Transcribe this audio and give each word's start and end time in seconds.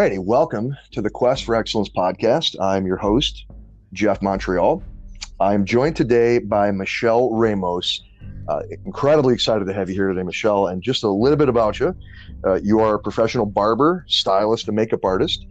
righty, 0.00 0.18
welcome 0.18 0.74
to 0.90 1.02
the 1.02 1.10
Quest 1.10 1.44
for 1.44 1.54
Excellence 1.54 1.90
podcast. 1.90 2.58
I'm 2.58 2.86
your 2.86 2.96
host, 2.96 3.44
Jeff 3.92 4.22
Montreal. 4.22 4.82
I'm 5.38 5.66
joined 5.66 5.94
today 5.94 6.38
by 6.38 6.70
Michelle 6.70 7.30
Ramos. 7.34 8.02
Uh, 8.48 8.62
incredibly 8.86 9.34
excited 9.34 9.66
to 9.66 9.74
have 9.74 9.90
you 9.90 9.94
here 9.94 10.08
today, 10.08 10.22
Michelle. 10.22 10.68
And 10.68 10.82
just 10.82 11.04
a 11.04 11.08
little 11.10 11.36
bit 11.36 11.50
about 11.50 11.78
you 11.80 11.94
uh, 12.46 12.54
you 12.62 12.80
are 12.80 12.94
a 12.94 12.98
professional 12.98 13.44
barber, 13.44 14.06
stylist, 14.08 14.68
and 14.68 14.74
makeup 14.74 15.04
artist. 15.04 15.44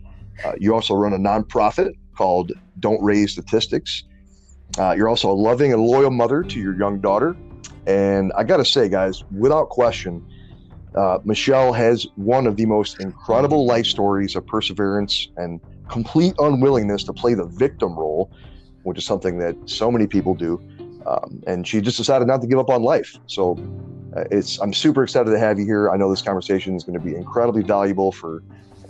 Uh, 0.43 0.53
you 0.57 0.73
also 0.73 0.95
run 0.95 1.13
a 1.13 1.19
nonprofit 1.19 1.93
called 2.17 2.51
Don't 2.79 3.03
Raise 3.03 3.33
Statistics. 3.33 4.03
Uh, 4.79 4.95
you're 4.97 5.09
also 5.09 5.29
a 5.29 5.37
loving 5.47 5.73
and 5.73 5.81
loyal 5.83 6.09
mother 6.09 6.41
to 6.41 6.59
your 6.59 6.75
young 6.75 6.99
daughter. 6.99 7.37
And 7.85 8.33
I 8.35 8.45
got 8.45 8.57
to 8.57 8.65
say, 8.65 8.89
guys, 8.89 9.23
without 9.29 9.69
question, 9.69 10.25
uh, 10.95 11.19
Michelle 11.23 11.73
has 11.73 12.07
one 12.15 12.47
of 12.47 12.55
the 12.57 12.65
most 12.65 12.99
incredible 12.99 13.65
life 13.65 13.85
stories 13.85 14.35
of 14.35 14.45
perseverance 14.47 15.27
and 15.37 15.59
complete 15.89 16.33
unwillingness 16.39 17.03
to 17.03 17.13
play 17.13 17.33
the 17.33 17.45
victim 17.45 17.97
role, 17.97 18.31
which 18.83 18.97
is 18.97 19.05
something 19.05 19.37
that 19.39 19.55
so 19.65 19.91
many 19.91 20.07
people 20.07 20.33
do. 20.33 20.59
Um, 21.05 21.41
and 21.47 21.67
she 21.67 21.81
just 21.81 21.97
decided 21.97 22.27
not 22.27 22.41
to 22.41 22.47
give 22.47 22.59
up 22.59 22.69
on 22.69 22.83
life. 22.83 23.15
So 23.27 23.57
uh, 24.15 24.23
it's 24.31 24.59
I'm 24.59 24.73
super 24.73 25.03
excited 25.03 25.29
to 25.29 25.39
have 25.39 25.59
you 25.59 25.65
here. 25.65 25.89
I 25.89 25.97
know 25.97 26.09
this 26.09 26.21
conversation 26.21 26.75
is 26.75 26.83
going 26.83 26.99
to 26.99 27.05
be 27.05 27.15
incredibly 27.15 27.63
valuable 27.63 28.11
for 28.11 28.43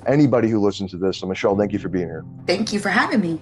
anybody 0.07 0.49
who 0.49 0.59
listens 0.59 0.91
to 0.91 0.97
this. 0.97 1.19
So 1.19 1.27
Michelle, 1.27 1.57
thank 1.57 1.73
you 1.73 1.79
for 1.79 1.89
being 1.89 2.07
here. 2.07 2.25
Thank 2.47 2.73
you 2.73 2.79
for 2.79 2.89
having 2.89 3.21
me. 3.21 3.39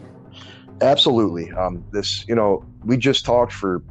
Absolutely. 0.82 1.52
Um, 1.54 1.84
this, 1.92 2.26
you 2.28 2.36
know, 2.36 2.64
we 2.84 2.98
just 2.98 3.26
talked 3.26 3.54
for 3.54 3.84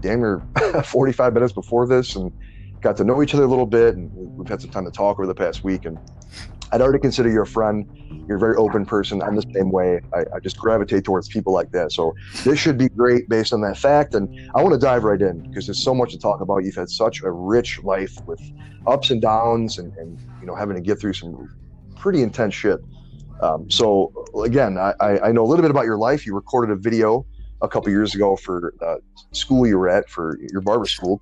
damn 0.00 0.20
near 0.20 0.42
45 0.84 1.34
minutes 1.34 1.52
before 1.52 1.86
this, 1.86 2.14
and 2.14 2.32
got 2.80 2.96
to 2.96 3.04
know 3.04 3.22
each 3.22 3.34
other 3.34 3.44
a 3.44 3.48
little 3.48 3.66
bit, 3.66 3.96
and 3.96 4.10
we've 4.14 4.48
had 4.48 4.60
some 4.60 4.70
time 4.70 4.84
to 4.84 4.90
talk 4.90 5.18
over 5.18 5.26
the 5.26 5.34
past 5.34 5.64
week. 5.64 5.84
And 5.84 5.98
I'd 6.72 6.80
already 6.80 7.00
consider 7.00 7.28
you 7.28 7.42
a 7.42 7.46
friend. 7.46 7.86
You're 8.28 8.36
a 8.36 8.40
very 8.40 8.56
open 8.56 8.86
person. 8.86 9.22
I'm 9.22 9.34
the 9.34 9.44
same 9.54 9.70
way. 9.70 10.00
I, 10.14 10.20
I, 10.36 10.40
just 10.40 10.56
gravitate 10.56 11.04
towards 11.04 11.28
people 11.28 11.52
like 11.52 11.72
that. 11.72 11.90
So 11.90 12.14
this 12.44 12.58
should 12.58 12.78
be 12.78 12.88
great 12.88 13.28
based 13.28 13.52
on 13.52 13.60
that 13.62 13.76
fact. 13.76 14.14
And 14.14 14.50
I 14.54 14.62
want 14.62 14.72
to 14.74 14.78
dive 14.78 15.02
right 15.02 15.20
in 15.20 15.40
because 15.48 15.66
there's 15.66 15.82
so 15.82 15.94
much 15.94 16.12
to 16.12 16.18
talk 16.18 16.40
about. 16.40 16.58
You've 16.58 16.76
had 16.76 16.88
such 16.88 17.22
a 17.22 17.30
rich 17.30 17.82
life 17.82 18.16
with 18.26 18.40
ups 18.86 19.10
and 19.10 19.20
downs, 19.20 19.78
and, 19.78 19.92
and 19.96 20.18
you 20.40 20.46
know 20.46 20.54
having 20.54 20.76
to 20.76 20.82
get 20.82 21.00
through 21.00 21.14
some 21.14 21.48
pretty 21.96 22.22
intense 22.22 22.54
shit. 22.54 22.80
Um, 23.42 23.70
so 23.70 24.12
again, 24.44 24.78
I, 24.78 24.94
I 25.00 25.32
know 25.32 25.42
a 25.42 25.48
little 25.48 25.62
bit 25.62 25.70
about 25.70 25.86
your 25.86 25.96
life. 25.96 26.24
You 26.24 26.34
recorded 26.34 26.72
a 26.72 26.76
video 26.76 27.26
a 27.62 27.68
couple 27.68 27.90
years 27.90 28.14
ago 28.14 28.36
for 28.36 28.74
uh, 28.80 28.96
school 29.32 29.66
you 29.66 29.76
were 29.76 29.88
at 29.88 30.08
for 30.08 30.38
your 30.52 30.60
barber 30.60 30.86
school 30.86 31.20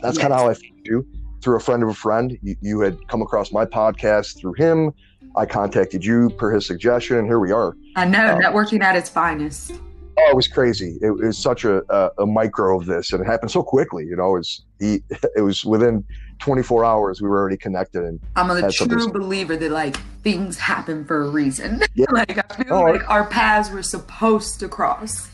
that's 0.00 0.16
yes. 0.16 0.22
kind 0.22 0.32
of 0.32 0.40
how 0.40 0.48
I 0.48 0.54
found 0.54 0.80
you 0.84 1.06
through 1.42 1.56
a 1.56 1.60
friend 1.60 1.82
of 1.82 1.88
a 1.88 1.94
friend. 1.94 2.36
You, 2.42 2.56
you 2.60 2.80
had 2.80 3.06
come 3.08 3.22
across 3.22 3.52
my 3.52 3.64
podcast 3.64 4.38
through 4.38 4.54
him. 4.54 4.92
I 5.36 5.46
contacted 5.46 6.04
you 6.04 6.30
per 6.30 6.52
his 6.52 6.66
suggestion, 6.66 7.18
and 7.18 7.26
here 7.26 7.38
we 7.38 7.52
are. 7.52 7.76
I 7.96 8.04
know 8.04 8.34
um, 8.34 8.40
networking 8.40 8.82
at 8.82 8.96
its 8.96 9.08
finest. 9.08 9.72
Oh, 10.20 10.30
it 10.30 10.34
was 10.34 10.48
crazy. 10.48 10.98
It, 11.00 11.06
it 11.06 11.26
was 11.26 11.38
such 11.38 11.64
a, 11.64 11.82
a, 11.94 12.10
a, 12.22 12.26
micro 12.26 12.76
of 12.76 12.86
this, 12.86 13.12
and 13.12 13.22
it 13.22 13.26
happened 13.26 13.52
so 13.52 13.62
quickly. 13.62 14.04
You 14.04 14.16
know, 14.16 14.34
it 14.34 14.38
was 14.38 14.64
he, 14.80 15.02
it 15.36 15.42
was 15.42 15.64
within 15.64 16.04
24 16.40 16.84
hours 16.84 17.20
we 17.20 17.28
were 17.28 17.38
already 17.38 17.56
connected. 17.56 18.04
And 18.04 18.20
I'm 18.36 18.50
a 18.50 18.70
true 18.70 19.12
believer 19.12 19.56
that 19.56 19.70
like 19.70 19.96
things 20.22 20.58
happen 20.58 21.04
for 21.04 21.24
a 21.24 21.30
reason. 21.30 21.82
Yeah. 21.94 22.06
like 22.12 22.38
I 22.38 22.62
feel 22.62 22.74
oh, 22.74 22.82
like 22.82 23.08
our 23.10 23.26
paths 23.26 23.70
were 23.70 23.82
supposed 23.82 24.60
to 24.60 24.68
cross. 24.68 25.30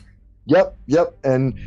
Yep, 0.46 0.76
yep, 0.86 1.14
and 1.24 1.58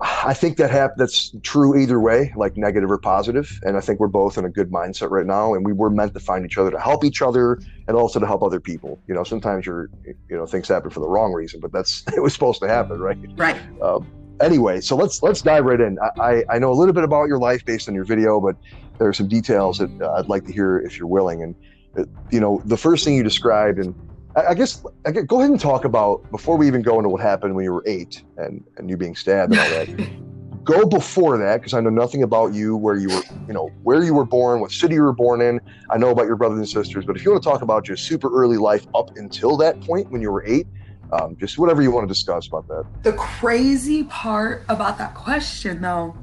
I 0.00 0.32
think 0.32 0.58
that 0.58 0.70
hap- 0.70 0.96
that's 0.96 1.34
true 1.42 1.76
either 1.76 1.98
way, 1.98 2.32
like 2.36 2.56
negative 2.56 2.90
or 2.90 2.98
positive. 2.98 3.58
And 3.62 3.76
I 3.76 3.80
think 3.80 3.98
we're 3.98 4.06
both 4.06 4.38
in 4.38 4.44
a 4.44 4.48
good 4.48 4.70
mindset 4.70 5.10
right 5.10 5.26
now. 5.26 5.54
And 5.54 5.66
we 5.66 5.72
were 5.72 5.90
meant 5.90 6.14
to 6.14 6.20
find 6.20 6.44
each 6.44 6.56
other 6.56 6.70
to 6.70 6.78
help 6.78 7.04
each 7.04 7.20
other 7.20 7.58
and 7.88 7.96
also 7.96 8.20
to 8.20 8.26
help 8.26 8.42
other 8.42 8.60
people. 8.60 9.00
You 9.08 9.14
know, 9.14 9.24
sometimes 9.24 9.66
you're, 9.66 9.90
you 10.04 10.36
know, 10.36 10.46
things 10.46 10.68
happen 10.68 10.90
for 10.90 11.00
the 11.00 11.08
wrong 11.08 11.32
reason, 11.32 11.58
but 11.60 11.72
that's 11.72 12.04
it 12.16 12.22
was 12.22 12.32
supposed 12.32 12.60
to 12.62 12.68
happen, 12.68 13.00
right? 13.00 13.18
Right. 13.36 13.56
Um, 13.82 14.06
anyway, 14.40 14.80
so 14.80 14.94
let's 14.94 15.22
let's 15.22 15.42
dive 15.42 15.64
right 15.64 15.80
in. 15.80 15.98
I, 16.20 16.44
I 16.48 16.58
know 16.58 16.70
a 16.70 16.74
little 16.74 16.94
bit 16.94 17.04
about 17.04 17.26
your 17.28 17.38
life 17.38 17.64
based 17.64 17.88
on 17.88 17.94
your 17.94 18.04
video, 18.04 18.40
but 18.40 18.56
there 18.98 19.08
are 19.08 19.12
some 19.12 19.28
details 19.28 19.78
that 19.78 19.90
uh, 20.00 20.12
I'd 20.12 20.28
like 20.28 20.44
to 20.46 20.52
hear 20.52 20.78
if 20.78 20.98
you're 20.98 21.08
willing. 21.08 21.42
And 21.42 21.54
uh, 21.98 22.04
you 22.30 22.38
know, 22.38 22.62
the 22.66 22.76
first 22.76 23.04
thing 23.04 23.14
you 23.14 23.24
described 23.24 23.78
and 23.78 23.94
I 24.36 24.54
guess, 24.54 24.84
I 25.04 25.10
guess 25.10 25.24
go 25.24 25.38
ahead 25.38 25.50
and 25.50 25.60
talk 25.60 25.84
about 25.84 26.30
before 26.30 26.56
we 26.56 26.66
even 26.66 26.82
go 26.82 26.98
into 26.98 27.08
what 27.08 27.20
happened 27.20 27.54
when 27.54 27.64
you 27.64 27.72
were 27.72 27.82
eight 27.86 28.22
and 28.36 28.64
and 28.76 28.88
you 28.88 28.96
being 28.96 29.16
stabbed 29.16 29.52
and 29.52 29.60
all 29.60 29.70
that. 29.70 30.10
go 30.68 30.84
before 30.84 31.38
that 31.38 31.56
because 31.56 31.72
I 31.72 31.80
know 31.80 31.88
nothing 31.88 32.22
about 32.22 32.52
you, 32.52 32.76
where 32.76 32.96
you 32.96 33.08
were, 33.08 33.22
you 33.46 33.54
know, 33.54 33.70
where 33.84 34.04
you 34.04 34.12
were 34.12 34.26
born, 34.26 34.60
what 34.60 34.70
city 34.70 34.94
you 34.96 35.02
were 35.02 35.14
born 35.14 35.40
in. 35.40 35.60
I 35.88 35.96
know 35.96 36.10
about 36.10 36.26
your 36.26 36.36
brothers 36.36 36.58
and 36.58 36.68
sisters, 36.68 37.06
but 37.06 37.16
if 37.16 37.24
you 37.24 37.30
want 37.30 37.42
to 37.42 37.48
talk 37.48 37.62
about 37.62 37.88
your 37.88 37.96
super 37.96 38.28
early 38.30 38.58
life 38.58 38.86
up 38.94 39.16
until 39.16 39.56
that 39.56 39.80
point 39.80 40.10
when 40.10 40.20
you 40.20 40.30
were 40.30 40.44
eight, 40.44 40.66
um, 41.10 41.36
just 41.40 41.58
whatever 41.58 41.80
you 41.80 41.90
want 41.90 42.06
to 42.06 42.12
discuss 42.12 42.48
about 42.48 42.68
that. 42.68 42.84
The 43.02 43.14
crazy 43.14 44.04
part 44.04 44.64
about 44.68 44.98
that 44.98 45.14
question, 45.14 45.80
though, 45.80 46.14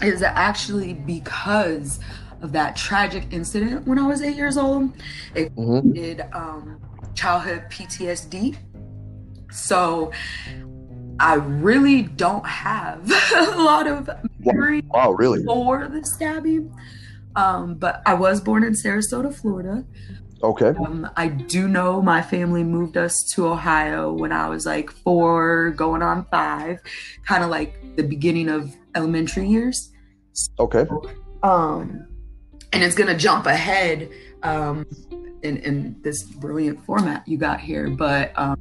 is 0.00 0.20
that 0.20 0.34
actually 0.34 0.94
because 0.94 2.00
of 2.40 2.52
that 2.52 2.76
tragic 2.76 3.26
incident 3.30 3.86
when 3.86 3.98
I 3.98 4.06
was 4.06 4.22
eight 4.22 4.36
years 4.36 4.56
old, 4.56 4.92
it 5.34 5.54
mm-hmm. 5.54 5.92
did 5.92 6.22
um, 6.32 6.80
childhood 7.14 7.64
PTSD. 7.70 8.56
So 9.50 10.12
I 11.20 11.34
really 11.34 12.02
don't 12.02 12.46
have 12.46 13.10
a 13.36 13.62
lot 13.62 13.86
of 13.86 14.10
memory 14.38 14.82
wow, 14.86 15.12
really? 15.12 15.44
for 15.44 15.88
the 15.88 16.04
stabbing. 16.04 16.74
Um, 17.36 17.74
but 17.74 18.02
I 18.06 18.14
was 18.14 18.40
born 18.40 18.64
in 18.64 18.72
Sarasota, 18.72 19.34
Florida. 19.34 19.84
Okay. 20.42 20.68
Um, 20.78 21.08
I 21.16 21.28
do 21.28 21.68
know 21.68 22.02
my 22.02 22.20
family 22.20 22.62
moved 22.62 22.96
us 22.96 23.24
to 23.34 23.46
Ohio 23.46 24.12
when 24.12 24.30
I 24.30 24.48
was 24.48 24.66
like 24.66 24.90
four, 24.90 25.70
going 25.70 26.02
on 26.02 26.26
five, 26.30 26.80
kind 27.26 27.42
of 27.42 27.50
like 27.50 27.96
the 27.96 28.02
beginning 28.02 28.48
of 28.50 28.74
elementary 28.94 29.48
years. 29.48 29.90
Okay. 30.58 30.86
Um, 31.42 32.06
and 32.72 32.82
it's 32.82 32.94
gonna 32.94 33.16
jump 33.16 33.46
ahead 33.46 34.10
um, 34.42 34.84
in, 35.44 35.58
in 35.58 35.96
this 36.02 36.22
brilliant 36.22 36.84
format 36.84 37.26
you 37.28 37.36
got 37.36 37.60
here. 37.60 37.88
But 37.88 38.32
um, 38.36 38.60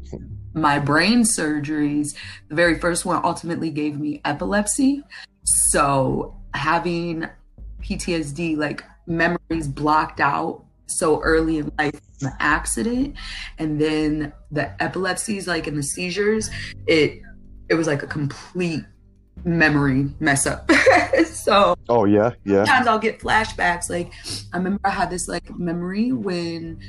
my 0.53 0.79
brain 0.79 1.21
surgeries, 1.21 2.15
the 2.49 2.55
very 2.55 2.79
first 2.79 3.05
one 3.05 3.23
ultimately 3.23 3.71
gave 3.71 3.99
me 3.99 4.21
epilepsy. 4.25 5.03
So 5.43 6.35
having 6.53 7.27
PTSD, 7.81 8.57
like 8.57 8.83
memories 9.07 9.67
blocked 9.67 10.19
out 10.19 10.65
so 10.85 11.21
early 11.21 11.57
in 11.57 11.71
life 11.79 11.93
from 11.93 12.29
the 12.29 12.35
accident, 12.39 13.15
and 13.57 13.79
then 13.81 14.33
the 14.51 14.81
epilepsies, 14.81 15.47
like 15.47 15.67
in 15.67 15.75
the 15.75 15.83
seizures, 15.83 16.49
it 16.87 17.21
it 17.69 17.75
was 17.75 17.87
like 17.87 18.03
a 18.03 18.07
complete 18.07 18.83
memory 19.45 20.09
mess 20.19 20.45
up. 20.45 20.69
so 21.25 21.75
Oh 21.89 22.05
yeah, 22.05 22.31
yeah. 22.45 22.65
Sometimes 22.65 22.87
I'll 22.87 22.99
get 22.99 23.19
flashbacks. 23.19 23.89
Like 23.89 24.11
I 24.53 24.57
remember 24.57 24.79
I 24.83 24.91
had 24.91 25.09
this 25.09 25.27
like 25.27 25.49
memory 25.57 26.11
when 26.11 26.79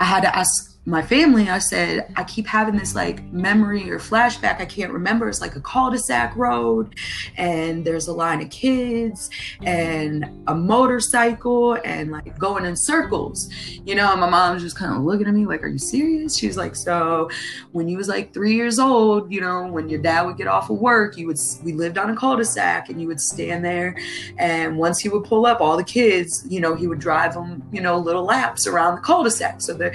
I 0.00 0.04
had 0.04 0.20
to 0.22 0.36
ask 0.36 0.77
my 0.88 1.02
family, 1.02 1.50
I 1.50 1.58
said, 1.58 2.10
I 2.16 2.24
keep 2.24 2.46
having 2.46 2.74
this 2.74 2.94
like 2.94 3.22
memory 3.24 3.90
or 3.90 3.98
flashback. 3.98 4.58
I 4.58 4.64
can't 4.64 4.90
remember. 4.90 5.28
It's 5.28 5.42
like 5.42 5.54
a 5.54 5.60
cul 5.60 5.90
de 5.90 5.98
sac 5.98 6.34
road, 6.34 6.94
and 7.36 7.84
there's 7.84 8.08
a 8.08 8.12
line 8.12 8.40
of 8.40 8.48
kids 8.48 9.28
and 9.62 10.24
a 10.46 10.54
motorcycle 10.54 11.74
and 11.84 12.10
like 12.10 12.38
going 12.38 12.64
in 12.64 12.74
circles, 12.74 13.52
you 13.84 13.94
know. 13.94 14.10
And 14.12 14.20
my 14.20 14.30
mom's 14.30 14.62
just 14.62 14.76
kind 14.76 14.96
of 14.96 15.02
looking 15.02 15.28
at 15.28 15.34
me 15.34 15.44
like, 15.44 15.62
Are 15.62 15.68
you 15.68 15.78
serious? 15.78 16.38
She's 16.38 16.56
like, 16.56 16.74
So 16.74 17.28
when 17.72 17.86
you 17.88 17.98
was 17.98 18.08
like 18.08 18.32
three 18.32 18.54
years 18.54 18.78
old, 18.78 19.30
you 19.30 19.42
know, 19.42 19.66
when 19.66 19.90
your 19.90 20.00
dad 20.00 20.22
would 20.22 20.38
get 20.38 20.46
off 20.46 20.70
of 20.70 20.78
work, 20.78 21.18
you 21.18 21.26
would, 21.26 21.38
we 21.62 21.74
lived 21.74 21.98
on 21.98 22.08
a 22.08 22.16
cul 22.16 22.38
de 22.38 22.46
sac 22.46 22.88
and 22.88 22.98
you 22.98 23.08
would 23.08 23.20
stand 23.20 23.62
there. 23.62 23.94
And 24.38 24.78
once 24.78 25.00
he 25.00 25.10
would 25.10 25.24
pull 25.24 25.44
up, 25.44 25.60
all 25.60 25.76
the 25.76 25.84
kids, 25.84 26.46
you 26.48 26.60
know, 26.60 26.74
he 26.74 26.86
would 26.86 26.98
drive 26.98 27.34
them, 27.34 27.62
you 27.72 27.82
know, 27.82 27.98
little 27.98 28.24
laps 28.24 28.66
around 28.66 28.94
the 28.94 29.02
cul 29.02 29.22
de 29.22 29.30
sac. 29.30 29.60
So 29.60 29.74
the, 29.74 29.94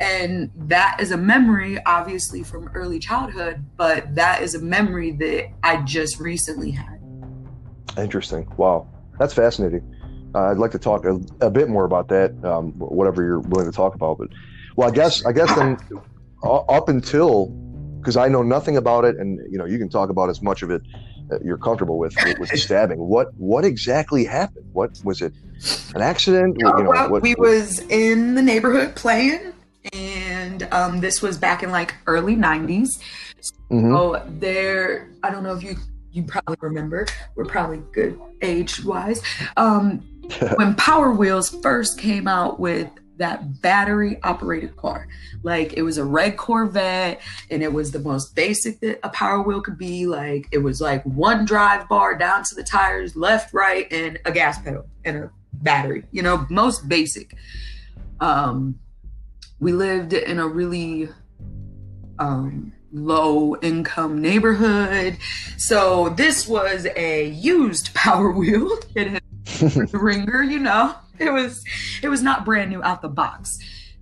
and 0.00 0.33
and 0.34 0.50
that 0.68 0.98
is 1.00 1.10
a 1.10 1.16
memory 1.16 1.78
obviously 1.86 2.42
from 2.42 2.68
early 2.74 2.98
childhood 2.98 3.64
but 3.76 4.14
that 4.14 4.42
is 4.42 4.54
a 4.54 4.60
memory 4.60 5.12
that 5.12 5.48
i 5.62 5.80
just 5.82 6.20
recently 6.20 6.70
had. 6.70 7.00
Interesting. 7.96 8.48
Wow. 8.56 8.88
That's 9.18 9.32
fascinating. 9.32 9.82
Uh, 10.34 10.50
i'd 10.50 10.58
like 10.58 10.72
to 10.72 10.78
talk 10.78 11.04
a, 11.04 11.20
a 11.40 11.50
bit 11.50 11.68
more 11.68 11.84
about 11.84 12.08
that 12.08 12.32
um, 12.44 12.72
whatever 12.72 13.22
you're 13.22 13.38
willing 13.40 13.70
to 13.70 13.76
talk 13.76 13.94
about 13.94 14.18
but 14.18 14.28
well 14.74 14.88
i 14.88 14.90
guess 14.90 15.24
i 15.26 15.32
guess 15.32 15.54
then 15.54 15.78
up 16.42 16.88
until 16.88 17.46
because 18.00 18.16
i 18.16 18.26
know 18.26 18.42
nothing 18.42 18.76
about 18.76 19.04
it 19.04 19.16
and 19.16 19.38
you 19.48 19.56
know 19.56 19.64
you 19.64 19.78
can 19.78 19.88
talk 19.88 20.10
about 20.10 20.28
as 20.28 20.42
much 20.42 20.64
of 20.64 20.72
it 20.72 20.82
you're 21.42 21.58
comfortable 21.58 21.98
with 21.98 22.14
with 22.38 22.50
the 22.50 22.56
stabbing. 22.66 22.98
What 22.98 23.34
what 23.36 23.64
exactly 23.64 24.24
happened? 24.24 24.66
What 24.72 25.00
was 25.04 25.22
it? 25.22 25.32
An 25.94 26.02
accident? 26.02 26.56
You 26.58 26.64
know, 26.64 26.90
well, 26.90 27.10
what, 27.10 27.22
we 27.22 27.32
what? 27.32 27.48
was 27.48 27.80
in 27.88 28.34
the 28.34 28.42
neighborhood 28.42 28.94
playing 28.94 29.53
and 29.94 30.64
um, 30.72 31.00
this 31.00 31.22
was 31.22 31.38
back 31.38 31.62
in 31.62 31.70
like 31.70 31.94
early 32.06 32.36
90s 32.36 32.98
mm-hmm. 33.70 33.94
so 33.94 34.22
there 34.38 35.10
i 35.22 35.30
don't 35.30 35.42
know 35.42 35.54
if 35.54 35.62
you 35.62 35.76
you 36.10 36.22
probably 36.22 36.56
remember 36.60 37.06
we're 37.34 37.44
probably 37.44 37.82
good 37.92 38.18
age 38.42 38.84
wise 38.84 39.22
um, 39.56 39.98
when 40.56 40.74
power 40.74 41.10
wheels 41.10 41.50
first 41.62 41.98
came 41.98 42.28
out 42.28 42.60
with 42.60 42.88
that 43.16 43.60
battery 43.62 44.18
operated 44.22 44.76
car. 44.76 45.06
Like 45.42 45.74
it 45.74 45.82
was 45.82 45.98
a 45.98 46.04
red 46.04 46.36
Corvette 46.36 47.20
and 47.50 47.62
it 47.62 47.72
was 47.72 47.92
the 47.92 47.98
most 47.98 48.34
basic 48.34 48.80
that 48.80 48.98
a 49.02 49.08
power 49.10 49.42
wheel 49.42 49.60
could 49.60 49.78
be. 49.78 50.06
Like 50.06 50.48
it 50.52 50.58
was 50.58 50.80
like 50.80 51.02
one 51.04 51.44
drive 51.44 51.88
bar 51.88 52.16
down 52.16 52.44
to 52.44 52.54
the 52.54 52.64
tires, 52.64 53.14
left, 53.16 53.54
right, 53.54 53.90
and 53.92 54.18
a 54.24 54.32
gas 54.32 54.60
pedal 54.60 54.86
and 55.04 55.16
a 55.16 55.30
battery, 55.52 56.04
you 56.10 56.22
know, 56.22 56.46
most 56.50 56.88
basic. 56.88 57.36
Um, 58.20 58.78
we 59.60 59.72
lived 59.72 60.12
in 60.12 60.38
a 60.38 60.46
really 60.46 61.08
um, 62.18 62.72
low 62.92 63.56
income 63.56 64.20
neighborhood. 64.20 65.18
So 65.56 66.10
this 66.10 66.48
was 66.48 66.86
a 66.96 67.28
used 67.28 67.92
power 67.94 68.30
wheel. 68.30 68.78
It 68.94 69.08
had 69.08 69.22
a 69.94 69.98
ringer, 69.98 70.42
you 70.42 70.60
know. 70.60 70.94
It 71.18 71.30
was 71.30 71.64
it 72.02 72.08
was 72.08 72.22
not 72.22 72.44
brand 72.44 72.70
new 72.70 72.82
out 72.82 73.02
the 73.02 73.08
box. 73.08 73.58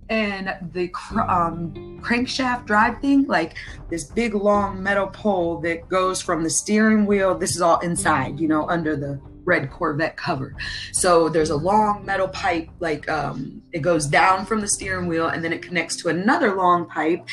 And 0.09 0.53
the 0.73 0.89
cr- 0.89 1.21
um, 1.21 1.99
crankshaft 2.01 2.65
drive 2.65 2.99
thing, 2.99 3.25
like 3.27 3.55
this 3.89 4.03
big 4.03 4.35
long 4.35 4.83
metal 4.83 5.07
pole 5.07 5.59
that 5.61 5.87
goes 5.89 6.21
from 6.21 6.43
the 6.43 6.49
steering 6.49 7.05
wheel. 7.05 7.35
This 7.35 7.55
is 7.55 7.61
all 7.61 7.79
inside, 7.79 8.39
you 8.39 8.47
know, 8.47 8.67
under 8.69 8.95
the 8.95 9.19
red 9.45 9.69
Corvette 9.71 10.17
cover. 10.17 10.55
So 10.91 11.29
there's 11.29 11.49
a 11.49 11.55
long 11.55 12.05
metal 12.05 12.27
pipe, 12.27 12.69
like 12.79 13.09
um, 13.09 13.61
it 13.71 13.79
goes 13.79 14.05
down 14.07 14.45
from 14.45 14.61
the 14.61 14.67
steering 14.67 15.07
wheel 15.07 15.27
and 15.27 15.43
then 15.43 15.53
it 15.53 15.61
connects 15.61 15.95
to 15.97 16.09
another 16.09 16.55
long 16.55 16.87
pipe. 16.87 17.27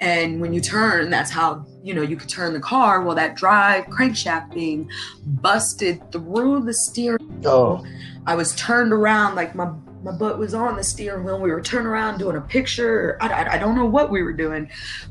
And 0.00 0.40
when 0.40 0.52
you 0.52 0.60
turn, 0.60 1.10
that's 1.10 1.30
how 1.30 1.64
you 1.82 1.94
know 1.94 2.02
you 2.02 2.16
could 2.16 2.28
turn 2.28 2.52
the 2.52 2.60
car. 2.60 3.02
Well, 3.02 3.14
that 3.16 3.36
drive 3.36 3.84
crankshaft 3.86 4.52
thing 4.52 4.90
busted 5.24 6.10
through 6.12 6.64
the 6.64 6.74
steering. 6.74 7.42
Oh. 7.44 7.84
I 8.26 8.36
was 8.36 8.54
turned 8.54 8.92
around 8.92 9.34
like 9.34 9.54
my 9.54 9.72
my 10.02 10.12
butt 10.12 10.38
was 10.38 10.54
on 10.54 10.76
the 10.76 10.84
steering 10.84 11.24
wheel. 11.24 11.40
We 11.40 11.50
were 11.50 11.60
turning 11.60 11.86
around 11.86 12.18
doing 12.18 12.36
a 12.36 12.40
picture. 12.40 13.16
I, 13.20 13.28
I, 13.28 13.52
I, 13.52 13.58
don't 13.58 13.76
know 13.76 13.86
what 13.86 14.10
we 14.10 14.22
were 14.22 14.32
doing, 14.32 14.68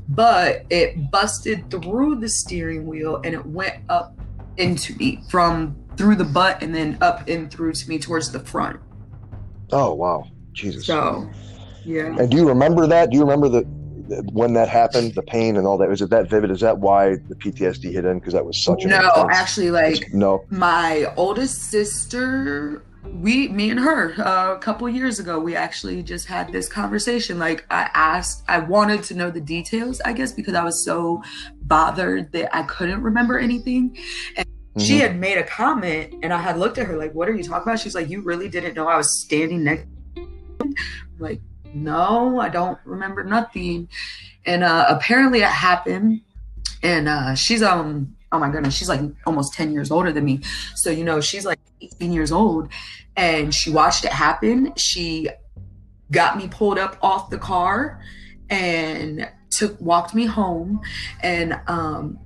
but 0.10 0.66
it 0.70 1.10
busted 1.12 1.72
through 1.72 2.16
the 2.18 2.28
steering 2.28 2.86
wheel 2.86 3.22
and 3.24 3.34
it 3.34 3.46
went 3.46 3.84
up 3.90 4.20
into 4.58 4.94
me 4.96 5.24
from 5.30 5.76
through 6.02 6.16
the 6.16 6.26
butt 6.26 6.64
and 6.64 6.74
then 6.74 6.98
up 7.00 7.28
and 7.28 7.52
through 7.52 7.72
to 7.72 7.88
me 7.88 8.00
towards 8.00 8.32
the 8.32 8.40
front. 8.40 8.80
Oh 9.72 9.94
wow, 9.94 10.26
Jesus. 10.52 10.88
So, 10.88 11.30
yeah. 11.86 12.16
And 12.18 12.32
do 12.32 12.38
you 12.38 12.48
remember 12.48 12.88
that? 12.88 13.12
Do 13.12 13.18
you 13.18 13.24
remember 13.24 13.48
the 13.50 13.62
when 14.34 14.54
that 14.54 14.68
happened, 14.68 15.14
the 15.14 15.22
pain 15.22 15.58
and 15.58 15.68
all 15.68 15.78
that? 15.78 15.88
Was 15.88 16.02
it 16.02 16.10
that 16.10 16.28
vivid? 16.28 16.50
Is 16.50 16.62
that 16.62 16.80
why 16.80 17.18
the 17.30 17.36
PTSD 17.36 17.92
hit 17.92 18.04
in? 18.04 18.18
Because 18.18 18.34
that 18.34 18.44
was 18.44 18.58
such 18.64 18.84
a 18.84 18.88
no. 18.88 18.98
intense- 18.98 19.28
Actually, 19.30 19.70
like 19.70 20.12
no. 20.12 20.44
my 20.50 21.06
oldest 21.18 21.70
sister 21.70 22.84
we 23.04 23.48
me 23.50 23.70
and 23.70 23.80
her 23.80 24.14
uh, 24.22 24.56
a 24.56 24.60
couple 24.60 24.88
years 24.88 25.18
ago 25.20 25.40
we 25.40 25.56
actually 25.56 26.04
just 26.04 26.28
had 26.28 26.52
this 26.52 26.70
conversation 26.70 27.40
like 27.40 27.66
i 27.72 27.90
asked 27.96 28.44
i 28.48 28.60
wanted 28.60 29.02
to 29.02 29.16
know 29.16 29.32
the 29.32 29.42
details 29.42 30.00
i 30.02 30.14
guess 30.14 30.32
because 30.32 30.54
i 30.54 30.64
was 30.64 30.86
so 30.86 31.20
bothered 31.64 32.32
that 32.32 32.56
i 32.56 32.62
couldn't 32.62 33.02
remember 33.02 33.40
anything 33.40 33.98
and 34.38 34.46
she 34.80 34.98
Mhm. 34.98 35.02
had 35.02 35.20
made 35.20 35.38
a 35.38 35.44
comment 35.44 36.14
and 36.24 36.32
i 36.34 36.40
had 36.42 36.58
looked 36.58 36.78
at 36.78 36.88
her 36.88 36.96
like 36.98 37.14
what 37.14 37.28
are 37.28 37.36
you 37.36 37.44
talking 37.44 37.64
about? 37.64 37.80
She's 37.80 37.94
like 37.96 38.10
you 38.10 38.22
really 38.22 38.48
didn't 38.50 38.74
know 38.74 38.88
i 38.88 38.96
was 38.96 39.22
standing 39.22 39.64
next 39.64 39.86
like 41.20 41.42
no 41.74 42.40
i 42.40 42.50
don't 42.50 42.78
remember 42.86 43.24
nothing. 43.24 43.88
And 44.46 44.64
uh 44.64 44.86
apparently 44.90 45.40
it 45.40 45.46
happened 45.50 46.22
and 46.84 47.08
uh 47.08 47.36
she's 47.36 47.62
um 47.62 48.16
oh 48.32 48.40
my 48.40 48.50
goodness 48.50 48.74
she's 48.76 48.90
like 48.90 49.02
almost 49.26 49.54
10 49.54 49.72
years 49.74 49.92
older 49.92 50.12
than 50.12 50.26
me. 50.26 50.40
So 50.76 50.90
you 50.90 51.04
know 51.04 51.20
she's 51.22 51.46
like 51.46 51.60
18 51.82 52.12
years 52.14 52.32
old 52.32 52.70
and 53.16 53.54
she 53.54 53.70
watched 53.72 54.06
it 54.06 54.12
happen. 54.14 54.74
She 54.78 55.28
got 56.12 56.38
me 56.38 56.48
pulled 56.48 56.80
up 56.80 56.98
off 57.02 57.30
the 57.30 57.38
car 57.38 58.02
and 58.50 59.30
took 59.52 59.80
walked 59.82 60.14
me 60.16 60.26
home 60.26 60.80
and 61.22 61.60
um 61.68 62.18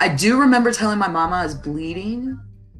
i 0.00 0.08
do 0.08 0.38
remember 0.40 0.72
telling 0.72 0.98
my 0.98 1.08
mama 1.08 1.36
i 1.36 1.42
was 1.44 1.54
bleeding 1.54 2.38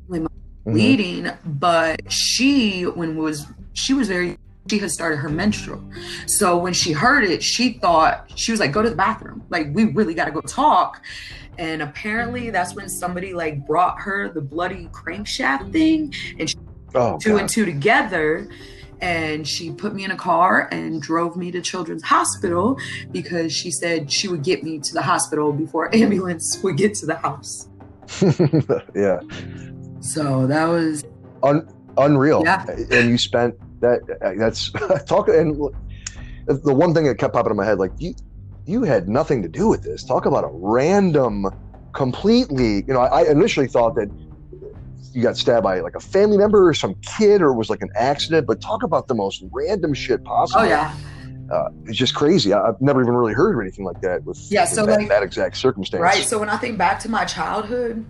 Mhm. 0.08 0.26
bleeding 0.64 1.30
but 1.58 2.12
she 2.12 2.82
when 2.84 3.16
was 3.16 3.46
she 3.72 3.94
was 3.94 4.06
very 4.08 4.38
she 4.70 4.78
had 4.78 4.90
started 4.92 5.16
her 5.16 5.28
menstrual 5.28 5.82
so 6.26 6.56
when 6.56 6.72
she 6.72 6.92
heard 6.92 7.24
it 7.24 7.42
she 7.42 7.72
thought 7.74 8.30
she 8.36 8.52
was 8.52 8.60
like 8.60 8.70
go 8.70 8.80
to 8.80 8.88
the 8.90 8.94
bathroom 8.94 9.42
like 9.50 9.66
we 9.72 9.86
really 9.86 10.14
got 10.14 10.26
to 10.26 10.30
go 10.30 10.40
talk 10.42 11.02
and 11.58 11.82
apparently 11.82 12.50
that's 12.50 12.74
when 12.76 12.88
somebody 12.88 13.34
like 13.34 13.66
brought 13.66 14.00
her 14.00 14.28
the 14.32 14.40
bloody 14.40 14.86
crankshaft 14.92 15.72
thing 15.72 16.14
and 16.38 16.48
she 16.48 16.56
Oh, 16.94 17.16
two 17.18 17.30
God. 17.32 17.40
and 17.40 17.48
two 17.48 17.64
together 17.64 18.46
and 19.02 19.46
she 19.46 19.70
put 19.70 19.94
me 19.94 20.04
in 20.04 20.12
a 20.12 20.16
car 20.16 20.68
and 20.72 21.02
drove 21.02 21.36
me 21.36 21.50
to 21.50 21.60
children's 21.60 22.02
hospital 22.02 22.78
because 23.10 23.52
she 23.52 23.70
said 23.70 24.10
she 24.10 24.28
would 24.28 24.42
get 24.42 24.62
me 24.62 24.78
to 24.78 24.94
the 24.94 25.02
hospital 25.02 25.52
before 25.52 25.94
ambulance 25.94 26.62
would 26.62 26.78
get 26.78 26.94
to 26.94 27.06
the 27.06 27.16
house 27.16 27.68
yeah. 28.94 29.20
so 30.00 30.46
that 30.46 30.66
was 30.66 31.04
Un- 31.42 31.68
unreal. 31.98 32.42
Yeah. 32.44 32.64
And 32.68 33.10
you 33.10 33.18
spent 33.18 33.54
that. 33.80 34.00
That's 34.38 34.70
talk. 35.06 35.28
And 35.28 35.56
the 36.46 36.74
one 36.74 36.94
thing 36.94 37.04
that 37.04 37.18
kept 37.18 37.34
popping 37.34 37.50
in 37.50 37.56
my 37.56 37.64
head, 37.64 37.78
like 37.78 37.92
you, 37.98 38.14
you 38.66 38.82
had 38.82 39.08
nothing 39.08 39.42
to 39.42 39.48
do 39.48 39.68
with 39.68 39.82
this. 39.82 40.04
Talk 40.04 40.26
about 40.26 40.44
a 40.44 40.50
random, 40.52 41.46
completely. 41.92 42.84
You 42.86 42.94
know, 42.94 43.00
I, 43.00 43.22
I 43.22 43.30
initially 43.30 43.66
thought 43.66 43.94
that 43.96 44.08
you 45.12 45.22
got 45.22 45.36
stabbed 45.36 45.64
by 45.64 45.80
like 45.80 45.94
a 45.94 46.00
family 46.00 46.38
member 46.38 46.68
or 46.68 46.74
some 46.74 46.94
kid, 47.02 47.42
or 47.42 47.48
it 47.48 47.56
was 47.56 47.70
like 47.70 47.82
an 47.82 47.90
accident. 47.94 48.46
But 48.46 48.60
talk 48.60 48.82
about 48.82 49.08
the 49.08 49.14
most 49.14 49.42
random 49.50 49.94
shit 49.94 50.24
possible. 50.24 50.62
oh 50.62 50.64
yeah 50.64 50.94
uh, 51.52 51.68
it's 51.84 51.98
just 51.98 52.14
crazy. 52.14 52.52
I, 52.52 52.68
I've 52.68 52.80
never 52.80 53.02
even 53.02 53.14
really 53.14 53.34
heard 53.34 53.54
of 53.54 53.60
anything 53.60 53.84
like 53.84 54.00
that 54.00 54.24
with, 54.24 54.38
Yeah, 54.50 54.64
so, 54.64 54.86
that, 54.86 55.00
like- 55.00 55.08
that 55.08 55.22
exact 55.22 55.56
circumstance. 55.56 56.00
Right. 56.00 56.24
So 56.24 56.38
when 56.38 56.48
I 56.48 56.56
think 56.56 56.78
back 56.78 56.98
to 57.00 57.10
my 57.10 57.24
childhood, 57.24 58.04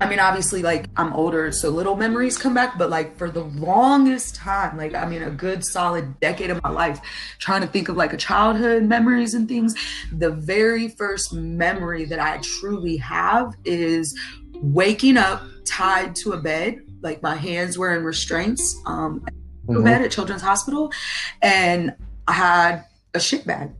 I 0.00 0.08
mean, 0.08 0.18
obviously, 0.18 0.62
like 0.62 0.88
I'm 0.96 1.12
older, 1.12 1.52
so 1.52 1.70
little 1.70 1.94
memories 1.94 2.36
come 2.36 2.54
back, 2.54 2.76
but 2.76 2.90
like 2.90 3.16
for 3.16 3.30
the 3.30 3.44
longest 3.44 4.34
time, 4.34 4.76
like 4.76 4.96
I 4.96 5.06
mean, 5.06 5.22
a 5.22 5.30
good 5.30 5.64
solid 5.64 6.18
decade 6.18 6.50
of 6.50 6.60
my 6.64 6.70
life, 6.70 7.00
trying 7.38 7.60
to 7.60 7.68
think 7.68 7.88
of 7.88 7.96
like 7.96 8.12
a 8.12 8.16
childhood 8.16 8.82
memories 8.82 9.32
and 9.32 9.48
things, 9.48 9.76
the 10.10 10.30
very 10.30 10.88
first 10.88 11.32
memory 11.32 12.04
that 12.06 12.18
I 12.18 12.38
truly 12.38 12.96
have 12.96 13.54
is 13.64 14.18
waking 14.54 15.18
up 15.18 15.42
tied 15.64 16.14
to 16.16 16.32
a 16.32 16.36
bed, 16.40 16.80
like 17.02 17.22
my 17.22 17.34
hands 17.36 17.76
were 17.78 17.94
in 17.96 18.04
restraints, 18.04 18.80
um, 18.86 19.24
Mhm. 19.68 19.84
bed 19.84 20.02
at 20.02 20.10
Children's 20.10 20.42
Hospital, 20.42 20.92
and 21.40 21.94
I 22.26 22.32
had 22.32 22.84
a 23.14 23.20
shit 23.20 23.46
bag. 23.46 23.70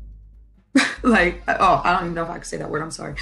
like, 1.02 1.42
oh, 1.48 1.80
I 1.84 1.92
don't 1.92 2.02
even 2.04 2.14
know 2.14 2.22
if 2.24 2.30
I 2.30 2.34
can 2.34 2.44
say 2.44 2.56
that 2.58 2.70
word. 2.70 2.82
I'm 2.82 2.90
sorry. 2.90 3.14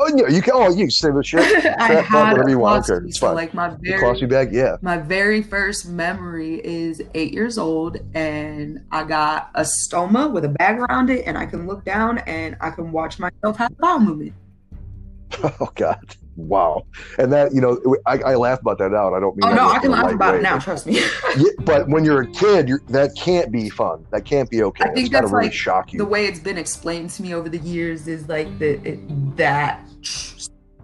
Oh, 0.00 0.08
yeah, 0.14 0.28
you 0.28 0.40
can. 0.42 0.52
Oh, 0.54 0.68
you 0.70 0.84
can 0.84 0.90
say 0.92 1.10
the 1.10 1.24
shit. 1.24 1.40
I 1.80 1.86
Crap, 1.86 2.04
had 2.04 2.30
whatever 2.30 2.48
a 2.48 2.50
you 2.52 2.58
want. 2.60 2.88
Okay, 2.88 3.04
it's 3.08 3.18
so 3.18 3.26
fine. 3.28 3.34
like 3.36 3.52
my 3.54 3.70
very 3.80 4.00
colostomy 4.00 4.28
bag. 4.28 4.52
Yeah. 4.52 4.76
my 4.80 4.96
very 4.98 5.42
first 5.42 5.88
memory 5.88 6.60
is 6.64 7.02
eight 7.14 7.32
years 7.32 7.58
old, 7.58 7.96
and 8.14 8.84
I 8.92 9.02
got 9.04 9.50
a 9.56 9.62
stoma 9.62 10.30
with 10.30 10.44
a 10.44 10.50
bag 10.50 10.78
around 10.78 11.10
it, 11.10 11.24
and 11.26 11.36
I 11.36 11.46
can 11.46 11.66
look 11.66 11.84
down 11.84 12.18
and 12.18 12.56
I 12.60 12.70
can 12.70 12.92
watch 12.92 13.18
myself 13.18 13.56
have 13.56 13.72
a 13.72 13.74
bowel 13.76 13.98
movement. 14.00 14.34
Oh 15.60 15.70
God. 15.74 16.16
Wow. 16.38 16.84
And 17.18 17.32
that 17.32 17.52
you 17.52 17.60
know, 17.60 17.78
I, 18.06 18.18
I 18.18 18.34
laugh 18.36 18.60
about 18.60 18.78
that 18.78 18.94
out. 18.94 19.12
I 19.12 19.18
don't 19.20 19.36
mean. 19.36 19.50
Oh 19.50 19.54
no, 19.54 19.68
I 19.68 19.78
can 19.80 19.90
laugh 19.90 20.12
about 20.12 20.34
way, 20.34 20.38
it 20.38 20.42
now. 20.42 20.54
but- 20.56 20.62
Trust 20.64 20.86
me. 20.86 21.00
Yeah, 21.36 21.50
but 21.60 21.88
when 21.88 22.04
you're 22.04 22.22
a 22.22 22.26
kid, 22.30 22.68
you're, 22.68 22.80
that 22.88 23.14
can't 23.16 23.50
be 23.52 23.68
fun. 23.68 24.06
That 24.12 24.24
can't 24.24 24.48
be 24.48 24.62
okay. 24.62 24.84
I 24.84 24.88
think 24.94 25.06
it's 25.06 25.10
that's 25.10 25.30
really 25.30 25.44
like 25.46 25.52
shock 25.52 25.92
you. 25.92 25.98
the 25.98 26.06
way 26.06 26.26
it's 26.26 26.40
been 26.40 26.56
explained 26.56 27.10
to 27.10 27.22
me 27.22 27.34
over 27.34 27.48
the 27.48 27.58
years 27.58 28.08
is 28.08 28.28
like 28.28 28.58
the 28.58 28.80
it, 28.88 29.36
that 29.36 29.80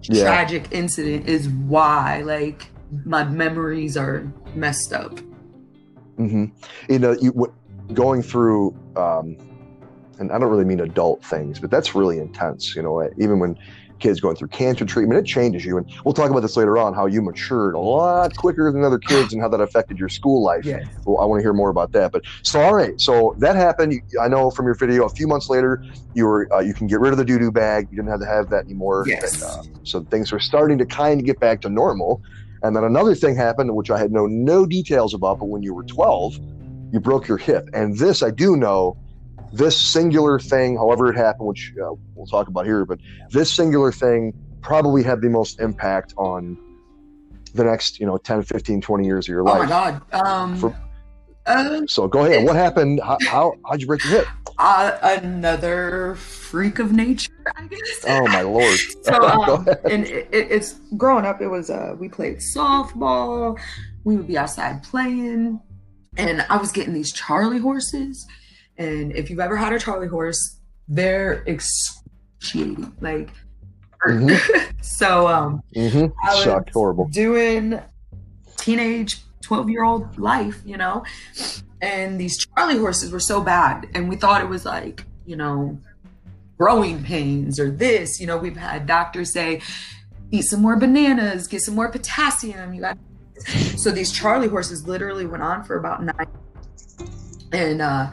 Yeah. 0.03 0.25
tragic 0.25 0.69
incident 0.73 1.29
is 1.29 1.49
why 1.49 2.21
like 2.23 2.67
my 3.05 3.25
memories 3.25 3.97
are 3.97 4.31
messed 4.55 4.93
up. 4.93 5.19
hmm 6.17 6.47
You 6.89 6.99
know, 6.99 7.13
you 7.13 7.33
w- 7.33 7.53
going 7.95 8.23
through, 8.23 8.77
um, 8.97 9.37
and 10.19 10.31
I 10.31 10.39
don't 10.39 10.51
really 10.51 10.65
mean 10.65 10.81
adult 10.81 11.25
things, 11.25 11.59
but 11.59 11.71
that's 11.71 11.95
really 11.95 12.19
intense. 12.19 12.77
You 12.77 12.83
know, 12.83 13.09
even 13.19 13.39
when 13.41 13.57
kids 14.05 14.21
going 14.21 14.37
through 14.37 14.49
cancer 14.49 14.85
treatment, 14.85 15.19
it 15.19 15.27
changes 15.27 15.65
you. 15.65 15.79
And 15.79 15.91
we'll 16.05 16.13
talk 16.13 16.31
about 16.31 16.41
this 16.41 16.59
later 16.59 16.77
on. 16.77 16.93
How 16.93 17.07
you 17.07 17.23
matured 17.23 17.75
a 17.75 17.79
lot 17.79 18.37
quicker 18.37 18.71
than 18.71 18.85
other 18.85 18.99
kids, 18.99 19.33
and 19.33 19.41
how 19.41 19.49
that 19.49 19.61
affected 19.61 19.99
your 19.99 20.11
school 20.11 20.43
life. 20.43 20.65
Yes. 20.67 20.87
Well, 21.07 21.21
I 21.21 21.25
want 21.25 21.41
to 21.41 21.43
hear 21.43 21.55
more 21.55 21.71
about 21.71 21.93
that. 21.93 22.13
But 22.13 22.23
so, 22.43 22.61
all 22.61 22.75
right. 22.75 23.01
So 23.01 23.35
that 23.39 23.57
happened. 23.57 24.01
I 24.21 24.29
know 24.29 24.51
from 24.51 24.67
your 24.67 24.75
video. 24.75 25.07
A 25.07 25.09
few 25.09 25.27
months 25.27 25.49
later, 25.49 25.83
you 26.13 26.27
were 26.27 26.53
uh, 26.53 26.61
you 26.61 26.75
can 26.75 26.87
get 26.87 27.01
rid 27.01 27.13
of 27.13 27.19
the 27.19 27.25
doo 27.25 27.39
doo 27.39 27.51
bag. 27.51 27.89
You 27.91 27.97
didn't 27.97 28.11
have 28.11 28.21
to 28.21 28.27
have 28.27 28.51
that 28.51 28.67
anymore. 28.67 29.05
Yes. 29.07 29.43
And, 29.43 29.51
uh, 29.51 29.79
so 29.85 30.05
things 30.05 30.31
were 30.33 30.41
starting 30.41 30.77
to 30.79 30.87
kind 30.87 31.21
of 31.21 31.27
get 31.27 31.41
back 31.41 31.63
to 31.63 31.71
normal. 31.71 32.23
And 32.63 32.77
then 32.77 32.85
another 32.85 33.15
thing 33.15 33.37
happened, 33.37 33.75
which 33.75 33.91
I 33.91 33.99
had 33.99 34.13
no 34.13 34.27
no 34.27 34.67
details 34.67 35.15
about. 35.15 35.39
But 35.39 35.47
when 35.47 35.63
you 35.63 35.73
were 35.73 35.85
12, 35.85 36.39
you 36.93 37.01
broke 37.01 37.27
your 37.27 37.39
hip. 37.39 37.71
And 37.73 37.97
this 37.99 38.23
I 38.23 38.31
do 38.31 38.57
know. 38.57 38.99
This 39.55 39.81
singular 39.81 40.39
thing, 40.41 40.77
however 40.77 41.09
it 41.13 41.17
happened, 41.17 41.47
which 41.49 41.73
uh, 41.81 41.95
we'll 42.15 42.27
talk 42.27 42.49
about 42.49 42.67
here, 42.67 42.85
but 42.85 42.99
this 43.31 43.53
singular 43.53 43.93
thing 43.93 44.33
probably 44.63 45.03
had 45.03 45.21
the 45.21 45.29
most 45.29 45.61
impact 45.61 46.13
on 46.17 46.59
the 47.55 47.63
next, 47.63 48.01
you 48.01 48.07
know, 48.07 48.17
10, 48.19 48.43
15, 48.43 48.81
20 48.81 49.05
years 49.05 49.27
of 49.27 49.33
your 49.33 49.45
life. 49.45 49.55
Oh 49.57 49.63
my 49.63 49.69
god. 49.69 50.03
Um 50.13 50.57
For- 50.59 50.77
Uh, 51.47 51.83
So 51.87 52.09
go 52.09 52.25
ahead. 52.25 52.45
What 52.45 52.57
happened? 52.57 53.01
How, 53.05 53.19
how 53.29 53.53
how'd 53.69 53.81
you 53.81 53.87
break 53.87 54.03
your 54.05 54.13
hip? 54.21 54.27
uh, 54.59 54.97
another 55.03 56.15
freak 56.17 56.79
of 56.79 56.93
nature, 56.93 57.31
I 57.57 57.67
guess. 57.67 58.05
Oh 58.09 58.27
my 58.29 58.41
lord! 58.43 58.79
so 59.03 59.13
um, 59.29 59.69
and 59.85 60.05
it, 60.07 60.29
it- 60.33 60.51
it's 60.51 60.81
growing 60.97 61.27
up 61.27 61.41
it 61.43 61.49
was 61.49 61.69
uh 61.71 61.95
we 61.99 62.09
played 62.09 62.39
softball 62.39 63.59
we 64.05 64.17
would 64.17 64.27
be 64.27 64.37
outside 64.39 64.83
playing 64.83 65.61
and 66.17 66.45
i 66.51 66.57
was 66.57 66.71
getting 66.73 66.95
these 66.95 67.11
charlie 67.13 67.59
horses 67.59 68.27
and 68.79 69.13
if 69.13 69.31
you've 69.31 69.41
ever 69.41 69.57
had 69.57 69.73
a 69.73 69.79
charlie 69.79 70.09
horse 70.09 70.59
they're 70.89 71.43
excruciating 71.47 72.93
like 73.01 73.31
Mhm. 74.07 74.39
so 74.85 75.27
um 75.29 75.63
mm-hmm. 75.75 76.07
I 76.29 76.35
was 76.35 76.45
Sucked. 76.45 76.71
Horrible. 76.75 77.09
doing 77.09 77.81
teenage 78.59 79.19
12 79.43 79.71
year 79.71 79.85
old 79.85 80.19
life, 80.19 80.61
you 80.65 80.77
know? 80.77 81.05
And 81.81 82.19
these 82.19 82.37
Charlie 82.39 82.79
horses 82.79 83.13
were 83.13 83.21
so 83.21 83.43
bad. 83.43 83.87
And 83.95 84.09
we 84.09 84.17
thought 84.17 84.41
it 84.41 84.49
was 84.49 84.65
like, 84.65 85.05
you 85.27 85.37
know, 85.37 85.79
growing 86.59 87.03
pains 87.03 87.61
or 87.61 87.71
this. 87.71 88.21
You 88.21 88.27
know, 88.27 88.39
we've 88.39 88.57
had 88.57 88.87
doctors 88.87 89.33
say, 89.33 89.61
eat 90.31 90.43
some 90.43 90.63
more 90.63 90.77
bananas, 90.77 91.47
get 91.47 91.61
some 91.61 91.75
more 91.75 91.91
potassium. 91.91 92.73
You 92.73 92.81
got 92.81 92.99
so 93.77 93.91
these 93.91 94.13
Charlie 94.13 94.49
horses 94.49 94.87
literally 94.89 95.27
went 95.27 95.43
on 95.43 95.65
for 95.65 95.77
about 95.77 96.03
nine 96.03 96.29
and 97.53 97.83
uh 97.83 98.11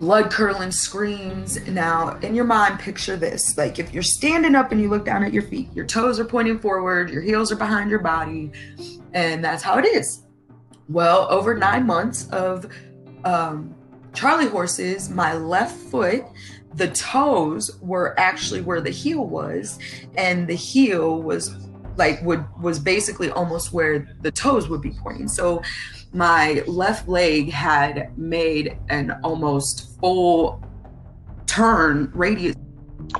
blood 0.00 0.30
curdling 0.30 0.72
screams. 0.72 1.64
Now, 1.68 2.16
in 2.20 2.34
your 2.34 2.46
mind, 2.46 2.80
picture 2.80 3.16
this. 3.16 3.56
Like 3.56 3.78
if 3.78 3.92
you're 3.92 4.02
standing 4.02 4.54
up 4.54 4.72
and 4.72 4.80
you 4.80 4.88
look 4.88 5.04
down 5.04 5.22
at 5.22 5.32
your 5.32 5.42
feet, 5.42 5.68
your 5.74 5.84
toes 5.84 6.18
are 6.18 6.24
pointing 6.24 6.58
forward, 6.58 7.10
your 7.10 7.22
heels 7.22 7.52
are 7.52 7.56
behind 7.56 7.90
your 7.90 8.00
body, 8.00 8.50
and 9.12 9.44
that's 9.44 9.62
how 9.62 9.78
it 9.78 9.84
is. 9.84 10.22
Well, 10.88 11.28
over 11.30 11.54
nine 11.54 11.86
months 11.86 12.28
of 12.30 12.66
um, 13.24 13.74
Charlie 14.14 14.48
horses, 14.48 15.10
my 15.10 15.34
left 15.34 15.76
foot, 15.76 16.24
the 16.74 16.88
toes 16.88 17.78
were 17.80 18.18
actually 18.18 18.62
where 18.62 18.80
the 18.80 18.90
heel 18.90 19.26
was, 19.26 19.78
and 20.16 20.48
the 20.48 20.54
heel 20.54 21.22
was 21.22 21.54
like 21.96 22.22
would 22.22 22.44
was 22.62 22.78
basically 22.78 23.30
almost 23.30 23.72
where 23.72 24.16
the 24.22 24.30
toes 24.30 24.68
would 24.68 24.80
be 24.80 24.92
pointing. 24.92 25.28
So 25.28 25.62
my 26.12 26.62
left 26.66 27.08
leg 27.08 27.50
had 27.50 28.16
made 28.18 28.76
an 28.88 29.12
almost 29.22 29.98
full 30.00 30.62
turn 31.46 32.10
radius 32.14 32.56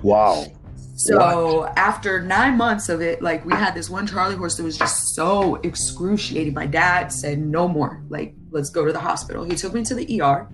Wow. 0.03 0.47
so 0.97 1.65
after 1.77 2.21
nine 2.23 2.57
months 2.57 2.89
of 2.89 3.01
it, 3.01 3.23
like 3.23 3.45
we 3.45 3.53
had 3.55 3.75
this 3.75 3.91
one 3.91 4.07
Charlie 4.07 4.37
horse 4.37 4.57
that 4.57 4.63
was 4.63 4.79
just 4.79 5.15
so 5.15 5.57
excruciating. 5.57 6.55
My 6.55 6.67
dad 6.67 7.09
said, 7.13 7.39
no 7.41 7.67
more. 7.67 8.03
Like, 8.09 8.35
let's 8.53 8.71
go 8.71 8.85
to 8.85 8.93
the 8.93 9.01
hospital. 9.01 9.43
He 9.45 9.57
took 9.57 9.73
me 9.75 9.83
to 9.85 9.95
the 9.95 10.21
ER 10.21 10.47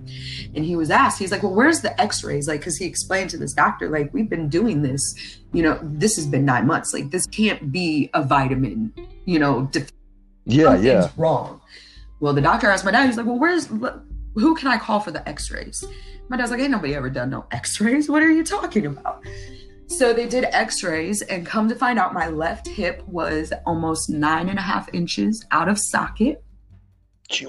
and 0.55 0.65
he 0.65 0.77
was 0.77 0.91
asked, 0.91 1.19
he's 1.19 1.33
like, 1.33 1.43
well, 1.43 1.53
where's 1.55 1.81
the 1.81 1.99
x-rays? 2.01 2.49
Like, 2.49 2.63
cause 2.63 2.77
he 2.77 2.87
explained 2.87 3.29
to 3.31 3.37
this 3.37 3.53
doctor, 3.53 3.91
like, 3.91 4.13
we've 4.15 4.31
been 4.31 4.49
doing 4.49 4.81
this, 4.83 5.03
you 5.53 5.63
know, 5.63 5.79
this 5.83 6.17
has 6.17 6.27
been 6.27 6.45
nine 6.47 6.67
months. 6.67 6.95
Like, 6.95 7.11
this 7.11 7.27
can't 7.27 7.71
be 7.73 8.09
a 8.15 8.23
vitamin, 8.23 8.93
you 9.27 9.39
know, 9.39 9.69
def- 9.73 9.91
Yeah, 10.47 10.65
something's 10.65 10.85
yeah. 10.87 11.09
wrong. 11.17 11.61
Well, 12.21 12.33
the 12.33 12.41
doctor 12.41 12.71
asked 12.71 12.85
my 12.85 12.91
dad, 12.91 13.07
he's 13.07 13.17
like, 13.17 13.27
well, 13.27 13.39
where's, 13.39 13.67
who 13.67 14.55
can 14.57 14.69
I 14.69 14.79
call 14.79 15.01
for 15.01 15.11
the 15.11 15.27
x-rays? 15.29 15.85
My 16.29 16.37
dad's 16.37 16.51
like, 16.51 16.61
ain't 16.61 16.71
nobody 16.71 16.95
ever 16.95 17.11
done 17.11 17.31
no 17.31 17.47
x-rays. 17.51 18.09
What 18.09 18.23
are 18.23 18.31
you 18.31 18.45
talking 18.45 18.87
about? 18.87 19.23
So 19.89 20.13
they 20.13 20.27
did 20.27 20.45
x-rays 20.45 21.23
and 21.23 21.47
come 21.47 21.69
to 21.69 21.75
find 21.77 21.99
out 21.99 22.13
my 22.13 22.29
left 22.29 22.67
hip 22.67 23.07
was 23.07 23.53
almost 23.65 24.11
nine 24.11 24.49
and 24.49 24.59
a 24.59 24.63
half 24.63 24.93
inches 24.93 25.45
out 25.53 25.69
of 25.69 25.79
socket. 25.79 26.43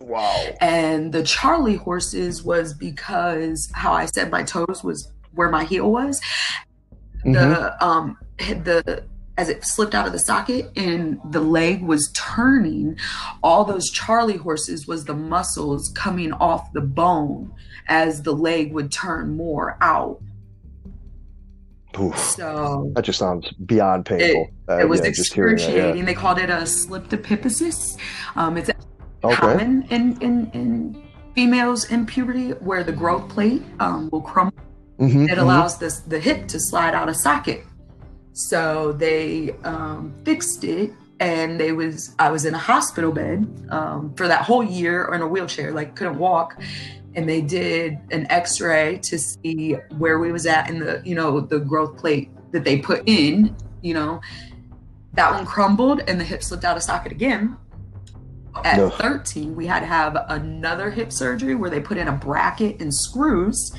Wow. 0.01 0.43
And 0.62 1.12
the 1.12 1.24
Charlie 1.24 1.75
horses 1.75 2.43
was 2.43 2.74
because 2.74 3.69
how 3.74 3.93
I 3.93 4.05
said 4.05 4.31
my 4.31 4.43
toes 4.43 4.83
was 4.83 5.12
where 5.33 5.50
my 5.50 5.63
heel 5.63 5.91
was. 5.91 6.19
Mhm. 7.25 7.33
The 7.33 7.86
um 7.86 8.17
the 8.39 9.03
as 9.38 9.50
it 9.50 9.63
slipped 9.63 9.94
out 9.94 10.08
of 10.08 10.13
the 10.13 10.20
socket 10.20 10.72
and 10.75 11.20
the 11.29 11.39
leg 11.41 11.84
was 11.84 12.12
turning, 12.15 12.98
all 13.44 13.63
those 13.63 13.89
Charlie 13.91 14.38
horses 14.38 14.88
was 14.88 15.06
the 15.06 15.13
muscles 15.13 15.91
coming 15.96 16.34
off 16.34 16.74
the 16.74 16.82
bone 16.82 17.53
as 17.88 18.24
the 18.24 18.34
leg 18.34 18.74
would 18.74 18.91
turn 18.91 19.38
more 19.38 19.77
out. 19.82 20.20
Oof. 22.00 22.17
So 22.17 22.91
That 22.96 23.06
just 23.06 23.17
sounds 23.20 23.51
beyond 23.65 24.06
painful. 24.06 24.50
Uh, 24.70 24.77
it 24.77 24.89
was 24.89 25.00
yeah, 25.00 25.03
that, 25.03 25.08
yeah. 25.08 25.22
excruciating. 25.22 26.06
They 26.06 26.13
called 26.13 26.38
it 26.38 26.50
a 26.50 26.65
slipped 26.65 27.10
epiphysis. 27.12 27.98
Um, 28.36 28.58
it's 28.58 28.70
Okay. 29.24 29.36
common 29.36 29.82
in, 29.89 30.15
in, 30.22 30.51
in 30.53 31.03
females 31.34 31.86
in 31.89 32.06
puberty 32.06 32.51
where 32.51 32.84
the 32.84 32.91
growth 32.91 33.27
plate 33.29 33.63
um, 33.79 34.10
will 34.12 34.22
crumble. 34.22 34.53
Mhm, 35.00 35.25
It 35.27 35.38
mhm. 35.38 35.41
allows 35.41 35.79
this, 35.79 36.01
the 36.01 36.20
hip 36.20 36.48
to 36.50 36.60
slide 36.60 36.94
out 36.94 37.10
of 37.10 37.15
socket. 37.15 37.63
So 38.38 38.91
they 38.91 39.56
um, 39.63 40.13
fixed 40.24 40.63
it, 40.63 40.91
and 41.20 41.60
they 41.60 41.72
was 41.72 42.13
I 42.20 42.29
was 42.29 42.46
in 42.46 42.53
a 42.53 42.60
hospital 42.60 43.12
bed 43.12 43.67
um, 43.72 44.13
for 44.13 44.27
that 44.27 44.44
whole 44.44 44.63
year 44.63 45.06
or 45.06 45.15
in 45.15 45.24
a 45.24 45.27
wheelchair, 45.27 45.72
like 45.72 45.96
couldn't 45.96 46.20
walk. 46.20 46.62
And 47.15 47.27
they 47.27 47.41
did 47.41 47.98
an 48.12 48.29
X-ray 48.29 49.00
to 49.00 49.17
see 49.17 49.74
where 49.98 50.20
we 50.20 50.32
was 50.32 50.46
at 50.46 50.70
in 50.70 50.77
the 50.77 51.01
you 51.03 51.15
know 51.15 51.39
the 51.39 51.60
growth 51.60 51.98
plate 51.98 52.29
that 52.51 52.63
they 52.63 52.77
put 52.77 53.01
in. 53.08 53.56
You 53.82 53.96
know, 53.96 54.22
that 55.13 55.32
one 55.34 55.44
crumbled, 55.48 56.01
and 56.08 56.20
the 56.20 56.24
hip 56.24 56.44
slipped 56.44 56.63
out 56.63 56.77
of 56.77 56.84
socket 56.84 57.12
again. 57.12 57.58
At 58.63 58.77
No. 58.77 58.91
13, 58.91 59.56
we 59.56 59.65
had 59.65 59.79
to 59.79 59.88
have 59.88 60.15
another 60.29 60.91
hip 60.91 61.12
surgery 61.12 61.56
where 61.56 61.72
they 61.72 61.79
put 61.79 61.98
in 61.98 62.08
a 62.08 62.12
bracket 62.13 62.79
and 62.82 62.94
screws. 62.94 63.74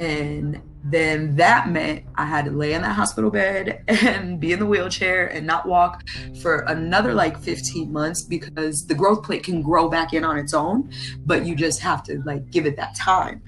And 0.00 0.60
then 0.84 1.34
that 1.36 1.70
meant 1.70 2.04
I 2.14 2.26
had 2.26 2.44
to 2.44 2.50
lay 2.50 2.74
in 2.74 2.82
that 2.82 2.92
hospital 2.92 3.30
bed 3.30 3.82
and 3.88 4.38
be 4.38 4.52
in 4.52 4.58
the 4.58 4.66
wheelchair 4.66 5.26
and 5.26 5.46
not 5.46 5.66
walk 5.66 6.04
for 6.42 6.58
another 6.68 7.14
like 7.14 7.38
15 7.38 7.90
months 7.90 8.22
because 8.22 8.86
the 8.86 8.94
growth 8.94 9.22
plate 9.22 9.42
can 9.42 9.62
grow 9.62 9.88
back 9.88 10.12
in 10.12 10.24
on 10.24 10.38
its 10.38 10.52
own, 10.52 10.90
but 11.24 11.46
you 11.46 11.56
just 11.56 11.80
have 11.80 12.02
to 12.04 12.22
like 12.24 12.50
give 12.50 12.66
it 12.66 12.76
that 12.76 12.94
time. 12.94 13.42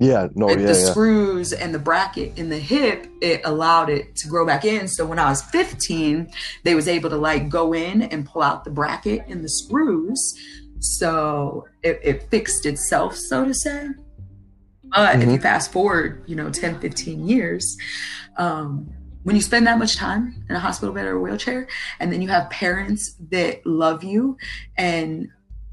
Yeah, 0.00 0.28
no, 0.34 0.46
With 0.46 0.60
yeah, 0.60 0.72
the 0.72 0.78
yeah. 0.78 0.90
screws 0.90 1.52
and 1.52 1.74
the 1.74 1.78
bracket 1.78 2.38
in 2.38 2.48
the 2.48 2.58
hip, 2.58 3.06
it 3.20 3.42
allowed 3.44 3.90
it 3.90 4.16
to 4.16 4.28
grow 4.28 4.46
back 4.46 4.64
in. 4.64 4.88
So 4.88 5.04
when 5.04 5.18
I 5.18 5.28
was 5.28 5.42
15, 5.42 6.30
they 6.64 6.74
was 6.74 6.88
able 6.88 7.10
to 7.10 7.18
like 7.18 7.50
go 7.50 7.74
in 7.74 8.02
and 8.02 8.24
pull 8.24 8.40
out 8.40 8.64
the 8.64 8.70
bracket 8.70 9.26
and 9.28 9.44
the 9.44 9.48
screws. 9.48 10.38
So 10.78 11.66
it, 11.82 12.00
it 12.02 12.30
fixed 12.30 12.64
itself, 12.64 13.14
so 13.14 13.44
to 13.44 13.52
say. 13.52 13.88
But 14.94 15.16
if 15.16 15.28
you 15.28 15.38
Mhm. 15.38 15.42
fast 15.42 15.72
forward, 15.72 16.22
you 16.26 16.36
know, 16.36 16.50
10, 16.50 16.80
15 16.80 17.26
years, 17.26 17.76
um, 18.36 18.88
when 19.22 19.36
you 19.36 19.42
spend 19.42 19.66
that 19.66 19.78
much 19.78 19.96
time 19.96 20.34
in 20.48 20.56
a 20.56 20.58
hospital 20.58 20.94
bed 20.94 21.06
or 21.06 21.16
a 21.16 21.20
wheelchair, 21.20 21.66
and 21.98 22.12
then 22.12 22.22
you 22.22 22.28
have 22.28 22.48
parents 22.50 23.14
that 23.30 23.64
love 23.66 24.02
you 24.02 24.36
and 24.76 25.28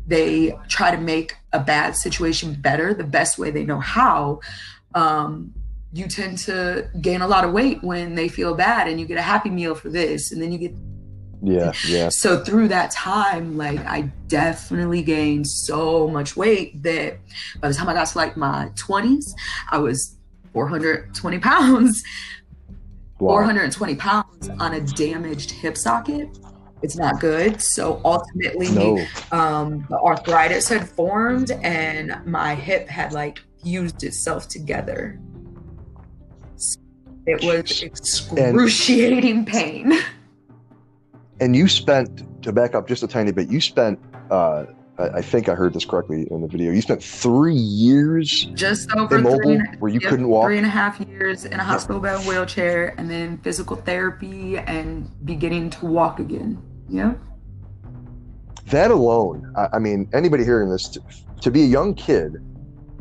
they 0.05 0.57
try 0.67 0.91
to 0.91 0.97
make 0.97 1.35
a 1.53 1.59
bad 1.59 1.95
situation 1.95 2.53
better 2.53 2.93
the 2.93 3.03
best 3.03 3.37
way 3.37 3.51
they 3.51 3.65
know 3.65 3.79
how, 3.79 4.39
um, 4.95 5.53
you 5.93 6.07
tend 6.07 6.37
to 6.37 6.89
gain 7.01 7.21
a 7.21 7.27
lot 7.27 7.45
of 7.45 7.53
weight 7.53 7.81
when 7.83 8.15
they 8.15 8.27
feel 8.27 8.53
bad 8.53 8.87
and 8.87 8.99
you 8.99 9.05
get 9.05 9.17
a 9.17 9.21
happy 9.21 9.49
meal 9.49 9.73
for 9.73 9.89
this 9.89 10.31
and 10.31 10.41
then 10.41 10.51
you 10.51 10.57
get 10.57 10.73
Yeah, 11.41 11.71
yeah. 11.87 12.09
so 12.09 12.43
through 12.43 12.69
that 12.69 12.89
time 12.91 13.57
like 13.57 13.79
i 13.81 14.01
definitely 14.27 15.03
gained 15.03 15.45
so 15.47 16.07
much 16.07 16.35
weight 16.35 16.81
that 16.81 17.19
by 17.61 17.67
the 17.67 17.73
time 17.75 17.87
i 17.89 17.93
got 17.93 18.07
to 18.07 18.17
like 18.17 18.35
my 18.37 18.69
20s 18.75 19.33
i 19.71 19.77
was 19.77 20.17
420 20.53 21.39
pounds 21.39 22.03
Wow. 23.19 23.29
420 23.33 23.95
pounds 23.95 24.49
on 24.59 24.73
a 24.75 24.81
damaged 24.81 25.49
hip 25.49 25.75
socket 25.75 26.37
it's 26.83 26.95
not 26.97 27.19
good 27.19 27.59
so 27.61 27.99
ultimately 28.05 28.69
No. 28.69 29.03
um, 29.31 29.85
the 29.89 29.97
arthritis 29.97 30.69
had 30.69 30.87
formed 30.87 31.49
and 31.63 32.15
my 32.25 32.53
hip 32.53 32.87
had 32.87 33.13
like 33.13 33.39
fused 33.63 34.03
itself 34.03 34.47
together 34.47 35.19
it 37.25 37.43
was 37.43 37.81
excruciating 37.83 39.45
pain 39.45 39.93
And 41.39 41.55
you 41.55 41.67
spent 41.67 42.43
to 42.43 42.51
back 42.51 42.75
up 42.75 42.87
just 42.87 43.03
a 43.03 43.07
tiny 43.07 43.31
bit. 43.31 43.49
You 43.49 43.61
spent. 43.61 43.99
Uh, 44.31 44.65
I 44.97 45.09
I 45.09 45.21
think 45.21 45.49
I 45.49 45.55
heard 45.55 45.73
this 45.73 45.85
correctly 45.85 46.27
in 46.31 46.41
the 46.41 46.47
video. 46.47 46.71
You 46.71 46.81
spent 46.81 47.03
three 47.03 47.53
years 47.53 48.45
just 48.53 48.91
over 48.93 49.07
three 49.07 49.19
immobile, 49.19 49.51
and, 49.51 49.79
where 49.79 49.91
you 49.91 49.99
yep, 50.01 50.09
couldn't 50.09 50.27
walk. 50.27 50.47
three 50.47 50.57
and 50.57 50.65
a 50.65 50.69
half 50.69 50.99
years 50.99 51.45
in 51.45 51.53
a 51.53 51.63
hospital 51.63 52.01
bed 52.01 52.25
wheelchair 52.25 52.95
and 52.97 53.09
then 53.09 53.37
physical 53.39 53.75
therapy 53.75 54.57
and 54.57 55.09
beginning 55.25 55.69
to 55.69 55.85
walk 55.85 56.19
again 56.19 56.61
yeah 56.89 57.13
that 58.67 58.91
alone 58.91 59.53
I, 59.55 59.67
I 59.73 59.79
mean 59.79 60.09
anybody 60.13 60.43
hearing 60.43 60.69
this 60.69 60.87
to, 60.89 61.01
to 61.41 61.51
be 61.51 61.63
a 61.63 61.67
young 61.67 61.93
kid 61.93 62.35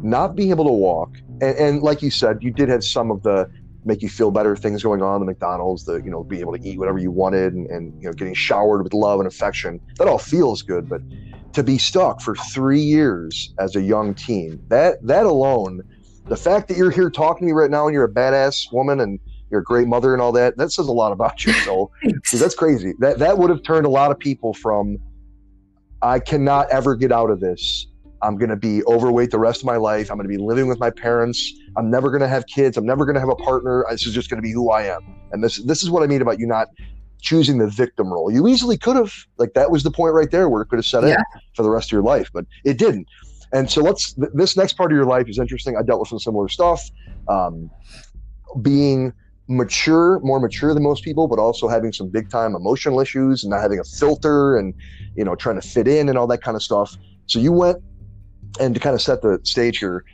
not 0.02 0.36
being 0.36 0.50
able 0.50 0.64
to 0.64 0.72
walk 0.72 1.16
and, 1.40 1.56
and 1.56 1.82
like 1.82 2.02
you 2.02 2.10
said 2.10 2.42
you 2.42 2.50
did 2.50 2.68
have 2.68 2.84
some 2.84 3.10
of 3.10 3.22
the 3.22 3.50
make 3.86 4.02
you 4.02 4.08
feel 4.08 4.30
better 4.30 4.56
things 4.56 4.82
going 4.82 5.00
on 5.00 5.20
the 5.20 5.26
mcdonald's 5.26 5.84
the 5.84 5.94
you 6.02 6.10
know 6.10 6.24
being 6.24 6.40
able 6.40 6.56
to 6.56 6.68
eat 6.68 6.78
whatever 6.78 6.98
you 6.98 7.10
wanted 7.10 7.54
and, 7.54 7.66
and 7.70 7.94
you 8.02 8.08
know 8.08 8.12
getting 8.12 8.34
showered 8.34 8.82
with 8.82 8.92
love 8.92 9.20
and 9.20 9.26
affection 9.26 9.80
that 9.96 10.08
all 10.08 10.18
feels 10.18 10.60
good 10.62 10.88
but 10.88 11.00
to 11.56 11.62
be 11.62 11.78
stuck 11.78 12.20
for 12.20 12.36
three 12.36 12.82
years 12.82 13.54
as 13.58 13.76
a 13.76 13.80
young 13.80 14.14
teen, 14.14 14.60
that 14.68 14.98
that 15.06 15.24
alone, 15.24 15.80
the 16.26 16.36
fact 16.36 16.68
that 16.68 16.76
you're 16.76 16.90
here 16.90 17.08
talking 17.08 17.46
to 17.48 17.54
me 17.54 17.58
right 17.58 17.70
now 17.70 17.86
and 17.86 17.94
you're 17.94 18.04
a 18.04 18.12
badass 18.12 18.70
woman 18.70 19.00
and 19.00 19.18
you're 19.50 19.60
a 19.60 19.64
great 19.64 19.88
mother 19.88 20.12
and 20.12 20.20
all 20.20 20.32
that, 20.32 20.58
that 20.58 20.70
says 20.70 20.86
a 20.86 20.92
lot 20.92 21.12
about 21.12 21.46
you. 21.46 21.54
So 21.54 21.90
that's 22.34 22.54
crazy. 22.54 22.92
That 22.98 23.18
that 23.20 23.38
would 23.38 23.48
have 23.48 23.62
turned 23.62 23.86
a 23.86 23.88
lot 23.88 24.10
of 24.10 24.18
people 24.18 24.52
from 24.52 24.98
I 26.02 26.18
cannot 26.18 26.68
ever 26.70 26.94
get 26.94 27.10
out 27.10 27.30
of 27.30 27.40
this. 27.40 27.86
I'm 28.20 28.36
going 28.36 28.50
to 28.50 28.56
be 28.56 28.84
overweight 28.84 29.30
the 29.30 29.38
rest 29.38 29.62
of 29.62 29.66
my 29.66 29.76
life. 29.76 30.10
I'm 30.10 30.18
going 30.18 30.28
to 30.28 30.36
be 30.36 30.42
living 30.42 30.68
with 30.68 30.78
my 30.78 30.90
parents. 30.90 31.54
I'm 31.76 31.90
never 31.90 32.10
going 32.10 32.22
to 32.22 32.28
have 32.28 32.46
kids. 32.46 32.76
I'm 32.76 32.86
never 32.86 33.04
going 33.04 33.14
to 33.14 33.20
have 33.20 33.28
a 33.28 33.36
partner. 33.36 33.84
This 33.90 34.06
is 34.06 34.14
just 34.14 34.30
going 34.30 34.38
to 34.38 34.42
be 34.42 34.52
who 34.52 34.70
I 34.70 34.82
am. 34.82 35.02
And 35.32 35.42
this 35.42 35.58
this 35.64 35.82
is 35.82 35.90
what 35.90 36.02
I 36.02 36.06
mean 36.06 36.22
about 36.22 36.38
you 36.38 36.46
not 36.46 36.68
choosing 37.20 37.58
the 37.58 37.68
victim 37.68 38.12
role. 38.12 38.30
You 38.30 38.46
easily 38.46 38.78
could 38.78 38.96
have, 38.96 39.12
like 39.38 39.54
that 39.54 39.70
was 39.70 39.82
the 39.82 39.90
point 39.90 40.14
right 40.14 40.30
there 40.30 40.48
where 40.48 40.62
it 40.62 40.66
could 40.66 40.78
have 40.78 40.86
set 40.86 41.02
yeah. 41.04 41.16
in 41.16 41.40
for 41.54 41.62
the 41.62 41.70
rest 41.70 41.88
of 41.88 41.92
your 41.92 42.02
life, 42.02 42.30
but 42.32 42.46
it 42.64 42.78
didn't. 42.78 43.08
And 43.52 43.70
so 43.70 43.82
let's. 43.82 44.12
Th- 44.14 44.30
this 44.34 44.56
next 44.56 44.74
part 44.74 44.90
of 44.90 44.96
your 44.96 45.06
life 45.06 45.28
is 45.28 45.38
interesting. 45.38 45.76
I 45.76 45.82
dealt 45.82 46.00
with 46.00 46.08
some 46.08 46.18
similar 46.18 46.48
stuff, 46.48 46.82
um, 47.28 47.70
being 48.60 49.12
mature, 49.48 50.18
more 50.20 50.40
mature 50.40 50.74
than 50.74 50.82
most 50.82 51.04
people, 51.04 51.28
but 51.28 51.38
also 51.38 51.68
having 51.68 51.92
some 51.92 52.08
big 52.08 52.28
time 52.28 52.54
emotional 52.54 53.00
issues 53.00 53.44
and 53.44 53.50
not 53.50 53.60
having 53.60 53.78
a 53.78 53.84
filter 53.84 54.56
and 54.56 54.74
you 55.14 55.24
know 55.24 55.34
trying 55.34 55.60
to 55.60 55.66
fit 55.66 55.86
in 55.86 56.08
and 56.08 56.18
all 56.18 56.26
that 56.26 56.42
kind 56.42 56.56
of 56.56 56.62
stuff. 56.62 56.96
So 57.26 57.38
you 57.38 57.52
went 57.52 57.78
and 58.60 58.74
to 58.74 58.80
kind 58.80 58.94
of 58.94 59.02
set 59.02 59.22
the 59.22 59.38
stage 59.44 59.78
here, 59.78 60.04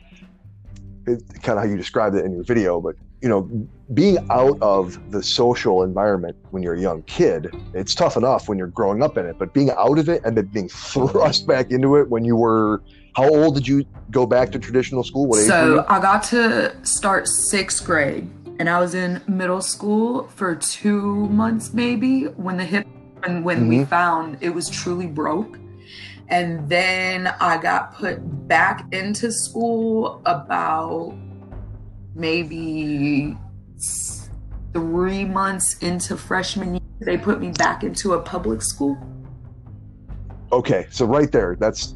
it, 1.07 1.23
kind 1.41 1.57
of 1.57 1.65
how 1.65 1.69
you 1.69 1.77
described 1.77 2.15
it 2.15 2.25
in 2.25 2.33
your 2.33 2.43
video, 2.43 2.79
but 2.79 2.95
you 3.21 3.29
know, 3.29 3.49
being 3.93 4.17
out 4.29 4.57
of 4.61 5.11
the 5.11 5.23
social 5.23 5.83
environment 5.83 6.35
when 6.51 6.61
you're 6.61 6.73
a 6.73 6.81
young 6.81 7.01
kid, 7.03 7.55
it's 7.73 7.95
tough 7.95 8.17
enough 8.17 8.49
when 8.49 8.57
you're 8.57 8.67
growing 8.67 9.01
up 9.01 9.17
in 9.17 9.25
it, 9.25 9.37
but 9.39 9.53
being 9.53 9.71
out 9.71 9.97
of 9.97 10.09
it 10.09 10.21
and 10.25 10.35
then 10.35 10.45
being 10.47 10.67
thrust 10.93 11.47
back 11.47 11.71
into 11.71 11.95
it 11.95 12.09
when 12.09 12.25
you 12.25 12.35
were 12.35 12.81
how 13.15 13.29
old 13.29 13.53
did 13.55 13.67
you 13.67 13.85
go 14.09 14.25
back 14.25 14.51
to 14.51 14.59
traditional 14.59 15.03
school? 15.03 15.27
What 15.27 15.39
so 15.45 15.85
I 15.87 16.01
got 16.01 16.23
to 16.25 16.75
start 16.85 17.27
sixth 17.27 17.85
grade 17.85 18.27
and 18.59 18.69
I 18.69 18.79
was 18.79 18.95
in 18.95 19.21
middle 19.27 19.61
school 19.61 20.27
for 20.29 20.55
two 20.55 21.27
months 21.29 21.73
maybe 21.73 22.25
when 22.25 22.57
the 22.57 22.65
hip 22.65 22.87
when, 23.19 23.43
when 23.43 23.59
mm-hmm. 23.61 23.69
we 23.69 23.85
found 23.85 24.37
it 24.41 24.49
was 24.49 24.69
truly 24.69 25.07
broke. 25.07 25.59
And 26.29 26.67
then 26.69 27.27
I 27.39 27.57
got 27.57 27.95
put 27.95 28.47
back 28.47 28.91
into 28.93 29.31
school 29.31 30.21
about 30.25 31.15
maybe 32.15 33.37
three 34.73 35.25
months 35.25 35.77
into 35.79 36.17
freshman 36.17 36.75
year. 36.75 36.81
They 37.01 37.17
put 37.17 37.39
me 37.39 37.51
back 37.51 37.83
into 37.83 38.13
a 38.13 38.21
public 38.21 38.61
school. 38.61 38.97
Okay, 40.51 40.87
so 40.91 41.05
right 41.05 41.31
there, 41.31 41.57
that's 41.59 41.95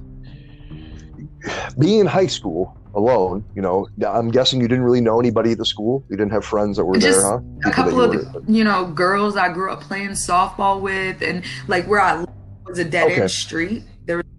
being 1.79 2.01
in 2.01 2.07
high 2.07 2.27
school 2.27 2.77
alone. 2.95 3.45
You 3.55 3.61
know, 3.61 3.87
I'm 4.05 4.29
guessing 4.29 4.59
you 4.59 4.67
didn't 4.67 4.83
really 4.83 5.01
know 5.01 5.19
anybody 5.19 5.51
at 5.51 5.57
the 5.57 5.65
school. 5.65 6.03
You 6.09 6.17
didn't 6.17 6.31
have 6.31 6.43
friends 6.43 6.77
that 6.77 6.85
were 6.85 6.97
Just 6.97 7.21
there, 7.21 7.31
huh? 7.31 7.37
People 7.37 7.69
a 7.69 7.73
couple 7.73 8.01
of 8.01 8.33
were, 8.33 8.43
you 8.47 8.63
know 8.63 8.87
girls 8.87 9.37
I 9.37 9.53
grew 9.53 9.71
up 9.71 9.81
playing 9.81 10.11
softball 10.11 10.81
with, 10.81 11.21
and 11.21 11.43
like 11.67 11.85
where 11.85 12.01
I 12.01 12.17
lived 12.17 12.31
was 12.65 12.79
a 12.79 12.85
dead 12.85 13.11
okay. 13.11 13.21
end 13.21 13.31
street. 13.31 13.83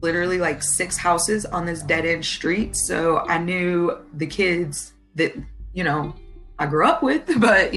Literally 0.01 0.39
like 0.39 0.63
six 0.63 0.97
houses 0.97 1.45
on 1.45 1.67
this 1.67 1.83
dead 1.83 2.07
end 2.07 2.25
street, 2.25 2.77
so 2.77 3.19
I 3.19 3.39
knew 3.39 3.99
the 4.15 4.27
kids 4.27 4.93
that 5.17 5.35
you 5.73 5.85
know 5.85 6.15
I 6.59 6.67
grew 6.67 6.87
up 6.87 7.03
with, 7.03 7.25
but 7.41 7.77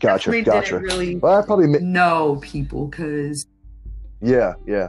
gotcha, 0.00 0.42
gotcha. 0.42 0.72
Didn't 0.72 0.82
really 0.82 1.16
well, 1.16 1.40
I 1.40 1.46
probably 1.46 1.66
know 1.80 2.38
people 2.42 2.86
because 2.86 3.46
yeah, 4.20 4.54
yeah. 4.66 4.88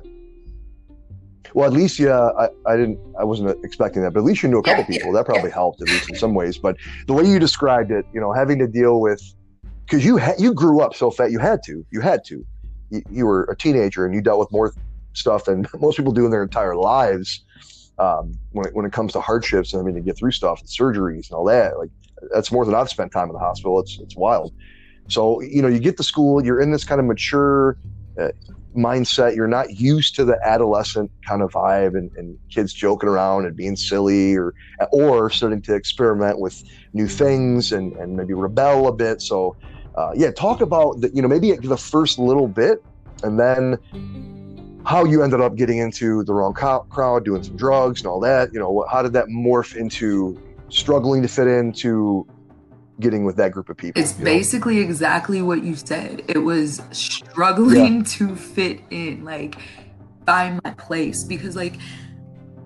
Well, 1.54 1.68
at 1.68 1.74
least 1.74 2.00
yeah, 2.00 2.30
I, 2.38 2.50
I 2.66 2.78
didn't 2.78 3.00
I 3.20 3.24
wasn't 3.24 3.64
expecting 3.64 4.02
that, 4.04 4.14
but 4.14 4.20
at 4.20 4.26
least 4.26 4.44
you 4.44 4.50
knew 4.50 4.60
a 4.60 4.64
couple 4.64 4.84
yeah, 4.84 4.98
people. 4.98 5.12
Yeah, 5.12 5.20
that 5.20 5.26
probably 5.26 5.50
yeah. 5.50 5.56
helped 5.56 5.82
at 5.82 5.88
least 5.88 6.10
in 6.10 6.16
some 6.16 6.34
ways. 6.34 6.58
But 6.58 6.78
the 7.08 7.14
way 7.14 7.26
you 7.26 7.40
described 7.40 7.92
it, 7.92 8.06
you 8.14 8.20
know, 8.20 8.32
having 8.32 8.60
to 8.60 8.68
deal 8.68 9.02
with 9.02 9.22
because 9.86 10.06
you 10.06 10.18
ha- 10.18 10.36
you 10.38 10.54
grew 10.54 10.82
up 10.82 10.96
so 10.96 11.10
fat, 11.10 11.32
you 11.32 11.40
had 11.40 11.64
to, 11.64 11.86
you 11.92 12.02
had 12.02 12.24
to. 12.26 12.46
You, 12.92 13.04
you, 13.10 13.26
were 13.26 13.44
a 13.44 13.56
teenager 13.56 14.06
and 14.06 14.16
you 14.16 14.22
dealt 14.22 14.40
with 14.40 14.52
more 14.52 14.74
stuff 15.20 15.46
than 15.46 15.66
most 15.80 15.98
people 15.98 16.12
do 16.12 16.26
in 16.26 16.32
their 16.32 16.44
entire 16.44 16.76
lives. 16.76 17.44
Um, 17.98 18.40
when 18.54 18.66
it, 18.66 18.74
when 18.74 18.86
it 18.86 18.94
comes 18.94 19.12
to 19.12 19.20
hardships 19.20 19.74
and 19.74 19.82
I 19.82 19.86
mean 19.86 19.96
to 19.96 20.00
get 20.00 20.18
through 20.18 20.32
stuff 20.32 20.62
and 20.62 20.70
surgeries 20.70 21.30
and 21.30 21.34
all 21.34 21.44
that, 21.46 21.78
like 21.78 21.90
that's 22.34 22.50
more 22.50 22.64
than 22.64 22.74
I've 22.74 22.90
spent 22.90 23.12
time 23.12 23.28
in 23.28 23.34
the 23.34 23.40
hospital. 23.40 23.78
It's 23.80 24.00
it's 24.00 24.16
wild. 24.16 24.54
So 25.10 25.42
you 25.42 25.62
know, 25.62 25.68
you 25.68 25.80
get 25.80 25.98
to 25.98 26.04
school, 26.04 26.44
you're 26.44 26.62
in 26.62 26.72
this 26.72 26.86
kind 26.86 27.02
of 27.02 27.06
mature 27.06 27.78
uh, 28.18 28.30
mindset. 28.76 29.36
You're 29.36 29.48
not 29.48 29.80
used 29.80 30.16
to 30.16 30.26
the 30.26 30.40
adolescent 30.46 31.12
kind 31.28 31.42
of 31.42 31.52
vibe 31.52 31.98
and, 31.98 32.12
and, 32.16 32.38
kids 32.50 32.74
joking 32.74 33.10
around 33.10 33.46
and 33.46 33.56
being 33.56 33.76
silly, 33.76 34.36
or 34.36 34.54
or 34.92 35.30
starting 35.30 35.62
to 35.64 35.76
experiment 35.76 36.40
with 36.40 36.64
new 36.94 37.08
things 37.08 37.72
and 37.72 37.94
and 37.98 38.16
maybe 38.16 38.34
rebel 38.34 38.88
a 38.88 38.94
bit. 38.94 39.22
So 39.22 39.56
uh, 39.96 40.12
yeah, 40.16 40.32
talk 40.32 40.62
about 40.62 41.02
the, 41.02 41.10
you 41.14 41.22
know 41.22 41.28
maybe 41.28 41.54
the 41.54 41.78
first 41.78 42.20
little 42.20 42.48
bit, 42.48 42.84
and 43.24 43.40
then 43.40 43.78
how 44.90 45.06
you 45.06 45.22
ended 45.22 45.40
up 45.40 45.56
getting 45.56 45.78
into 45.78 46.24
the 46.24 46.34
wrong 46.34 46.52
co- 46.52 46.86
crowd, 46.90 47.24
doing 47.24 47.44
some 47.44 47.56
drugs 47.56 48.02
and 48.02 48.08
all 48.08 48.20
that. 48.20 48.52
You 48.52 48.60
know, 48.60 48.86
how 48.90 49.04
did 49.04 49.14
that 49.14 49.28
morph 49.28 49.76
into 49.76 50.42
struggling 50.70 51.22
to 51.22 51.28
fit 51.28 51.46
into 51.48 52.28
getting 53.00 53.24
with 53.24 53.36
that 53.38 53.52
group 53.52 53.70
of 53.70 53.78
people. 53.78 54.02
It's 54.02 54.14
basically 54.14 54.78
know? 54.78 54.82
exactly 54.82 55.42
what 55.42 55.64
you 55.64 55.76
said. 55.76 56.24
It 56.28 56.40
was 56.40 56.82
struggling 56.92 57.98
yeah. 57.98 58.04
to 58.18 58.36
fit 58.36 58.82
in, 58.90 59.24
like 59.24 59.56
find 60.26 60.60
my 60.64 60.72
place 60.72 61.24
because 61.24 61.56
like 61.56 61.76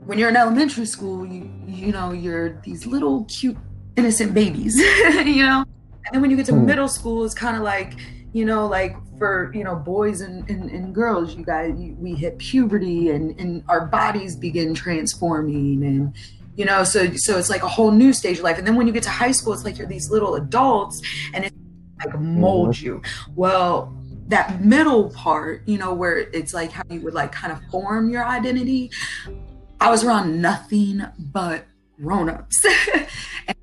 when 0.05 0.17
you're 0.17 0.29
in 0.29 0.37
elementary 0.37 0.85
school, 0.85 1.25
you 1.25 1.51
you 1.67 1.91
know, 1.91 2.13
you're 2.13 2.61
these 2.63 2.85
little 2.85 3.25
cute 3.25 3.57
innocent 3.97 4.33
babies, 4.33 4.75
you 4.77 5.45
know? 5.45 5.65
And 6.05 6.13
then 6.13 6.21
when 6.21 6.31
you 6.31 6.37
get 6.37 6.45
to 6.47 6.53
hmm. 6.53 6.65
middle 6.65 6.87
school, 6.87 7.25
it's 7.25 7.35
kind 7.35 7.57
of 7.57 7.63
like, 7.63 7.93
you 8.31 8.45
know, 8.45 8.65
like 8.65 8.95
for, 9.23 9.53
you 9.53 9.63
know, 9.63 9.73
boys 9.73 10.19
and, 10.19 10.49
and, 10.49 10.69
and 10.69 10.93
girls, 10.93 11.33
you 11.33 11.45
guys, 11.45 11.79
you, 11.79 11.95
we 11.97 12.13
hit 12.13 12.37
puberty 12.39 13.09
and, 13.11 13.39
and 13.39 13.63
our 13.69 13.85
bodies 13.85 14.35
begin 14.35 14.73
transforming 14.73 15.81
and, 15.85 16.13
you 16.55 16.65
know 16.65 16.83
so 16.83 17.11
so 17.15 17.39
it's 17.39 17.49
like 17.49 17.63
a 17.63 17.67
whole 17.67 17.89
new 17.89 18.13
stage 18.13 18.37
of 18.37 18.43
life 18.43 18.59
and 18.59 18.67
then 18.67 18.75
when 18.75 18.85
you 18.85 18.93
get 18.93 19.01
to 19.01 19.09
high 19.09 19.31
school 19.31 19.53
it's 19.53 19.65
like 19.65 19.75
you're 19.75 19.87
these 19.87 20.11
little 20.11 20.35
adults 20.35 21.01
and 21.33 21.45
it's 21.45 21.55
like 22.05 22.13
mold 22.19 22.75
mm-hmm. 22.75 22.85
you 22.85 23.01
well 23.33 23.91
that 24.27 24.61
middle 24.61 25.09
part 25.09 25.63
you 25.65 25.79
know 25.79 25.95
where 25.95 26.15
it's 26.15 26.53
like 26.53 26.71
how 26.71 26.83
you 26.91 27.01
would 27.01 27.15
like 27.15 27.31
kind 27.31 27.51
of 27.51 27.59
form 27.71 28.07
your 28.07 28.23
identity 28.23 28.91
i 29.81 29.89
was 29.89 30.03
around 30.03 30.39
nothing 30.39 31.01
but 31.17 31.65
grown-ups 31.99 32.63
and, 33.47 33.57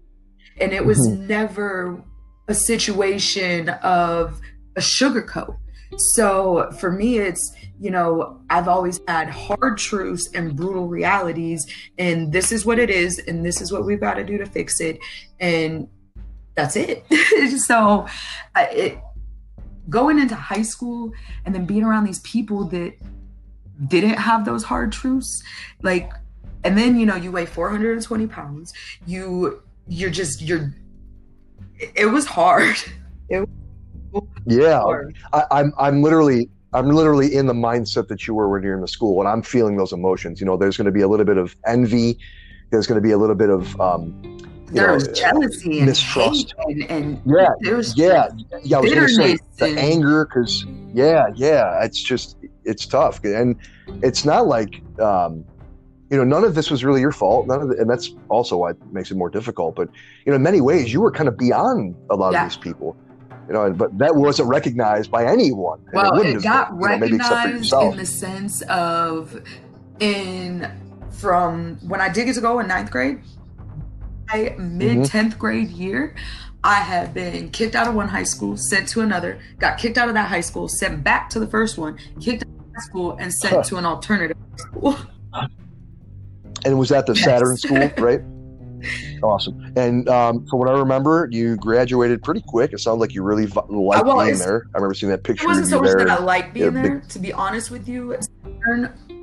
and, 0.61 0.73
it 0.73 0.85
was 0.85 1.07
mm-hmm. 1.07 1.29
never 1.29 2.03
a 2.49 2.55
situation 2.55 3.69
of 3.69 4.41
a 4.77 4.81
sugarcoat 4.81 5.57
so 5.97 6.71
for 6.79 6.93
me 6.93 7.19
it's 7.19 7.55
you 7.81 7.91
know, 7.91 8.39
I've 8.51 8.69
always 8.69 9.01
had 9.09 9.31
hard 9.31 9.79
truths 9.79 10.29
and 10.35 10.55
brutal 10.55 10.87
realities, 10.87 11.67
and 11.99 12.31
this 12.31 12.53
is 12.53 12.67
what 12.67 12.79
it 12.79 12.91
is, 12.91 13.19
and 13.19 13.45
this 13.45 13.63
is 13.63 13.73
what 13.73 13.87
we've 13.87 13.99
got 13.99 14.15
to 14.15 14.25
do 14.25 14.37
to 14.37 14.45
fix 14.45 14.81
it, 14.81 14.99
and 15.41 15.89
that's 16.55 16.77
it. 16.77 17.07
so, 17.67 18.07
it, 18.55 18.99
going 19.89 20.19
into 20.19 20.35
high 20.35 20.61
school 20.61 21.11
and 21.47 21.55
then 21.55 21.65
being 21.65 21.83
around 21.83 22.05
these 22.05 22.21
people 22.21 22.65
that 22.65 22.93
didn't 23.89 24.19
have 24.19 24.45
those 24.45 24.63
hard 24.63 24.93
truths, 24.93 25.43
like, 25.83 26.13
and 26.65 26.77
then 26.77 27.01
you 27.01 27.07
know, 27.07 27.17
you 27.17 27.33
weigh 27.33 27.47
420 27.47 28.27
pounds, 28.27 28.75
you, 29.07 29.63
you're 29.89 30.11
just, 30.11 30.43
you're, 30.43 30.75
it 31.79 32.11
was 32.13 32.27
hard. 32.27 32.77
It 33.33 33.39
was 33.39 33.49
yeah. 34.47 34.83
I, 35.33 35.45
I'm, 35.51 35.73
I'm 35.79 36.03
literally 36.03 36.49
I'm 36.73 36.89
literally 36.89 37.35
in 37.35 37.47
the 37.47 37.53
mindset 37.53 38.09
that 38.09 38.27
you 38.27 38.35
were 38.35 38.49
when 38.49 38.63
you're 38.63 38.75
in 38.75 38.81
the 38.81 38.89
school, 38.89 39.21
and 39.21 39.29
I'm 39.29 39.43
feeling 39.43 39.77
those 39.77 39.93
emotions. 39.93 40.41
You 40.41 40.47
know, 40.47 40.57
there's 40.57 40.77
going 40.77 40.87
to 40.87 40.93
be 40.93 41.01
a 41.01 41.09
little 41.09 41.27
bit 41.27 41.37
of 41.37 41.57
envy. 41.67 42.19
There's 42.71 42.87
going 42.87 42.97
to 42.97 43.03
be 43.03 43.11
a 43.11 43.19
little 43.19 43.35
bit 43.35 43.51
of 43.51 43.81
um, 43.81 44.39
there's 44.67 45.09
know, 45.09 45.13
jealousy 45.13 45.79
and 45.79 45.87
mistrust, 45.87 46.55
and, 46.59 46.85
and 46.85 47.23
yeah, 47.27 47.49
there's 47.61 47.97
yeah, 47.97 48.29
yeah. 48.63 48.79
I 48.79 48.81
was 48.81 48.95
going 48.95 49.07
to 49.07 49.15
say 49.15 49.39
the 49.59 49.67
and... 49.67 49.79
anger 49.79 50.25
because 50.25 50.65
yeah, 50.95 51.27
yeah. 51.35 51.83
It's 51.83 52.01
just 52.01 52.37
it's 52.65 52.87
tough, 52.87 53.25
and 53.25 53.57
it's 54.03 54.25
not 54.25 54.47
like 54.47 54.81
um, 55.01 55.45
you 56.09 56.17
know 56.17 56.25
none 56.25 56.45
of 56.45 56.55
this 56.55 56.71
was 56.71 56.85
really 56.85 57.01
your 57.01 57.11
fault. 57.11 57.49
None 57.49 57.63
of 57.63 57.71
it, 57.73 57.81
and 57.81 57.91
that's 57.91 58.15
also 58.29 58.59
why 58.59 58.71
it 58.71 58.93
makes 58.93 59.11
it 59.11 59.17
more 59.17 59.31
difficult. 59.31 59.75
But 59.75 59.89
you 60.25 60.31
know, 60.31 60.37
in 60.37 60.43
many 60.43 60.61
ways, 60.61 60.93
you 60.93 61.01
were 61.01 61.11
kind 61.11 61.29
of 61.29 61.37
beyond 61.37 61.97
a 62.11 62.15
lot 62.15 62.33
yeah. 62.33 62.45
of 62.45 62.51
these 62.51 62.57
people 62.57 62.97
you 63.51 63.55
know, 63.55 63.73
but 63.73 63.99
that 63.99 64.15
wasn't 64.15 64.49
recognized 64.49 65.11
by 65.11 65.27
anyone. 65.27 65.85
Well, 65.93 66.21
it, 66.21 66.37
it 66.37 66.43
got 66.45 66.71
been, 66.71 67.01
recognized 67.01 67.65
you 67.65 67.71
know, 67.73 67.91
in 67.91 67.97
the 67.97 68.07
sense 68.07 68.63
of 68.63 69.43
in 69.99 70.71
from 71.11 71.77
when 71.89 72.01
I 72.01 72.09
did 72.09 72.27
get 72.27 72.37
to 72.37 72.41
go 72.41 72.61
in 72.61 72.69
ninth 72.69 72.93
grade, 72.93 73.21
my 74.29 74.55
mid 74.57 74.99
10th 74.99 75.11
mm-hmm. 75.11 75.39
grade 75.41 75.71
year, 75.71 76.15
I 76.63 76.77
had 76.77 77.13
been 77.13 77.51
kicked 77.51 77.75
out 77.75 77.89
of 77.89 77.97
one 77.97 78.07
high 78.07 78.23
school, 78.23 78.57
sent 78.57 78.87
to 78.91 79.01
another, 79.01 79.41
got 79.59 79.79
kicked 79.79 79.99
out 79.99 80.07
of 80.07 80.15
that 80.15 80.29
high 80.29 80.43
school, 80.43 80.69
sent 80.69 81.03
back 81.03 81.29
to 81.31 81.41
the 81.41 81.49
first 81.49 81.77
one, 81.77 81.99
kicked 82.21 82.45
out 82.45 82.49
of 82.49 82.75
high 82.77 82.87
school, 82.87 83.17
and 83.19 83.35
sent 83.35 83.65
to 83.65 83.79
an 83.79 83.85
alternative 83.85 84.37
school. 84.59 84.97
And 86.65 86.79
was 86.79 86.91
that 86.91 87.07
the 87.07 87.15
Yes. 87.15 87.25
Saturn 87.25 87.57
school, 87.57 87.91
right? 87.99 88.21
Awesome. 89.23 89.73
And 89.77 90.09
um, 90.09 90.47
from 90.47 90.59
what 90.59 90.69
I 90.69 90.79
remember, 90.79 91.29
you 91.31 91.57
graduated 91.57 92.23
pretty 92.23 92.43
quick. 92.47 92.73
It 92.73 92.81
sounds 92.81 93.01
like 93.01 93.15
you 93.15 93.23
really 93.23 93.47
liked 93.47 93.71
well, 93.71 94.25
being 94.25 94.39
there. 94.39 94.67
I 94.75 94.79
remember 94.79 94.95
seeing 94.95 95.11
that 95.11 95.23
picture 95.25 95.45
It 95.45 95.49
wasn't 95.49 95.69
so 95.69 95.81
much 95.81 95.89
there. 95.89 95.99
that 96.07 96.11
I 96.21 96.23
liked 96.23 96.55
being 96.55 96.75
Yeah, 96.75 96.83
big- 96.83 96.91
there, 96.93 97.03
to 97.09 97.19
be 97.19 97.33
honest 97.33 97.71
with 97.71 97.89
you. 97.89 98.17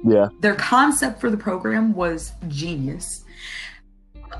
Yeah. 0.04 0.28
their 0.42 0.54
concept 0.56 1.20
for 1.20 1.30
the 1.32 1.38
program 1.38 1.94
was 1.94 2.32
genius 2.48 3.24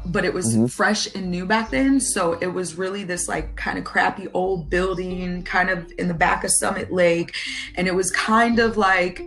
but 0.06 0.24
it 0.24 0.34
was 0.34 0.56
Mhm. 0.56 0.70
fresh 0.72 1.14
and 1.16 1.32
new 1.32 1.46
back 1.48 1.72
then 1.72 2.00
so 2.00 2.34
it 2.40 2.48
was 2.48 2.78
really 2.78 3.04
this 3.04 3.28
like 3.28 3.56
kind 3.56 3.78
of 3.80 3.84
crappy 3.84 4.28
old 4.34 4.70
building 4.70 5.42
kind 5.44 5.70
of 5.72 5.92
in 5.98 6.08
the 6.08 6.14
back 6.14 6.44
of 6.44 6.52
summit 6.52 6.94
lake 6.94 7.34
and 7.76 7.88
it 7.88 7.96
was 7.96 8.12
kind 8.12 8.60
of 8.60 8.78
like 8.78 9.26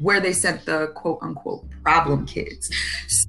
where 0.00 0.18
they 0.20 0.32
sent 0.32 0.66
the 0.66 0.88
quote 0.96 1.18
unquote 1.22 1.64
problem 1.84 2.26
kids 2.26 2.68
so 3.06 3.28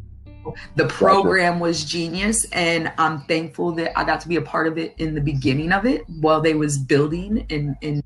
the 0.76 0.88
program 0.88 1.60
was 1.60 1.84
genius 1.86 2.46
and 2.52 2.92
i'm 2.98 3.22
thankful 3.22 3.72
that 3.72 3.98
i 3.98 4.04
got 4.04 4.20
to 4.20 4.28
be 4.28 4.36
a 4.36 4.42
part 4.42 4.68
of 4.68 4.78
it 4.78 4.94
in 4.98 5.14
the 5.14 5.22
beginning 5.22 5.72
of 5.72 5.86
it 5.86 6.04
while 6.20 6.42
they 6.42 6.54
was 6.54 6.78
building 6.78 7.46
and 7.50 7.76
and 7.82 8.04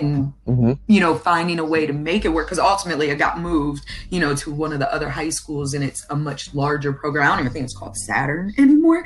and 0.00 0.32
hmm 0.46 0.72
you 0.86 1.00
know, 1.00 1.14
finding 1.14 1.58
a 1.58 1.64
way 1.64 1.86
to 1.86 1.92
make 1.92 2.24
it 2.24 2.28
work. 2.28 2.46
Because 2.46 2.58
ultimately, 2.58 3.10
it 3.10 3.16
got 3.16 3.38
moved, 3.38 3.84
you 4.10 4.20
know, 4.20 4.34
to 4.36 4.52
one 4.52 4.72
of 4.72 4.78
the 4.78 4.92
other 4.92 5.08
high 5.08 5.28
schools, 5.30 5.74
and 5.74 5.84
it's 5.84 6.04
a 6.10 6.16
much 6.16 6.54
larger 6.54 6.92
program. 6.92 7.24
I 7.24 7.28
don't 7.28 7.40
even 7.40 7.52
think 7.52 7.64
it's 7.64 7.76
called 7.76 7.96
Saturn 7.96 8.52
anymore. 8.58 9.04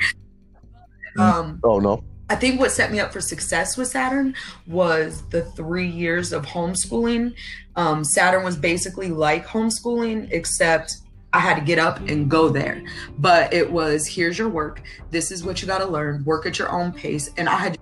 Um, 1.17 1.59
Oh, 1.63 1.79
no. 1.79 2.03
I 2.29 2.35
think 2.35 2.59
what 2.59 2.71
set 2.71 2.91
me 2.91 2.99
up 2.99 3.11
for 3.11 3.21
success 3.21 3.75
with 3.75 3.87
Saturn 3.87 4.35
was 4.67 5.27
the 5.29 5.43
three 5.43 5.87
years 5.87 6.31
of 6.31 6.45
homeschooling. 6.45 7.33
Um, 7.75 8.03
Saturn 8.03 8.43
was 8.43 8.55
basically 8.55 9.09
like 9.09 9.47
homeschooling, 9.47 10.29
except 10.31 10.97
I 11.31 11.39
had 11.39 11.55
to 11.55 11.61
get 11.61 11.77
up 11.79 11.99
and 11.99 12.29
go 12.29 12.49
there. 12.49 12.83
But 13.17 13.53
it 13.53 13.71
was 13.71 14.07
here's 14.07 14.37
your 14.37 14.49
work. 14.49 14.81
This 15.11 15.31
is 15.31 15.43
what 15.43 15.61
you 15.61 15.67
got 15.67 15.79
to 15.79 15.85
learn. 15.85 16.23
Work 16.25 16.45
at 16.45 16.57
your 16.57 16.71
own 16.71 16.91
pace. 16.91 17.29
And 17.37 17.47
I 17.47 17.55
had 17.55 17.77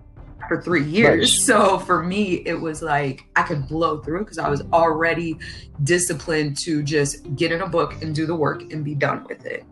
for 0.48 0.62
three 0.62 0.84
years. 0.84 1.34
Nice. 1.34 1.46
So 1.46 1.80
for 1.80 2.04
me, 2.04 2.36
it 2.46 2.60
was 2.60 2.82
like 2.82 3.26
I 3.36 3.44
could 3.44 3.68
blow 3.68 4.00
through 4.00 4.20
because 4.20 4.38
I 4.38 4.50
was 4.50 4.64
already 4.74 5.38
disciplined 5.84 6.58
to 6.60 6.84
just 6.84 7.36
get 7.36 7.52
in 7.52 7.62
a 7.62 7.68
book 7.68 8.02
and 8.02 8.16
do 8.16 8.26
the 8.26 8.36
work 8.36 8.62
and 8.72 8.84
be 8.84 8.96
done 8.96 9.26
with 9.28 9.46
it. 9.46 9.66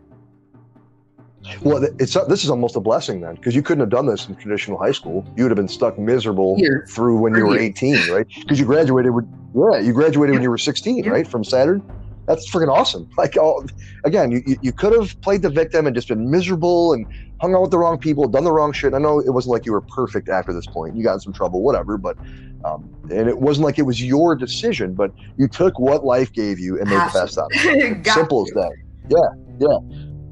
Well, 1.62 1.80
th- 1.80 1.92
it's 2.00 2.14
this 2.28 2.42
is 2.42 2.50
almost 2.50 2.74
a 2.74 2.80
blessing 2.80 3.20
then, 3.20 3.36
because 3.36 3.54
you 3.54 3.62
couldn't 3.62 3.80
have 3.80 3.90
done 3.90 4.06
this 4.06 4.26
in 4.28 4.34
traditional 4.34 4.78
high 4.78 4.90
school. 4.90 5.24
You 5.36 5.44
would 5.44 5.52
have 5.52 5.56
been 5.56 5.68
stuck 5.68 5.96
miserable 5.96 6.56
Years. 6.58 6.92
through 6.92 7.18
when 7.18 7.36
you 7.36 7.46
were 7.46 7.56
18, 7.56 8.10
right? 8.10 8.26
Because 8.40 8.58
you 8.58 8.66
graduated 8.66 9.12
with 9.14 9.26
yeah, 9.54 9.78
you 9.78 9.92
graduated 9.92 10.34
when 10.34 10.42
you 10.42 10.50
were 10.50 10.58
16, 10.58 11.04
Yeah. 11.04 11.10
right, 11.10 11.26
from 11.26 11.44
Saturn. 11.44 11.82
That's 12.26 12.50
freaking 12.50 12.72
awesome. 12.72 13.08
Like, 13.18 13.36
all, 13.36 13.64
again, 14.04 14.30
you, 14.30 14.42
you, 14.46 14.56
you 14.60 14.72
could 14.72 14.92
have 14.92 15.18
played 15.22 15.42
the 15.42 15.50
victim 15.50 15.86
and 15.86 15.94
just 15.94 16.08
been 16.08 16.30
miserable 16.30 16.92
and 16.92 17.06
hung 17.40 17.54
out 17.54 17.62
with 17.62 17.70
the 17.70 17.78
wrong 17.78 17.98
people, 17.98 18.28
done 18.28 18.44
the 18.44 18.52
wrong 18.52 18.72
shit. 18.72 18.94
I 18.94 18.98
know 18.98 19.20
it 19.20 19.30
wasn't 19.30 19.52
like 19.52 19.66
you 19.66 19.72
were 19.72 19.80
perfect 19.80 20.28
after 20.28 20.52
this 20.52 20.66
point. 20.66 20.96
You 20.96 21.02
got 21.02 21.14
in 21.14 21.20
some 21.20 21.32
trouble, 21.32 21.62
whatever, 21.62 21.98
but 21.98 22.16
um, 22.64 22.90
and 23.10 23.28
it 23.28 23.38
wasn't 23.38 23.64
like 23.64 23.78
it 23.78 23.82
was 23.82 24.02
your 24.02 24.34
decision, 24.34 24.94
but 24.94 25.12
you 25.36 25.46
took 25.48 25.78
what 25.78 26.04
life 26.04 26.32
gave 26.32 26.58
you 26.58 26.78
and 26.80 26.88
made 26.88 26.96
the 26.96 27.10
best 27.12 27.38
out 27.38 27.44
of 27.44 27.50
it. 27.54 28.06
Simple 28.12 28.42
as 28.42 28.52
that. 28.54 28.72
Yeah, 29.08 29.68
yeah. 29.68 29.78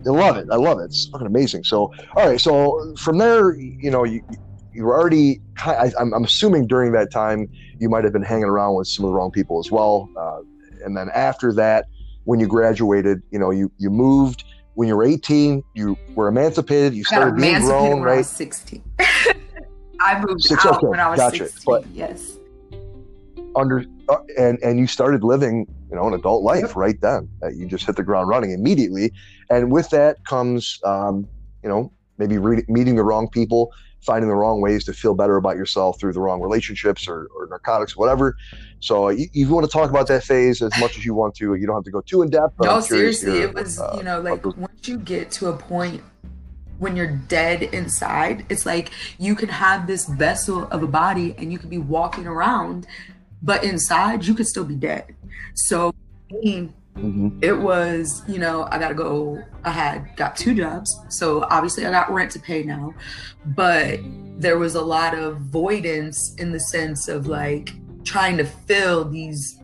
I 0.06 0.10
love 0.10 0.36
it. 0.36 0.48
I 0.50 0.56
love 0.56 0.80
it. 0.80 0.84
It's 0.84 1.06
fucking 1.06 1.26
amazing. 1.26 1.64
So, 1.64 1.92
all 2.16 2.28
right. 2.28 2.40
So 2.40 2.94
from 2.98 3.18
there, 3.18 3.54
you 3.54 3.90
know, 3.90 4.04
you 4.04 4.22
you 4.72 4.84
were 4.84 4.98
already. 4.98 5.40
I, 5.64 5.92
I'm, 5.98 6.12
I'm 6.12 6.24
assuming 6.24 6.66
during 6.66 6.92
that 6.92 7.12
time 7.12 7.48
you 7.78 7.88
might 7.88 8.04
have 8.04 8.12
been 8.12 8.22
hanging 8.22 8.44
around 8.44 8.74
with 8.74 8.88
some 8.88 9.04
of 9.04 9.10
the 9.10 9.14
wrong 9.14 9.30
people 9.30 9.60
as 9.60 9.70
well. 9.70 10.08
Uh, 10.18 10.40
and 10.84 10.96
then 10.96 11.08
after 11.14 11.52
that, 11.54 11.86
when 12.24 12.40
you 12.40 12.46
graduated, 12.46 13.22
you 13.30 13.38
know, 13.38 13.50
you 13.50 13.70
you 13.78 13.90
moved. 13.90 14.44
When 14.76 14.88
you 14.88 14.96
were 14.96 15.04
18, 15.04 15.62
you 15.74 15.96
were 16.16 16.26
emancipated. 16.26 16.94
You 16.94 17.04
started 17.04 17.36
being 17.36 17.60
grown, 17.60 18.00
when 18.00 18.02
I 18.02 18.04
right? 18.06 18.16
was 18.18 18.28
16. 18.28 18.82
I 20.00 20.20
moved 20.20 20.42
Six- 20.42 20.66
out 20.66 20.78
okay, 20.78 20.86
when 20.88 20.98
I 20.98 21.08
was 21.10 21.18
gotcha. 21.20 21.46
16. 21.48 21.62
But- 21.64 21.86
yes. 21.92 22.38
under 23.56 23.84
uh, 24.08 24.16
and 24.36 24.58
and 24.62 24.78
you 24.80 24.86
started 24.88 25.22
living 25.22 25.66
you 25.88 25.94
know 25.96 26.08
an 26.08 26.14
adult 26.14 26.42
life 26.42 26.62
Yep. 26.62 26.76
right 26.76 27.00
then 27.00 27.28
uh, 27.42 27.48
you 27.50 27.66
just 27.66 27.86
hit 27.86 27.94
the 27.94 28.02
ground 28.02 28.28
running 28.28 28.50
immediately 28.50 29.12
and 29.48 29.70
with 29.70 29.88
that 29.90 30.24
comes 30.24 30.80
um, 30.84 31.26
you 31.62 31.68
know 31.68 31.92
maybe 32.18 32.36
re- 32.38 32.64
meeting 32.68 32.96
the 32.96 33.04
wrong 33.04 33.28
people 33.28 33.72
finding 34.04 34.28
the 34.28 34.34
wrong 34.34 34.60
ways 34.60 34.84
to 34.84 34.92
feel 34.92 35.14
better 35.14 35.36
about 35.36 35.56
yourself 35.56 35.98
through 35.98 36.12
the 36.12 36.20
wrong 36.20 36.40
relationships 36.40 37.08
or, 37.08 37.28
or 37.36 37.46
narcotics 37.48 37.96
whatever 37.96 38.36
so 38.80 39.08
you, 39.08 39.26
you 39.32 39.48
want 39.48 39.64
to 39.64 39.70
talk 39.72 39.90
about 39.90 40.06
that 40.06 40.22
phase 40.22 40.60
as 40.62 40.76
much 40.76 40.96
as 40.98 41.04
you 41.04 41.14
want 41.14 41.34
to 41.34 41.54
you 41.54 41.66
don't 41.66 41.76
have 41.76 41.84
to 41.84 41.90
go 41.90 42.00
too 42.00 42.22
in 42.22 42.30
depth 42.30 42.54
No, 42.60 42.80
seriously, 42.80 43.40
it 43.40 43.54
was, 43.54 43.80
uh, 43.80 43.94
you 43.96 44.02
know, 44.02 44.20
like 44.20 44.42
those- 44.42 44.56
once 44.56 44.86
you 44.88 44.98
get 44.98 45.30
to 45.32 45.48
a 45.48 45.56
point 45.56 46.02
when 46.78 46.96
you're 46.96 47.06
dead 47.28 47.62
inside, 47.62 48.44
it's 48.48 48.66
like 48.66 48.90
you 49.18 49.34
can 49.34 49.48
have 49.48 49.86
this 49.86 50.06
vessel 50.06 50.64
of 50.68 50.82
a 50.82 50.86
body 50.86 51.34
and 51.38 51.52
you 51.52 51.58
could 51.58 51.70
be 51.70 51.78
walking 51.78 52.26
around, 52.26 52.86
but 53.42 53.62
inside 53.62 54.24
you 54.26 54.34
could 54.34 54.46
still 54.46 54.64
be 54.64 54.74
dead. 54.74 55.14
So, 55.54 55.94
mhm. 56.96 57.42
it 57.42 57.52
was 57.52 58.22
you 58.28 58.38
know 58.38 58.66
i 58.70 58.78
gotta 58.78 58.94
go 58.94 59.42
i 59.64 59.70
had 59.70 60.16
got 60.16 60.36
two 60.36 60.54
jobs 60.54 60.98
so 61.08 61.42
obviously 61.50 61.84
i 61.86 61.90
got 61.90 62.12
rent 62.12 62.30
to 62.30 62.38
pay 62.38 62.62
now 62.62 62.92
but 63.46 63.98
there 64.38 64.58
was 64.58 64.74
a 64.74 64.82
lot 64.82 65.14
of 65.14 65.38
voidance 65.38 66.34
in 66.36 66.52
the 66.52 66.60
sense 66.60 67.08
of 67.08 67.26
like 67.26 67.72
trying 68.04 68.36
to 68.36 68.44
fill 68.44 69.04
these 69.04 69.58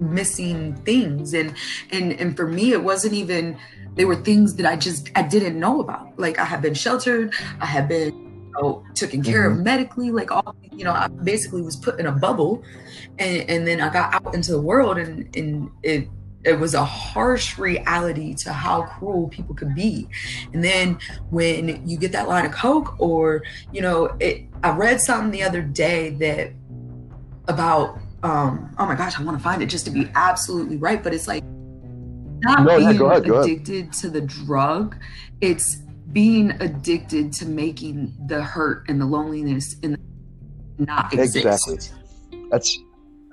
missing 0.00 0.74
things 0.84 1.34
and 1.34 1.54
and 1.90 2.12
and 2.14 2.36
for 2.36 2.46
me 2.46 2.72
it 2.72 2.82
wasn't 2.82 3.12
even 3.12 3.56
they 3.94 4.04
were 4.04 4.16
things 4.16 4.54
that 4.54 4.66
i 4.66 4.74
just 4.74 5.10
i 5.14 5.22
didn't 5.22 5.58
know 5.58 5.80
about 5.80 6.08
like 6.18 6.38
i 6.38 6.44
had 6.44 6.62
been 6.62 6.74
sheltered 6.74 7.34
i 7.60 7.66
had 7.66 7.88
been 7.88 8.14
you 8.14 8.52
know, 8.60 8.84
taken 8.94 9.22
care 9.22 9.48
of 9.48 9.58
medically 9.58 10.10
like 10.10 10.30
all 10.30 10.56
you 10.72 10.84
know 10.84 10.92
i 10.92 11.06
basically 11.22 11.60
was 11.60 11.76
put 11.76 12.00
in 12.00 12.06
a 12.06 12.12
bubble 12.12 12.62
and 13.18 13.48
and 13.50 13.66
then 13.66 13.80
i 13.80 13.92
got 13.92 14.14
out 14.14 14.34
into 14.34 14.52
the 14.52 14.60
world 14.60 14.96
and 14.96 15.34
and 15.36 15.70
it 15.82 16.08
it 16.44 16.58
was 16.58 16.74
a 16.74 16.84
harsh 16.84 17.58
reality 17.58 18.34
to 18.34 18.52
how 18.52 18.82
cruel 18.82 19.28
people 19.28 19.54
could 19.54 19.74
be 19.74 20.08
and 20.52 20.64
then 20.64 20.98
when 21.30 21.86
you 21.86 21.98
get 21.98 22.12
that 22.12 22.28
line 22.28 22.46
of 22.46 22.52
coke 22.52 22.98
or 22.98 23.42
you 23.72 23.80
know 23.82 24.06
it 24.20 24.44
i 24.62 24.70
read 24.70 25.00
something 25.00 25.30
the 25.30 25.42
other 25.42 25.60
day 25.62 26.10
that 26.10 26.50
about 27.48 27.98
um 28.22 28.74
oh 28.78 28.86
my 28.86 28.94
gosh 28.94 29.18
i 29.18 29.22
want 29.22 29.36
to 29.36 29.42
find 29.42 29.62
it 29.62 29.66
just 29.66 29.84
to 29.84 29.90
be 29.90 30.10
absolutely 30.14 30.76
right 30.76 31.02
but 31.02 31.12
it's 31.12 31.28
like 31.28 31.42
not 32.42 32.64
No, 32.64 32.76
yeah, 32.76 32.86
being 32.88 32.98
go 32.98 33.06
ahead. 33.10 33.26
addicted 33.26 33.92
to 33.94 34.08
the 34.08 34.20
drug 34.22 34.96
it's 35.40 35.76
being 36.12 36.50
addicted 36.60 37.32
to 37.34 37.46
making 37.46 38.14
the 38.26 38.42
hurt 38.42 38.84
and 38.88 39.00
the 39.00 39.04
loneliness 39.06 39.76
and 39.82 39.96
not 40.78 41.12
exist 41.12 41.36
Exactly. 41.68 41.78
that's 42.50 42.78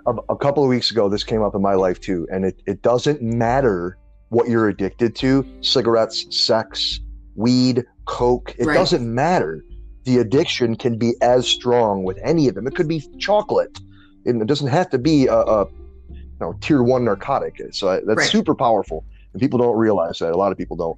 a, 0.07 0.13
a 0.29 0.35
couple 0.37 0.63
of 0.63 0.69
weeks 0.69 0.89
ago 0.91 1.09
this 1.09 1.23
came 1.23 1.43
up 1.43 1.53
in 1.55 1.61
my 1.61 1.73
life 1.75 1.99
too 1.99 2.27
and 2.31 2.45
it, 2.45 2.61
it 2.65 2.81
doesn't 2.81 3.21
matter 3.21 3.97
what 4.29 4.47
you're 4.49 4.67
addicted 4.67 5.15
to 5.15 5.45
cigarettes 5.61 6.25
sex 6.31 6.99
weed 7.35 7.83
coke 8.05 8.55
it 8.57 8.65
Right. 8.65 8.73
doesn't 8.73 9.13
matter. 9.13 9.63
The 10.05 10.17
addiction 10.19 10.75
can 10.77 10.97
be 10.97 11.13
as 11.21 11.47
strong 11.47 12.03
with 12.05 12.17
any 12.23 12.47
of 12.47 12.55
them. 12.55 12.65
It 12.65 12.75
could 12.75 12.87
be 12.87 13.03
chocolate. 13.19 13.77
And 14.25 14.41
it 14.41 14.47
doesn't 14.47 14.67
have 14.69 14.89
to 14.91 14.97
be 14.97 15.27
a, 15.27 15.35
a 15.35 15.65
you 16.09 16.15
know 16.39 16.53
tier 16.61 16.81
one 16.81 17.03
narcotic. 17.03 17.55
So 17.71 17.99
that's 18.05 18.17
Right. 18.19 18.29
super 18.29 18.55
powerful 18.55 19.03
and 19.33 19.41
people 19.41 19.59
don't 19.59 19.75
realize 19.77 20.19
that. 20.19 20.31
A 20.31 20.37
lot 20.37 20.51
of 20.53 20.57
people 20.57 20.77
don't. 20.77 20.97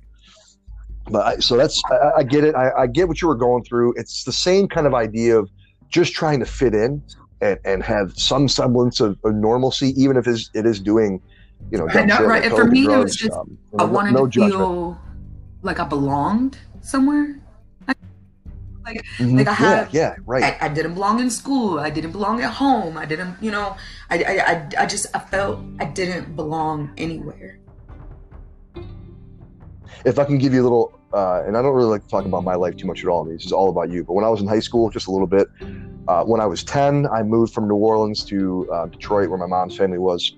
But 1.09 1.25
I, 1.25 1.35
so 1.37 1.57
that's 1.57 1.81
I, 1.89 2.11
I 2.19 2.23
get 2.23 2.43
it. 2.43 2.53
I, 2.55 2.71
I 2.83 2.87
get 2.87 3.07
what 3.07 3.19
you 3.21 3.27
were 3.27 3.35
going 3.35 3.63
through. 3.63 3.95
It's 3.97 4.23
the 4.23 4.31
same 4.31 4.67
kind 4.67 4.85
of 4.85 4.93
idea 4.93 5.39
of 5.39 5.49
just 5.89 6.13
trying 6.13 6.39
to 6.39 6.45
fit 6.45 6.75
in 6.75 7.01
and, 7.41 7.59
and 7.65 7.83
have 7.83 8.13
some 8.17 8.47
semblance 8.47 8.99
of, 8.99 9.17
of 9.23 9.35
normalcy, 9.35 9.93
even 10.01 10.17
if 10.17 10.27
it 10.27 10.31
is, 10.31 10.49
it 10.53 10.65
is 10.65 10.79
doing, 10.79 11.21
you 11.71 11.77
know, 11.77 11.85
Right, 11.85 12.07
dumb 12.07 12.07
no, 12.07 12.25
right. 12.25 12.43
And 12.43 12.53
for 12.53 12.65
me, 12.65 12.85
it 12.85 12.97
was 12.97 13.15
just- 13.15 13.35
um, 13.37 13.57
I 13.77 13.83
wanted 13.85 14.13
no 14.13 14.25
to 14.25 14.31
judgment. 14.31 14.53
feel 14.53 14.97
like 15.61 15.79
I 15.79 15.85
belonged 15.85 16.57
somewhere. 16.81 17.35
Mhm. 19.19 19.37
like 19.37 19.47
I 19.47 19.51
yeah, 19.51 19.53
have- 19.53 19.93
yeah, 19.93 20.15
right. 20.25 20.43
I, 20.43 20.65
I 20.65 20.69
didn't 20.69 20.95
belong 20.95 21.19
in 21.19 21.29
school. 21.29 21.79
I 21.79 21.91
didn't 21.91 22.11
belong 22.11 22.41
at 22.41 22.49
home. 22.51 22.97
I 22.97 23.05
didn't, 23.05 23.35
you 23.39 23.51
know, 23.51 23.75
I, 24.09 24.23
I, 24.23 24.33
I, 24.51 24.69
I 24.79 24.85
just, 24.87 25.05
I 25.15 25.19
felt 25.19 25.59
I 25.79 25.85
didn't 25.85 26.35
belong 26.35 26.89
anywhere. 26.97 27.59
if 30.05 30.17
I 30.17 30.23
can 30.25 30.37
give 30.39 30.53
you 30.53 30.61
a 30.61 30.65
little, 30.67 30.97
uh, 31.13 31.43
and 31.45 31.55
I 31.57 31.61
don't 31.61 31.75
really 31.75 31.89
like 31.89 32.03
to 32.03 32.09
talk 32.09 32.25
about 32.25 32.43
my 32.43 32.55
life 32.55 32.77
too 32.77 32.87
much 32.87 33.03
at 33.03 33.09
all. 33.09 33.21
I 33.23 33.25
mean, 33.27 33.35
this 33.35 33.45
is 33.45 33.51
all 33.51 33.69
about 33.69 33.89
you. 33.91 34.03
But 34.03 34.13
when 34.13 34.23
I 34.25 34.29
was 34.29 34.41
in 34.41 34.47
high 34.47 34.59
school, 34.61 34.89
just 34.89 35.07
a 35.07 35.11
little 35.11 35.27
bit. 35.27 35.47
Uh, 36.09 36.23
when 36.23 36.41
I 36.41 36.47
was 36.47 36.63
10, 36.63 37.07
I 37.13 37.21
moved 37.23 37.53
from 37.53 37.67
New 37.67 37.75
Orleans 37.75 38.25
to 38.25 38.67
uh, 38.73 38.87
Detroit, 38.87 39.29
where 39.29 39.37
my 39.37 39.45
mom's 39.47 39.75
family 39.75 39.99
was. 39.99 40.35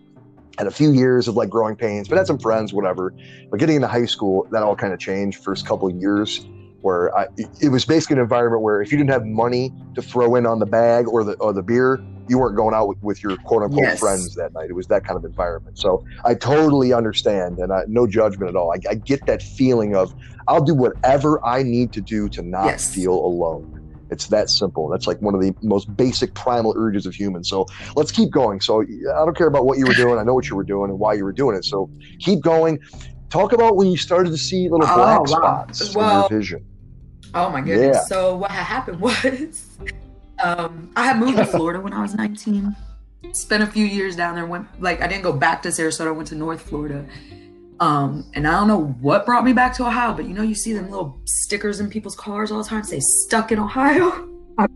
Had 0.57 0.67
a 0.67 0.71
few 0.71 0.91
years 0.91 1.29
of 1.29 1.35
like 1.35 1.49
growing 1.49 1.77
pains, 1.77 2.09
but 2.09 2.17
had 2.17 2.27
some 2.27 2.37
friends, 2.37 2.73
whatever. 2.73 3.15
But 3.49 3.61
getting 3.61 3.77
into 3.77 3.87
high 3.87 4.05
school, 4.05 4.45
that 4.51 4.63
all 4.63 4.75
kind 4.75 4.93
of 4.93 4.99
changed. 4.99 5.39
First 5.41 5.65
couple 5.65 5.87
of 5.87 5.95
years, 5.95 6.49
where 6.81 7.17
I, 7.17 7.27
it 7.61 7.71
was 7.71 7.85
basically 7.85 8.17
an 8.17 8.21
environment 8.21 8.61
where 8.61 8.81
if 8.81 8.91
you 8.91 8.97
didn't 8.97 9.11
have 9.11 9.25
money 9.25 9.73
to 9.95 10.01
throw 10.01 10.35
in 10.35 10.45
on 10.45 10.59
the 10.59 10.65
bag 10.65 11.07
or 11.07 11.23
the 11.23 11.35
or 11.35 11.53
the 11.53 11.63
beer, 11.63 12.03
you 12.27 12.37
weren't 12.37 12.57
going 12.57 12.75
out 12.75 12.89
with, 12.89 12.97
with 13.01 13.23
your 13.23 13.37
quote 13.37 13.63
unquote 13.63 13.85
Yes. 13.85 13.99
friends 13.99 14.35
that 14.35 14.51
night. 14.53 14.69
It 14.69 14.73
was 14.73 14.87
that 14.87 15.05
kind 15.05 15.17
of 15.17 15.23
environment. 15.25 15.77
So 15.77 16.03
I 16.25 16.35
totally 16.35 16.91
understand, 16.93 17.57
and 17.59 17.71
I, 17.71 17.83
no 17.87 18.05
judgment 18.05 18.49
at 18.49 18.55
all. 18.57 18.73
I, 18.73 18.91
I 18.91 18.95
get 18.95 19.25
that 19.27 19.41
feeling 19.41 19.95
of 19.95 20.11
I'll 20.49 20.63
do 20.63 20.75
whatever 20.75 21.39
I 21.45 21.63
need 21.63 21.93
to 21.93 22.01
do 22.01 22.27
to 22.29 22.41
not 22.41 22.65
Yes. 22.65 22.91
feel 22.93 23.13
alone. 23.13 23.80
It's 24.11 24.27
that 24.27 24.49
simple. 24.49 24.89
That's 24.89 25.07
like 25.07 25.21
one 25.21 25.33
of 25.33 25.41
the 25.41 25.55
most 25.61 25.95
basic 25.95 26.33
primal 26.33 26.73
urges 26.77 27.05
of 27.05 27.15
humans. 27.15 27.47
So 27.49 27.65
let's 27.95 28.11
keep 28.11 28.29
going. 28.29 28.59
So 28.59 28.81
I 28.81 29.25
don't 29.25 29.35
care 29.37 29.47
about 29.47 29.65
what 29.65 29.77
you 29.77 29.85
were 29.87 29.93
doing. 29.93 30.19
I 30.19 30.23
know 30.23 30.33
what 30.33 30.49
you 30.49 30.55
were 30.57 30.65
doing 30.65 30.89
and 30.91 30.99
why 30.99 31.13
you 31.13 31.23
were 31.23 31.31
doing 31.31 31.55
it. 31.55 31.63
So 31.63 31.89
keep 32.19 32.41
going. 32.41 32.79
Talk 33.29 33.53
about 33.53 33.77
when 33.77 33.87
you 33.87 33.95
started 33.97 34.31
to 34.31 34.37
see 34.37 34.67
little 34.67 34.85
Oh, 34.87 34.95
black 34.95 35.19
wow. 35.21 35.25
spots 35.25 35.95
Well- 35.95 36.25
in 36.27 36.31
your 36.31 36.39
vision. 36.39 36.65
Oh 37.33 37.49
my 37.49 37.61
goodness. 37.61 37.95
Yeah. 37.95 38.01
So 38.03 38.35
what 38.35 38.51
had 38.51 38.63
happened 38.63 38.99
was 39.01 39.65
um, 40.43 40.91
I 40.97 41.05
had 41.05 41.17
moved 41.17 41.37
to 41.37 41.45
Florida 41.45 41.79
when 41.79 41.93
I 41.93 42.01
was 42.01 42.13
19. 42.13 42.75
Spent 43.31 43.63
a 43.63 43.67
few 43.67 43.85
years 43.85 44.17
down 44.17 44.35
there. 44.35 44.45
Went 44.45 44.67
like 44.81 45.01
I 45.01 45.07
didn't 45.07 45.23
go 45.23 45.31
back 45.31 45.61
to 45.61 45.69
Sarasota. 45.69 46.07
I 46.07 46.11
went 46.11 46.27
to 46.29 46.35
North 46.35 46.61
Florida. 46.61 47.05
Um, 47.81 48.29
and 48.35 48.47
I 48.47 48.51
don't 48.51 48.67
know 48.67 48.95
what 49.01 49.25
brought 49.25 49.43
me 49.43 49.53
back 49.53 49.73
to 49.77 49.87
Ohio, 49.87 50.13
but 50.13 50.25
you 50.25 50.33
know, 50.35 50.43
you 50.43 50.53
see 50.53 50.71
them 50.71 50.91
little 50.91 51.19
stickers 51.25 51.79
in 51.79 51.89
people's 51.89 52.15
cars 52.15 52.51
all 52.51 52.61
the 52.61 52.69
time 52.69 52.83
say 52.83 52.99
stuck 52.99 53.51
in 53.51 53.57
Ohio. 53.57 54.27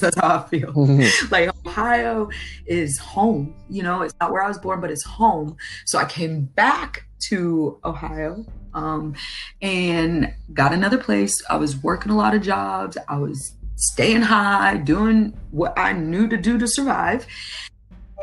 That's 0.00 0.16
how 0.16 0.38
I 0.38 0.48
feel. 0.48 0.72
like 1.30 1.50
Ohio 1.66 2.30
is 2.66 2.96
home. 2.98 3.54
You 3.68 3.82
know, 3.82 4.02
it's 4.02 4.14
not 4.20 4.32
where 4.32 4.42
I 4.42 4.48
was 4.48 4.58
born, 4.58 4.80
but 4.80 4.90
it's 4.90 5.04
home. 5.04 5.56
So 5.84 5.98
I 5.98 6.04
came 6.04 6.44
back 6.44 7.04
to 7.28 7.78
Ohio 7.84 8.46
um, 8.72 9.14
and 9.60 10.32
got 10.52 10.72
another 10.72 10.96
place. 10.96 11.32
I 11.50 11.56
was 11.56 11.76
working 11.82 12.12
a 12.12 12.16
lot 12.16 12.34
of 12.34 12.42
jobs. 12.42 12.96
I 13.08 13.18
was 13.18 13.56
staying 13.76 14.22
high, 14.22 14.76
doing 14.78 15.36
what 15.50 15.76
I 15.76 15.92
knew 15.92 16.28
to 16.28 16.36
do 16.36 16.56
to 16.58 16.66
survive. 16.68 17.26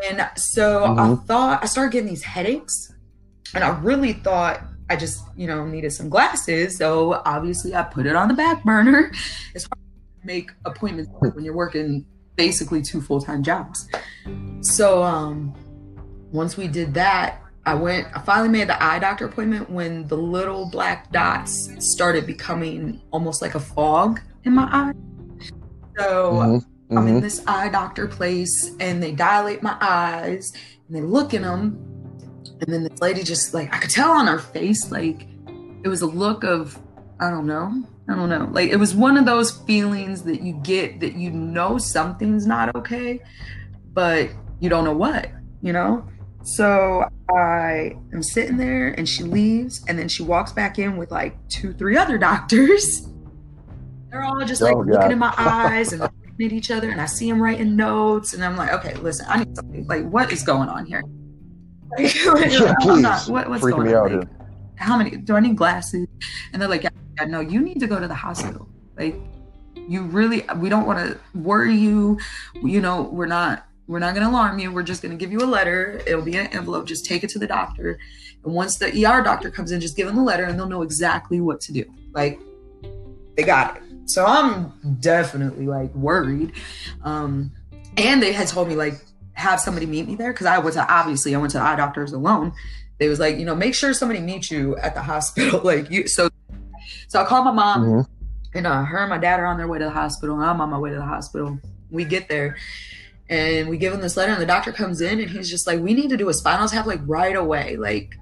And 0.10 0.28
so 0.36 0.86
I 0.86 1.10
Mhm. 1.10 1.26
thought 1.28 1.64
I 1.64 1.68
started 1.68 1.92
getting 1.92 2.10
these 2.10 2.24
headaches, 2.24 2.91
and 3.56 3.64
I 3.64 3.78
really 3.80 4.14
thought 4.14 4.62
I 4.90 4.96
just, 4.96 5.24
you 5.38 5.48
know, 5.48 5.66
needed 5.66 5.92
some 5.94 6.10
glasses. 6.10 6.78
So 6.78 7.22
obviously, 7.26 7.74
I 7.76 7.84
put 7.84 8.06
it 8.06 8.16
on 8.16 8.28
the 8.28 8.34
back 8.34 8.64
burner. 8.64 9.12
It's 9.56 9.66
hard 9.66 9.80
to 10.22 10.28
make 10.28 10.52
appointments 10.66 11.10
when 11.20 11.44
you're 11.44 11.56
working 11.56 12.06
basically 12.36 12.82
two 12.82 13.02
full 13.02 13.22
time 13.22 13.44
jobs. 13.44 13.88
So 14.62 15.02
um, 15.04 15.54
once 16.32 16.58
we 16.58 16.68
did 16.68 16.94
that, 16.96 17.42
I 17.66 17.76
went. 17.76 18.08
I 18.16 18.20
finally 18.22 18.50
made 18.50 18.68
the 18.68 18.82
eye 18.84 19.00
doctor 19.00 19.26
appointment 19.26 19.70
when 19.70 20.08
the 20.08 20.18
little 20.18 20.70
black 20.70 21.12
dots 21.12 21.70
started 21.80 22.26
becoming 22.26 23.02
almost 23.12 23.42
like 23.42 23.56
a 23.56 23.60
fog 23.60 24.20
in 24.44 24.56
my 24.56 24.68
eye. 24.72 24.94
So 25.98 26.34
Mhm, 26.34 26.66
I'm 26.92 27.08
in 27.08 27.18
mhm. 27.18 27.22
this 27.22 27.44
eye 27.48 27.70
doctor 27.70 28.08
place 28.08 28.72
and 28.80 29.02
they 29.02 29.12
dilate 29.12 29.62
my 29.62 29.78
eyes 29.80 30.52
and 30.88 30.98
they 30.98 31.02
look 31.02 31.34
in 31.34 31.44
them. 31.44 31.78
And 32.62 32.72
then 32.72 32.84
this 32.84 33.02
lady 33.02 33.24
just 33.24 33.54
like, 33.54 33.74
I 33.74 33.80
could 33.80 33.90
tell 33.90 34.12
on 34.12 34.28
her 34.28 34.38
face, 34.40 34.92
like 34.92 35.28
it 35.84 35.88
was 35.88 36.02
a 36.02 36.08
look 36.08 36.44
of, 36.44 36.80
I 37.20 37.30
don't 37.32 37.48
know, 37.48 37.84
I 38.08 38.16
don't 38.16 38.30
know. 38.30 38.48
Like 38.52 38.70
it 38.70 38.78
was 38.78 38.94
one 38.94 39.18
of 39.18 39.26
those 39.26 39.52
feelings 39.52 40.22
that 40.24 40.42
you 40.42 40.54
get 40.64 41.00
that 41.00 41.16
you 41.16 41.32
know 41.32 41.78
something's 41.80 42.46
not 42.46 42.76
okay, 42.76 43.20
but 43.94 44.30
you 44.60 44.70
don't 44.70 44.84
know 44.86 44.94
what, 44.94 45.30
you 45.62 45.74
know? 45.74 46.08
So 46.44 47.04
I 47.36 47.96
am 48.14 48.22
sitting 48.22 48.58
there 48.58 48.90
and 48.90 49.08
she 49.10 49.24
leaves 49.24 49.84
and 49.88 49.98
then 49.98 50.08
she 50.08 50.22
walks 50.24 50.52
back 50.52 50.78
in 50.78 50.98
with 50.98 51.12
like 51.12 51.36
two, 51.50 51.74
three 51.74 51.98
other 51.98 52.18
doctors. 52.18 53.08
They're 54.12 54.24
all 54.24 54.44
just 54.46 54.62
like 54.62 54.76
Oh, 54.76 54.84
God. 54.84 54.94
looking 54.94 55.12
in 55.14 55.20
my 55.20 55.34
eyes 55.38 55.94
and 55.94 56.02
looking 56.02 56.46
at 56.46 56.52
each 56.52 56.70
other 56.70 56.90
and 56.92 57.00
I 57.00 57.06
see 57.06 57.30
them 57.30 57.42
writing 57.42 57.76
notes 57.76 58.34
and 58.34 58.44
I'm 58.44 58.56
like, 58.58 58.72
okay, 58.74 58.94
listen, 58.96 59.26
I 59.30 59.40
need 59.44 59.56
something. 59.56 59.88
Like, 59.88 60.04
what 60.10 60.32
is 60.32 60.44
going 60.44 60.70
on 60.70 60.86
here? 60.86 61.04
Like, 61.98 62.16
Yeah, 62.52 62.74
I'm 62.82 63.02
not- 63.02 63.28
what- 63.28 63.50
what's 63.50 63.64
Freaking 63.64 63.92
going 63.92 63.96
on? 63.96 64.20
Like, 64.20 64.28
how 64.76 64.98
many? 64.98 65.12
Do 65.18 65.36
I 65.36 65.40
need 65.40 65.56
glasses? 65.56 66.08
And 66.54 66.62
they're 66.62 66.70
like, 66.70 66.84
yeah, 66.84 66.90
yeah, 67.20 67.26
no, 67.28 67.40
you 67.40 67.62
need 67.62 67.80
to 67.82 67.88
go 67.88 68.00
to 68.00 68.08
the 68.08 68.16
hospital. 68.16 68.68
Like, 68.98 69.16
you 69.76 70.04
really, 70.04 70.44
we 70.58 70.70
don't 70.70 70.86
want 70.88 71.00
to 71.00 71.20
worry 71.38 71.76
you. 71.76 72.18
You 72.64 72.82
know, 72.82 73.04
we're 73.04 73.26
not, 73.28 73.68
we're 73.88 74.00
not 74.00 74.16
going 74.16 74.26
to 74.26 74.32
alarm 74.32 74.58
you. 74.60 74.72
We're 74.72 74.84
just 74.84 75.02
going 75.02 75.12
to 75.12 75.18
give 75.18 75.32
you 75.32 75.40
a 75.40 75.46
letter. 75.46 76.02
It'll 76.08 76.22
be 76.24 76.36
an 76.38 76.48
envelope. 76.48 76.86
Just 76.88 77.06
take 77.06 77.24
it 77.24 77.30
to 77.32 77.40
the 77.40 77.48
doctor. 77.48 78.00
And 78.44 78.54
once 78.54 78.78
the 78.78 78.88
ER 79.06 79.22
doctor 79.22 79.52
comes 79.52 79.72
in, 79.72 79.80
just 79.82 79.96
give 79.96 80.08
them 80.08 80.16
the 80.16 80.24
letter 80.24 80.46
and 80.46 80.58
they'll 80.58 80.68
know 80.70 80.82
exactly 80.82 81.42
what 81.42 81.62
to 81.62 81.74
do. 81.74 81.84
Like, 82.14 82.40
they 83.38 83.44
got 83.44 83.78
it. 83.78 83.84
So 84.06 84.26
I'm 84.26 84.74
definitely 85.00 85.68
like 85.68 85.94
worried. 85.94 86.54
Um, 87.04 87.52
and 87.98 88.22
they 88.22 88.34
had 88.34 88.48
told 88.48 88.68
me 88.68 88.76
like 88.76 89.00
have 89.42 89.60
somebody 89.60 89.86
meet 89.86 90.08
me 90.08 90.16
there 90.16 90.32
because 90.32 90.48
I 90.48 90.58
went 90.60 90.74
to 90.76 90.92
obviously 90.94 91.36
I 91.36 91.38
went 91.40 91.52
to 91.52 91.58
the 91.58 91.64
eye 91.64 91.76
doctors 91.76 92.14
alone. 92.14 92.54
They 93.00 93.10
was 93.10 93.20
like, 93.20 93.38
you 93.38 93.46
know, 93.46 93.56
make 93.56 93.74
sure 93.76 93.94
somebody 93.94 94.20
meets 94.22 94.50
you 94.52 94.78
at 94.78 94.94
the 94.94 95.02
hospital. 95.02 95.62
like 95.64 95.90
you 95.92 96.08
so 96.08 96.30
so 97.08 97.22
I 97.22 97.26
called 97.26 97.46
my 97.46 97.52
mom 97.52 97.84
Mhm. 97.84 98.08
and 98.54 98.68
uh, 98.68 98.84
her 98.84 99.00
and 99.00 99.10
my 99.10 99.18
dad 99.18 99.40
are 99.40 99.46
on 99.46 99.58
their 99.58 99.68
way 99.68 99.80
to 99.80 99.86
the 99.86 99.92
hospital 99.92 100.36
and 100.36 100.46
I'm 100.46 100.62
on 100.62 100.70
my 100.70 100.78
way 100.80 100.90
to 100.92 100.96
the 100.96 101.02
hospital. 101.06 101.60
We 101.90 102.06
get 102.06 102.30
there 102.30 102.56
and 103.30 103.70
we 103.70 103.78
give 103.78 103.94
him 103.94 104.02
this 104.02 104.16
letter 104.18 104.32
and 104.32 104.42
the 104.42 104.46
doctor 104.46 104.72
comes 104.72 105.02
in 105.02 105.20
and 105.20 105.30
he's 105.30 105.50
just 105.50 105.66
like, 105.68 105.80
we 105.80 105.94
need 105.94 106.10
to 106.10 106.18
do 106.18 106.30
a 106.30 106.34
spinal 106.34 106.68
tap 106.68 106.86
like 106.86 107.02
right 107.06 107.36
away. 107.36 107.76
Like, 107.78 108.16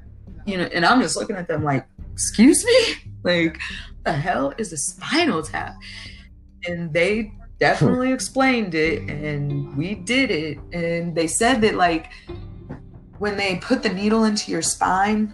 you 0.46 0.58
know, 0.58 0.64
and 0.66 0.86
I'm 0.86 1.02
just 1.02 1.16
looking 1.18 1.36
at 1.36 1.48
them 1.48 1.64
like, 1.64 1.86
excuse 2.14 2.64
me? 2.66 2.80
Like, 3.22 3.60
the 4.06 4.14
hell 4.14 4.54
is 4.58 4.72
a 4.72 4.78
spinal 4.78 5.44
tap? 5.44 5.76
And 6.66 6.94
they 6.94 7.34
definitely 7.60 8.12
explained 8.12 8.74
it 8.74 9.10
and 9.10 9.76
we 9.76 9.96
did 9.96 10.32
it. 10.32 10.58
And 10.74 11.16
they 11.16 11.28
said 11.28 11.62
that 11.62 11.76
like 11.76 12.12
when 13.20 13.38
they 13.38 13.58
put 13.58 13.84
the 13.84 13.90
needle 13.90 14.24
into 14.24 14.52
your 14.52 14.62
spine, 14.62 15.34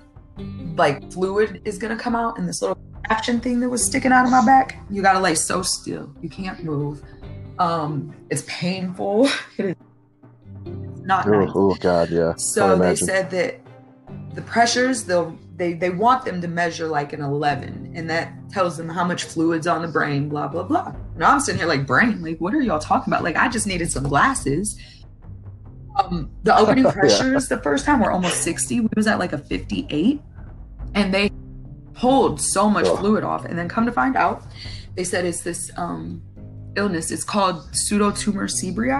like 0.76 1.12
fluid 1.12 1.62
is 1.66 1.78
gonna 1.78 1.98
come 1.98 2.16
out 2.16 2.38
in 2.38 2.46
this 2.46 2.62
little 2.62 2.78
action 3.10 3.40
thing 3.40 3.60
that 3.60 3.70
was 3.70 3.86
sticking 3.86 4.12
out 4.12 4.26
of 4.26 4.32
my 4.32 4.46
back. 4.46 4.78
You 4.90 5.02
gotta 5.02 5.20
lay 5.20 5.36
so 5.36 5.62
still. 5.62 6.14
You 6.22 6.30
can't 6.30 6.64
move. 6.64 7.02
Um, 7.60 8.16
it's 8.30 8.44
painful. 8.48 9.30
It 9.58 9.78
is 10.96 11.02
not 11.02 11.28
nice. 11.28 11.50
Oh, 11.54 11.72
oh, 11.72 11.76
God, 11.76 12.10
yeah. 12.10 12.34
So 12.38 12.76
they 12.76 12.96
said 12.96 13.30
that 13.30 13.60
the 14.34 14.42
pressures 14.42 15.04
they'll 15.04 15.38
they 15.56 15.74
they 15.74 15.92
want 15.92 16.26
them 16.26 16.42
to 16.42 16.48
measure 16.48 16.88
like 16.88 17.14
an 17.14 17.22
11 17.22 17.94
and 17.96 18.10
that 18.10 18.34
tells 18.50 18.76
them 18.78 18.90
how 18.90 19.06
much 19.06 19.24
fluids 19.24 19.68
on 19.68 19.82
the 19.82 19.88
brain 19.88 20.28
blah 20.28 20.48
blah 20.48 20.64
blah 20.64 20.94
now 21.18 21.32
i'm 21.32 21.40
sitting 21.40 21.60
here 21.60 21.68
like 21.68 21.86
brain 21.88 22.22
like 22.22 22.38
what 22.40 22.54
are 22.54 22.62
y'all 22.62 22.80
talking 22.80 23.12
about? 23.12 23.24
Like 23.24 23.36
i 23.36 23.48
just 23.48 23.68
needed 23.68 23.92
some 23.92 24.04
glasses. 24.04 24.78
Um 25.98 26.30
the 26.44 26.58
opening 26.62 26.84
Yeah. 26.84 26.92
pressures 26.92 27.48
the 27.48 27.62
first 27.62 27.86
time 27.86 28.00
were 28.02 28.12
almost 28.12 28.42
60 28.44 28.82
we 28.82 28.90
was 28.96 29.08
at 29.08 29.20
like 29.20 29.34
a 29.34 29.38
58 29.38 30.22
and 30.94 31.14
they 31.14 31.30
pulled 31.94 32.42
so 32.42 32.70
much 32.70 32.86
fluid 33.00 33.24
off. 33.24 33.46
And 33.46 33.58
then 33.58 33.70
come 33.70 33.86
to 33.86 33.92
find 33.92 34.16
out 34.18 34.44
they 34.96 35.04
said 35.04 35.26
it's 35.26 35.42
this 35.42 35.72
um 35.78 36.22
illness. 36.76 37.12
It's 37.12 37.24
called 37.24 37.58
pseudotumor 37.72 38.50
cerebri 38.50 38.92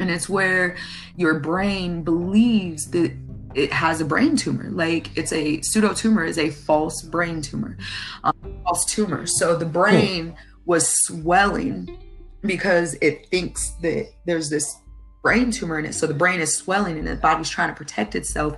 and 0.00 0.10
it's 0.10 0.28
where 0.28 0.76
your 1.16 1.38
brain 1.38 2.02
believes 2.02 2.90
that 2.90 3.12
it 3.54 3.72
has 3.72 4.00
a 4.00 4.04
brain 4.04 4.36
tumor. 4.36 4.70
Like 4.70 5.16
it's 5.16 5.32
a 5.32 5.58
pseudotumor 5.58 6.26
is 6.26 6.38
a 6.38 6.50
false 6.50 7.02
brain 7.02 7.42
tumor 7.42 7.76
um, 8.24 8.32
false 8.64 8.84
tumor. 8.84 9.26
So 9.26 9.56
the 9.56 9.66
brain 9.66 10.34
was 10.64 10.88
swelling 11.06 11.98
because 12.42 12.96
it 13.00 13.26
thinks 13.28 13.70
that 13.82 14.10
there's 14.26 14.50
this 14.50 14.76
brain 15.22 15.50
tumor 15.50 15.78
in 15.78 15.84
it. 15.84 15.94
So 15.94 16.06
the 16.06 16.14
brain 16.14 16.40
is 16.40 16.56
swelling 16.56 16.98
and 16.98 17.06
the 17.06 17.16
body's 17.16 17.48
trying 17.48 17.68
to 17.68 17.74
protect 17.74 18.14
itself. 18.14 18.56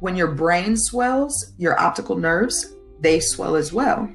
When 0.00 0.16
your 0.16 0.28
brain 0.28 0.76
swells 0.76 1.52
your 1.58 1.78
optical 1.80 2.16
nerves 2.16 2.74
they 3.00 3.20
swell 3.20 3.56
as 3.56 3.72
well. 3.72 4.08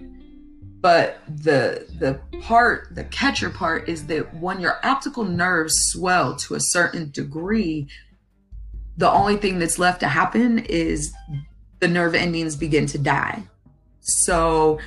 But 0.81 1.19
the 1.27 1.85
the 1.99 2.19
part 2.41 2.87
the 2.95 3.03
catcher 3.05 3.49
part 3.49 3.89
is 3.89 4.07
that 4.07 4.33
when 4.35 4.61
your 4.61 4.79
optical 4.85 5.25
nerves 5.25 5.75
swell 5.91 6.35
to 6.37 6.55
a 6.55 6.59
certain 6.59 7.11
degree 7.11 7.87
the 8.97 9.09
only 9.09 9.37
thing 9.37 9.59
that's 9.59 9.79
left 9.79 10.01
to 10.01 10.09
happen 10.09 10.59
is 10.59 11.13
the 11.79 11.87
nerve 11.87 12.15
endings 12.15 12.57
begin 12.57 12.85
to 12.87 12.97
die. 12.97 13.43
So 14.01 14.79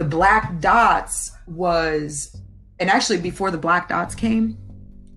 the 0.00 0.04
black 0.06 0.58
dots 0.60 1.30
was 1.46 2.34
and 2.80 2.88
actually 2.90 3.18
before 3.18 3.50
the 3.50 3.58
black 3.58 3.88
dots 3.88 4.14
came 4.14 4.56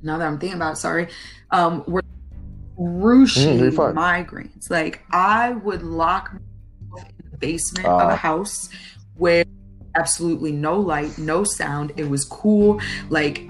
now 0.04 0.18
that 0.18 0.28
i'm 0.28 0.38
thinking 0.38 0.58
about 0.58 0.74
it 0.74 0.78
sorry 0.78 1.08
um 1.52 1.84
were 1.88 2.04
Mm, 2.76 3.60
you're 3.60 3.72
fine. 3.72 3.96
migraines 3.96 4.70
like 4.70 5.04
i 5.12 5.52
would 5.52 5.84
lock 5.84 6.34
myself 6.92 7.10
in 7.24 7.32
the 7.32 7.38
basement 7.38 7.86
of 7.88 8.02
Ah. 8.02 8.10
a 8.14 8.16
house 8.16 8.70
where 9.16 9.46
absolutely 9.96 10.52
no 10.52 10.80
light, 10.80 11.16
no 11.20 11.44
sound. 11.44 11.92
It 11.98 12.10
was 12.10 12.26
cool. 12.26 12.82
Like 13.10 13.48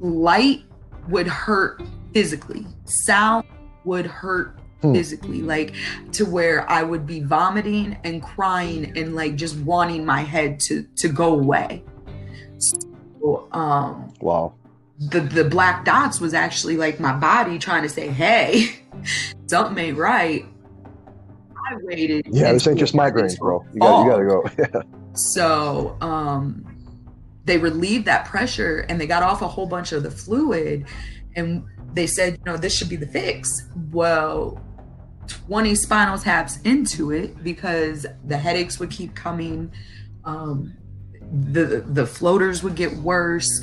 light 0.00 0.62
would 1.10 1.26
hurt 1.28 1.82
physically. 2.14 2.66
Sound 2.86 3.44
would 3.84 4.06
hurt. 4.06 4.58
Physically. 4.80 5.42
Like 5.42 5.74
to 6.12 6.24
where 6.24 6.68
I 6.70 6.82
would 6.82 7.06
be 7.06 7.20
vomiting 7.20 7.98
and 8.04 8.22
crying 8.22 8.96
and 8.96 9.14
like 9.14 9.36
just 9.36 9.56
wanting 9.58 10.04
my 10.04 10.22
head 10.22 10.60
to 10.60 10.82
to 10.96 11.08
go 11.08 11.34
away. 11.34 11.82
So, 12.58 13.48
um 13.52 14.12
Wow. 14.20 14.54
the 14.98 15.20
the 15.20 15.44
black 15.44 15.84
dots 15.84 16.20
was 16.20 16.34
actually 16.34 16.76
like 16.76 16.98
my 17.00 17.12
body 17.12 17.58
trying 17.58 17.82
to 17.82 17.88
say, 17.88 18.08
"Hey, 18.08 18.80
something 19.46 19.78
ain't 19.84 19.98
right." 19.98 20.44
I 21.70 21.76
waited. 21.82 22.26
Yeah, 22.30 22.52
this 22.52 22.66
ain't 22.66 22.78
just 22.78 22.94
migraines, 22.94 23.38
bro. 23.38 23.62
You 23.74 23.80
got 23.80 24.04
you 24.04 24.10
got 24.10 24.16
to 24.18 24.24
go. 24.24 24.44
Yeah. 24.58 24.82
So, 25.14 25.96
um, 26.00 26.64
they 27.44 27.58
relieved 27.58 28.04
that 28.06 28.24
pressure 28.24 28.86
and 28.88 29.00
they 29.00 29.06
got 29.06 29.22
off 29.22 29.42
a 29.42 29.48
whole 29.48 29.66
bunch 29.66 29.92
of 29.92 30.02
the 30.02 30.10
fluid, 30.10 30.86
and 31.36 31.64
they 31.92 32.06
said, 32.06 32.34
you 32.38 32.44
know, 32.52 32.56
this 32.56 32.74
should 32.76 32.88
be 32.88 32.96
the 32.96 33.06
fix. 33.06 33.66
Well, 33.90 34.62
20 35.28 35.74
spinal 35.74 36.18
taps 36.18 36.60
into 36.62 37.10
it 37.12 37.42
because 37.42 38.06
the 38.24 38.36
headaches 38.36 38.78
would 38.78 38.90
keep 38.90 39.14
coming. 39.14 39.72
Um, 40.24 40.76
the 41.30 41.84
the 41.86 42.06
floaters 42.06 42.62
would 42.62 42.74
get 42.74 42.92
worse 42.96 43.60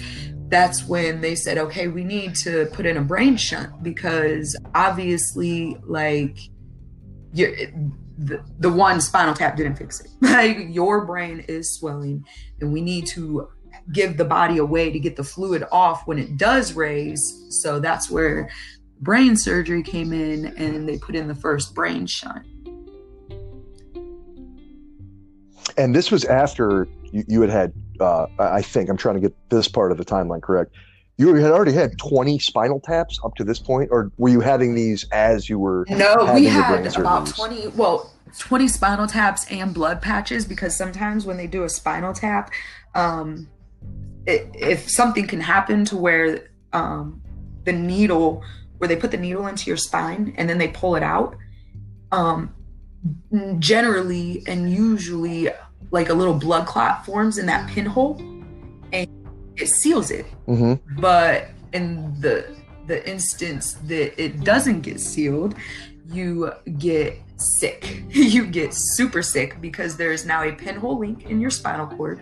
that's 0.49 0.87
when 0.87 1.21
they 1.21 1.35
said 1.35 1.57
okay 1.57 1.87
we 1.87 2.03
need 2.03 2.35
to 2.35 2.67
put 2.73 2.85
in 2.85 2.97
a 2.97 3.01
brain 3.01 3.35
shunt 3.35 3.81
because 3.81 4.55
obviously 4.75 5.75
like 5.83 6.37
you 7.33 7.93
the, 8.17 8.41
the 8.59 8.71
one 8.71 9.01
spinal 9.01 9.33
tap 9.33 9.57
didn't 9.57 9.75
fix 9.75 9.99
it 9.99 10.11
like 10.21 10.57
your 10.69 11.05
brain 11.05 11.43
is 11.47 11.73
swelling 11.73 12.23
and 12.61 12.71
we 12.71 12.81
need 12.81 13.05
to 13.07 13.49
give 13.91 14.17
the 14.17 14.25
body 14.25 14.57
a 14.57 14.65
way 14.65 14.91
to 14.91 14.99
get 14.99 15.15
the 15.15 15.23
fluid 15.23 15.63
off 15.71 16.07
when 16.07 16.17
it 16.17 16.37
does 16.37 16.73
raise 16.73 17.45
so 17.49 17.79
that's 17.79 18.09
where 18.09 18.49
brain 19.01 19.35
surgery 19.35 19.83
came 19.83 20.13
in 20.13 20.45
and 20.57 20.87
they 20.87 20.97
put 20.97 21.15
in 21.15 21.27
the 21.27 21.35
first 21.35 21.75
brain 21.75 22.05
shunt 22.05 22.45
and 25.77 25.95
this 25.95 26.11
was 26.11 26.25
after 26.25 26.87
you, 27.11 27.23
you 27.27 27.41
had 27.41 27.49
had 27.49 27.73
uh, 27.99 28.27
I 28.39 28.61
think 28.61 28.89
I'm 28.89 28.97
trying 28.97 29.15
to 29.15 29.21
get 29.21 29.35
this 29.49 29.67
part 29.67 29.91
of 29.91 29.97
the 29.97 30.05
timeline 30.05 30.41
correct. 30.41 30.73
You 31.17 31.33
had 31.35 31.51
already 31.51 31.71
had 31.71 31.97
20 31.97 32.39
spinal 32.39 32.81
taps 32.81 33.19
up 33.23 33.35
to 33.35 33.45
this 33.45 33.57
point, 33.57 33.89
or 33.91 34.11
were 34.17 34.29
you 34.29 34.41
having 34.41 34.75
these 34.75 35.07
as 35.11 35.47
you 35.47 35.57
were? 35.57 35.85
No, 35.89 36.31
we 36.33 36.45
had 36.45 36.85
about 36.97 37.27
20. 37.27 37.67
Well, 37.69 38.11
20 38.37 38.67
spinal 38.67 39.07
taps 39.07 39.49
and 39.49 39.73
blood 39.73 40.01
patches 40.01 40.45
because 40.45 40.75
sometimes 40.75 41.25
when 41.25 41.37
they 41.37 41.47
do 41.47 41.63
a 41.63 41.69
spinal 41.69 42.11
tap, 42.11 42.51
um, 42.95 43.47
it, 44.25 44.49
if 44.53 44.89
something 44.89 45.25
can 45.25 45.39
happen 45.39 45.85
to 45.85 45.95
where 45.95 46.49
um, 46.73 47.21
the 47.63 47.71
needle, 47.71 48.43
where 48.77 48.87
they 48.87 48.95
put 48.95 49.11
the 49.11 49.17
needle 49.17 49.47
into 49.47 49.69
your 49.69 49.77
spine 49.77 50.33
and 50.37 50.49
then 50.49 50.57
they 50.57 50.67
pull 50.69 50.95
it 50.95 51.03
out, 51.03 51.35
um, 52.11 52.53
generally 53.59 54.43
and 54.47 54.71
usually 54.71 55.49
like 55.91 56.09
a 56.09 56.13
little 56.13 56.33
blood 56.33 56.67
clot 56.67 57.05
forms 57.05 57.37
in 57.37 57.45
that 57.45 57.69
pinhole 57.69 58.17
and 58.91 59.07
it 59.55 59.67
seals 59.67 60.11
it. 60.11 60.25
Mm-hmm. 60.47 60.99
But 60.99 61.49
in 61.73 62.19
the 62.19 62.55
the 62.87 63.07
instance 63.09 63.73
that 63.85 64.21
it 64.21 64.43
doesn't 64.43 64.81
get 64.81 64.99
sealed, 64.99 65.55
you 66.11 66.51
get 66.77 67.19
sick. 67.37 68.03
you 68.09 68.45
get 68.45 68.73
super 68.73 69.21
sick 69.21 69.59
because 69.59 69.97
there 69.97 70.11
is 70.11 70.25
now 70.25 70.43
a 70.43 70.51
pinhole 70.51 70.99
link 70.99 71.25
in 71.25 71.41
your 71.41 71.49
spinal 71.49 71.87
cord. 71.87 72.21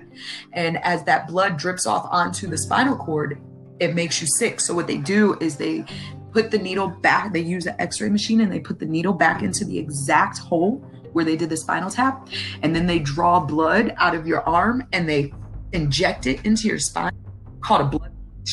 And 0.54 0.78
as 0.84 1.04
that 1.04 1.28
blood 1.28 1.58
drips 1.58 1.86
off 1.86 2.08
onto 2.10 2.48
the 2.48 2.58
spinal 2.58 2.96
cord, 2.96 3.42
it 3.80 3.94
makes 3.94 4.22
you 4.22 4.28
sick. 4.28 4.60
So 4.60 4.74
what 4.74 4.88
they 4.88 4.98
do 4.98 5.38
is 5.40 5.58
they 5.58 5.86
put 6.34 6.52
the 6.52 6.58
needle 6.58 6.88
back, 6.88 7.32
they 7.32 7.40
use 7.40 7.66
an 7.66 7.76
x-ray 7.80 8.10
machine 8.10 8.42
and 8.42 8.52
they 8.52 8.60
put 8.60 8.80
the 8.80 8.86
needle 8.86 9.14
back 9.14 9.42
into 9.42 9.64
the 9.64 9.78
exact 9.78 10.40
hole 10.40 10.78
where 11.14 11.24
they 11.24 11.36
did 11.36 11.50
the 11.50 11.58
spinal 11.58 11.92
tap, 11.92 12.28
and 12.64 12.76
then 12.76 12.88
they 12.88 12.98
draw 12.98 13.40
blood 13.40 13.94
out 13.98 14.16
of 14.16 14.26
your 14.26 14.42
arm 14.50 14.84
and 14.92 15.08
they 15.08 15.32
inject 15.72 16.26
it 16.26 16.44
into 16.44 16.68
your 16.68 16.80
spine, 16.80 17.14
called 17.62 17.82
a 17.82 17.86
blood. 17.86 18.12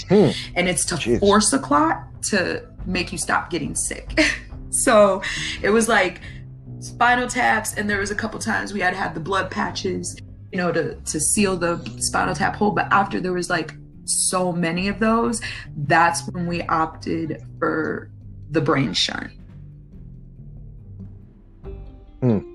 Hmm. 0.09 0.31
And 0.55 0.69
it's 0.69 0.85
to 0.87 0.95
Jeez. 0.97 1.21
force 1.21 1.53
a 1.53 1.59
clot 1.59 2.23
to 2.25 2.67
make 2.87 3.13
you 3.13 3.19
stop 3.19 3.51
getting 3.51 3.75
sick. 3.75 4.21
so 4.71 5.23
it 5.63 5.71
was 5.71 5.89
like 5.89 6.21
spinal 6.81 7.29
taps, 7.29 7.75
and 7.75 7.89
there 7.89 7.99
was 7.99 8.11
a 8.11 8.15
couple 8.15 8.39
times 8.39 8.73
we 8.73 8.81
had 8.81 8.91
to 8.91 8.97
have 8.97 9.15
the 9.15 9.21
blood 9.21 9.51
patches, 9.51 10.21
you 10.53 10.59
know, 10.59 10.71
to 10.71 10.95
to 10.95 11.19
seal 11.19 11.57
the 11.57 11.79
spinal 11.99 12.35
tap 12.35 12.57
hole. 12.57 12.71
But 12.71 12.93
after 12.93 13.21
there 13.21 13.33
was 13.33 13.51
like 13.51 13.75
so 14.11 14.53
many 14.53 14.89
of 14.89 14.99
those, 14.99 15.41
that's 15.77 16.27
when 16.29 16.47
we 16.47 16.63
opted 16.63 17.43
for 17.59 18.11
the 18.51 18.61
brain 18.61 18.93
shunt. 18.93 19.33
Hmm 22.21 22.51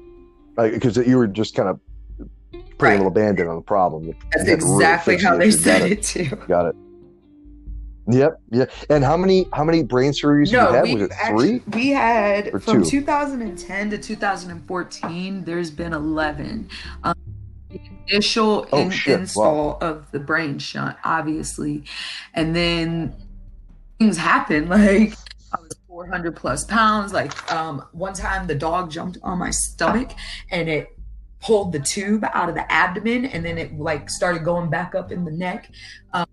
because 0.56 0.98
you 0.98 1.18
were 1.18 1.28
just 1.28 1.56
kind 1.56 1.70
of 1.70 1.80
putting 2.52 2.66
right. 2.80 2.94
a 2.94 2.98
little 2.98 3.12
band-aid 3.12 3.48
on 3.48 3.56
the 3.56 3.62
problem. 3.62 4.14
That's 4.32 4.50
exactly 4.50 5.18
how 5.18 5.38
they 5.38 5.52
said 5.52 5.84
it. 5.84 5.92
it 5.92 6.04
too. 6.04 6.36
Got 6.48 6.68
it. 6.68 6.76
Yep. 8.08 8.40
Yeah. 8.52 8.66
And 8.92 9.04
how 9.04 9.18
many 9.18 9.48
how 9.52 9.64
many 9.64 9.82
brain 9.82 10.12
surgeries 10.12 10.52
no, 10.52 10.70
you 10.70 10.76
had? 10.76 10.94
Was 10.94 11.02
it 11.02 11.12
actually, 11.12 11.60
three? 11.60 11.80
We 11.80 11.90
had 11.90 12.64
from 12.64 12.84
two? 12.84 13.02
2010 13.02 13.90
to 13.90 13.98
2014. 13.98 15.44
There's 15.44 15.72
been 15.72 15.92
11. 15.92 16.70
Um, 17.04 17.16
initial 18.08 18.68
oh, 18.72 18.80
in, 18.80 18.94
install 19.08 19.68
wow. 19.70 19.78
of 19.82 20.12
the 20.12 20.20
brain 20.20 20.60
shunt, 20.60 20.98
obviously, 21.04 21.84
and 22.34 22.56
then 22.56 23.16
things 24.00 24.18
happen. 24.18 24.70
Like 24.76 25.14
I 25.54 25.62
was 25.62 25.72
400 25.88 26.36
plus 26.36 26.66
pounds. 26.66 27.14
Like 27.14 27.52
um, 27.52 27.84
one 27.92 28.14
time, 28.14 28.48
the 28.48 28.56
dog 28.56 28.92
jumped 28.92 29.18
on 29.24 29.38
my 29.38 29.52
stomach 29.52 30.12
and 30.52 30.68
it 30.68 30.98
pulled 31.42 31.72
the 31.72 31.80
tube 31.80 32.26
out 32.34 32.50
of 32.50 32.56
the 32.56 32.72
abdomen, 32.72 33.26
and 33.26 33.46
then 33.46 33.58
it 33.58 33.78
like 33.78 34.10
started 34.10 34.44
going 34.44 34.70
back 34.70 34.96
up 34.96 35.12
in 35.12 35.26
the 35.26 35.32
neck. 35.32 35.70
Um, 36.14 36.26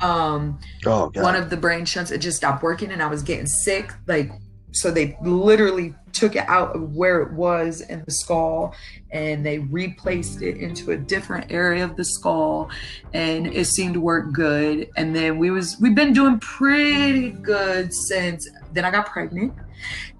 um, 0.00 0.58
oh, 0.86 1.10
one 1.14 1.34
of 1.34 1.50
the 1.50 1.56
brain 1.56 1.84
shunts 1.84 2.10
it 2.10 2.18
just 2.18 2.36
stopped 2.36 2.62
working, 2.62 2.92
and 2.92 3.02
I 3.02 3.06
was 3.06 3.22
getting 3.22 3.46
sick. 3.46 3.92
Like 4.06 4.30
so, 4.74 4.90
they 4.90 5.16
literally 5.22 5.94
took 6.12 6.36
it 6.36 6.48
out 6.48 6.74
of 6.74 6.94
where 6.94 7.22
it 7.22 7.32
was 7.32 7.80
in 7.80 8.02
the 8.04 8.10
skull 8.10 8.74
and 9.10 9.44
they 9.44 9.58
replaced 9.58 10.42
it 10.42 10.56
into 10.56 10.92
a 10.92 10.96
different 10.96 11.50
area 11.50 11.84
of 11.84 11.96
the 11.96 12.04
skull 12.04 12.70
and 13.12 13.48
it 13.48 13.66
seemed 13.66 13.94
to 13.94 14.00
work 14.00 14.32
good. 14.32 14.88
And 14.96 15.14
then 15.14 15.38
we 15.38 15.50
was 15.50 15.76
we've 15.80 15.94
been 15.94 16.12
doing 16.12 16.38
pretty 16.38 17.30
good 17.30 17.92
since 17.92 18.48
then 18.72 18.84
i 18.84 18.90
got 18.90 19.06
pregnant. 19.06 19.52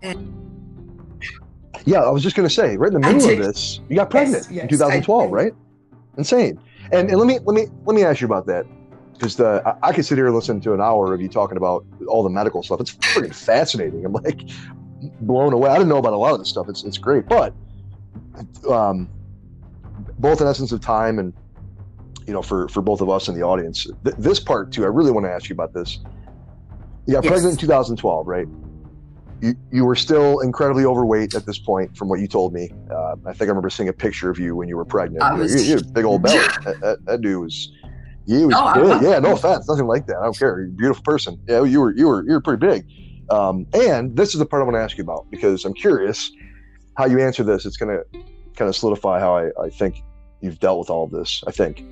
And 0.02 0.40
yeah 1.84 2.02
i 2.02 2.10
was 2.10 2.22
just 2.22 2.36
going 2.36 2.48
to 2.48 2.54
say 2.54 2.76
right 2.76 2.92
in 2.92 3.00
the 3.00 3.00
middle 3.00 3.30
of 3.30 3.38
this 3.38 3.80
you 3.88 3.96
got 3.96 4.08
pregnant 4.08 4.44
yes, 4.44 4.50
yes, 4.50 4.62
in 4.62 4.68
2012 4.68 5.30
right? 5.30 5.52
Insane. 6.16 6.60
And, 6.92 7.10
and 7.10 7.18
let 7.18 7.26
me 7.26 7.38
let 7.40 7.54
me 7.54 7.66
let 7.84 7.94
me 7.94 8.04
ask 8.04 8.20
you 8.20 8.26
about 8.26 8.46
that 8.46 8.66
because 9.14 9.40
I, 9.40 9.74
I 9.82 9.92
could 9.92 10.04
sit 10.04 10.18
here 10.18 10.26
and 10.26 10.34
listen 10.34 10.60
to 10.60 10.74
an 10.74 10.80
hour 10.80 11.14
of 11.14 11.20
you 11.20 11.28
talking 11.28 11.56
about 11.56 11.86
all 12.06 12.22
the 12.22 12.30
medical 12.30 12.62
stuff. 12.62 12.80
It's 12.80 12.94
freaking 12.94 13.34
fascinating. 13.34 14.04
I'm 14.04 14.12
like, 14.12 14.42
blown 15.20 15.52
away. 15.52 15.70
I 15.70 15.74
didn't 15.74 15.88
know 15.88 15.98
about 15.98 16.12
a 16.12 16.16
lot 16.16 16.32
of 16.32 16.38
this 16.38 16.48
stuff. 16.48 16.68
It's 16.68 16.84
it's 16.84 16.98
great, 16.98 17.26
but 17.26 17.54
um, 18.68 19.08
both 20.18 20.40
in 20.40 20.46
essence 20.46 20.72
of 20.72 20.80
time 20.80 21.18
and 21.18 21.32
you 22.26 22.32
know 22.32 22.42
for 22.42 22.68
for 22.68 22.82
both 22.82 23.00
of 23.00 23.10
us 23.10 23.28
in 23.28 23.34
the 23.34 23.42
audience, 23.42 23.86
th- 24.04 24.16
this 24.18 24.40
part 24.40 24.72
too. 24.72 24.84
I 24.84 24.88
really 24.88 25.10
want 25.10 25.26
to 25.26 25.30
ask 25.30 25.48
you 25.48 25.54
about 25.54 25.72
this. 25.72 26.00
Yeah, 27.06 27.20
yes. 27.22 27.26
president 27.26 27.54
in 27.54 27.66
2012, 27.66 28.26
right? 28.26 28.46
You, 29.42 29.54
you 29.70 29.84
were 29.84 29.96
still 29.96 30.40
incredibly 30.40 30.86
overweight 30.86 31.34
at 31.34 31.44
this 31.44 31.58
point, 31.58 31.94
from 31.94 32.08
what 32.08 32.18
you 32.18 32.26
told 32.26 32.54
me. 32.54 32.70
Uh, 32.90 33.16
I 33.26 33.32
think 33.32 33.42
I 33.42 33.46
remember 33.46 33.68
seeing 33.68 33.90
a 33.90 33.92
picture 33.92 34.30
of 34.30 34.38
you 34.38 34.56
when 34.56 34.68
you 34.68 34.76
were 34.76 34.86
pregnant. 34.86 35.38
Was, 35.38 35.54
you, 35.54 35.74
you, 35.74 35.80
you 35.80 35.84
big 35.92 36.06
old 36.06 36.22
belly. 36.22 36.38
that, 36.64 36.80
that, 36.80 37.04
that, 37.04 37.20
dude 37.20 37.42
was, 37.42 37.72
he 38.26 38.44
was 38.44 38.54
oh, 38.56 38.74
big. 38.74 39.02
Yeah, 39.02 39.18
no 39.18 39.32
offense, 39.32 39.68
nothing 39.68 39.86
like 39.86 40.06
that. 40.06 40.16
I 40.16 40.24
don't 40.24 40.38
care. 40.38 40.60
You're 40.60 40.68
a 40.68 40.72
beautiful 40.72 41.02
person. 41.02 41.40
Yeah, 41.48 41.64
you 41.64 41.80
were, 41.80 41.94
you 41.94 42.08
were, 42.08 42.24
you 42.24 42.32
were 42.32 42.40
pretty 42.40 42.66
big. 42.66 42.86
Um, 43.30 43.66
and 43.72 44.16
this 44.16 44.34
is 44.34 44.38
the 44.38 44.46
part 44.46 44.62
I 44.62 44.64
want 44.64 44.76
to 44.76 44.80
ask 44.80 44.96
you 44.96 45.04
about 45.04 45.30
because 45.30 45.64
I'm 45.64 45.74
curious 45.74 46.30
how 46.96 47.06
you 47.06 47.20
answer 47.20 47.42
this. 47.42 47.66
It's 47.66 47.76
going 47.76 47.96
to 47.96 48.04
kind 48.56 48.68
of 48.68 48.76
solidify 48.76 49.20
how 49.20 49.36
I, 49.36 49.50
I 49.62 49.70
think 49.70 50.02
you've 50.40 50.60
dealt 50.60 50.78
with 50.78 50.90
all 50.90 51.04
of 51.04 51.10
this. 51.10 51.42
I 51.46 51.50
think, 51.50 51.84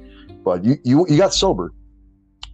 but 0.45 0.65
you 0.65 0.77
you, 0.85 1.07
you 1.09 1.17
got 1.17 1.35
sober 1.35 1.73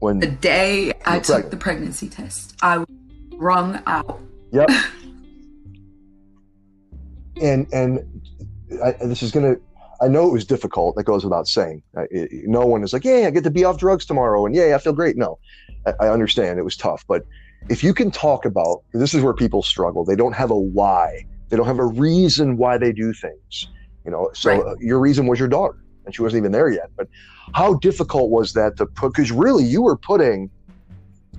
when 0.01 0.20
the 0.20 0.29
day 0.29 0.93
I 1.05 1.20
took 1.20 1.51
the 1.51 1.57
pregnancy 1.57 2.09
test. 2.09 2.57
I 2.62 2.79
was 2.79 2.87
wrung 3.35 3.83
out. 3.87 4.20
Yep. 4.53 4.70
and 7.43 7.72
and 7.72 8.22
I, 8.83 8.93
this 9.05 9.22
is 9.22 9.31
going 9.31 9.55
to. 9.55 9.61
I 10.01 10.09
know 10.09 10.28
it 10.28 10.32
was 10.32 10.44
difficult. 10.44 10.96
That 10.96 11.05
goes 11.05 11.24
without 11.24 11.49
saying. 11.49 11.82
It, 12.11 12.49
no 12.49 12.64
one 12.64 12.84
is 12.84 12.92
like, 12.92 13.05
"Yeah, 13.05 13.26
I 13.26 13.30
get 13.30 13.44
to 13.44 13.51
be 13.51 13.64
off 13.64 13.78
drugs 13.78 14.07
tomorrow," 14.07 14.46
and 14.46 14.55
"Yeah, 14.55 14.74
I 14.74 14.78
feel 14.78 14.92
great." 14.92 15.16
No, 15.16 15.38
I, 15.86 16.07
I 16.07 16.09
understand 16.11 16.59
it 16.59 16.64
was 16.64 16.76
tough, 16.76 17.05
but 17.09 17.24
if 17.68 17.82
you 17.82 17.92
can 17.92 18.11
talk 18.11 18.44
about 18.44 18.82
this 18.92 19.14
is 19.14 19.22
where 19.22 19.34
people 19.34 19.62
struggle 19.62 20.05
they 20.05 20.16
don't 20.16 20.34
have 20.34 20.51
a 20.51 20.57
why 20.57 21.24
they 21.49 21.57
don't 21.57 21.66
have 21.66 21.78
a 21.78 21.86
reason 21.86 22.57
why 22.57 22.78
they 22.78 22.92
do 22.92 23.12
things 23.12 23.68
you 24.05 24.11
know 24.11 24.30
so 24.32 24.51
right. 24.51 24.61
uh, 24.61 24.74
your 24.80 25.01
reason 25.01 25.26
was 25.26 25.38
your 25.38 25.49
daughter 25.49 25.78
and 26.05 26.14
she 26.14 26.22
wasn't 26.22 26.38
even 26.38 26.53
there 26.53 26.70
yet 26.70 26.90
but 26.96 27.09
how 27.55 27.74
difficult 27.74 28.30
was 28.30 28.53
that 28.53 28.76
to 28.76 28.86
put 28.86 29.12
because 29.12 29.32
really 29.32 29.64
you 29.64 29.82
were 29.82 29.96
putting 29.96 30.51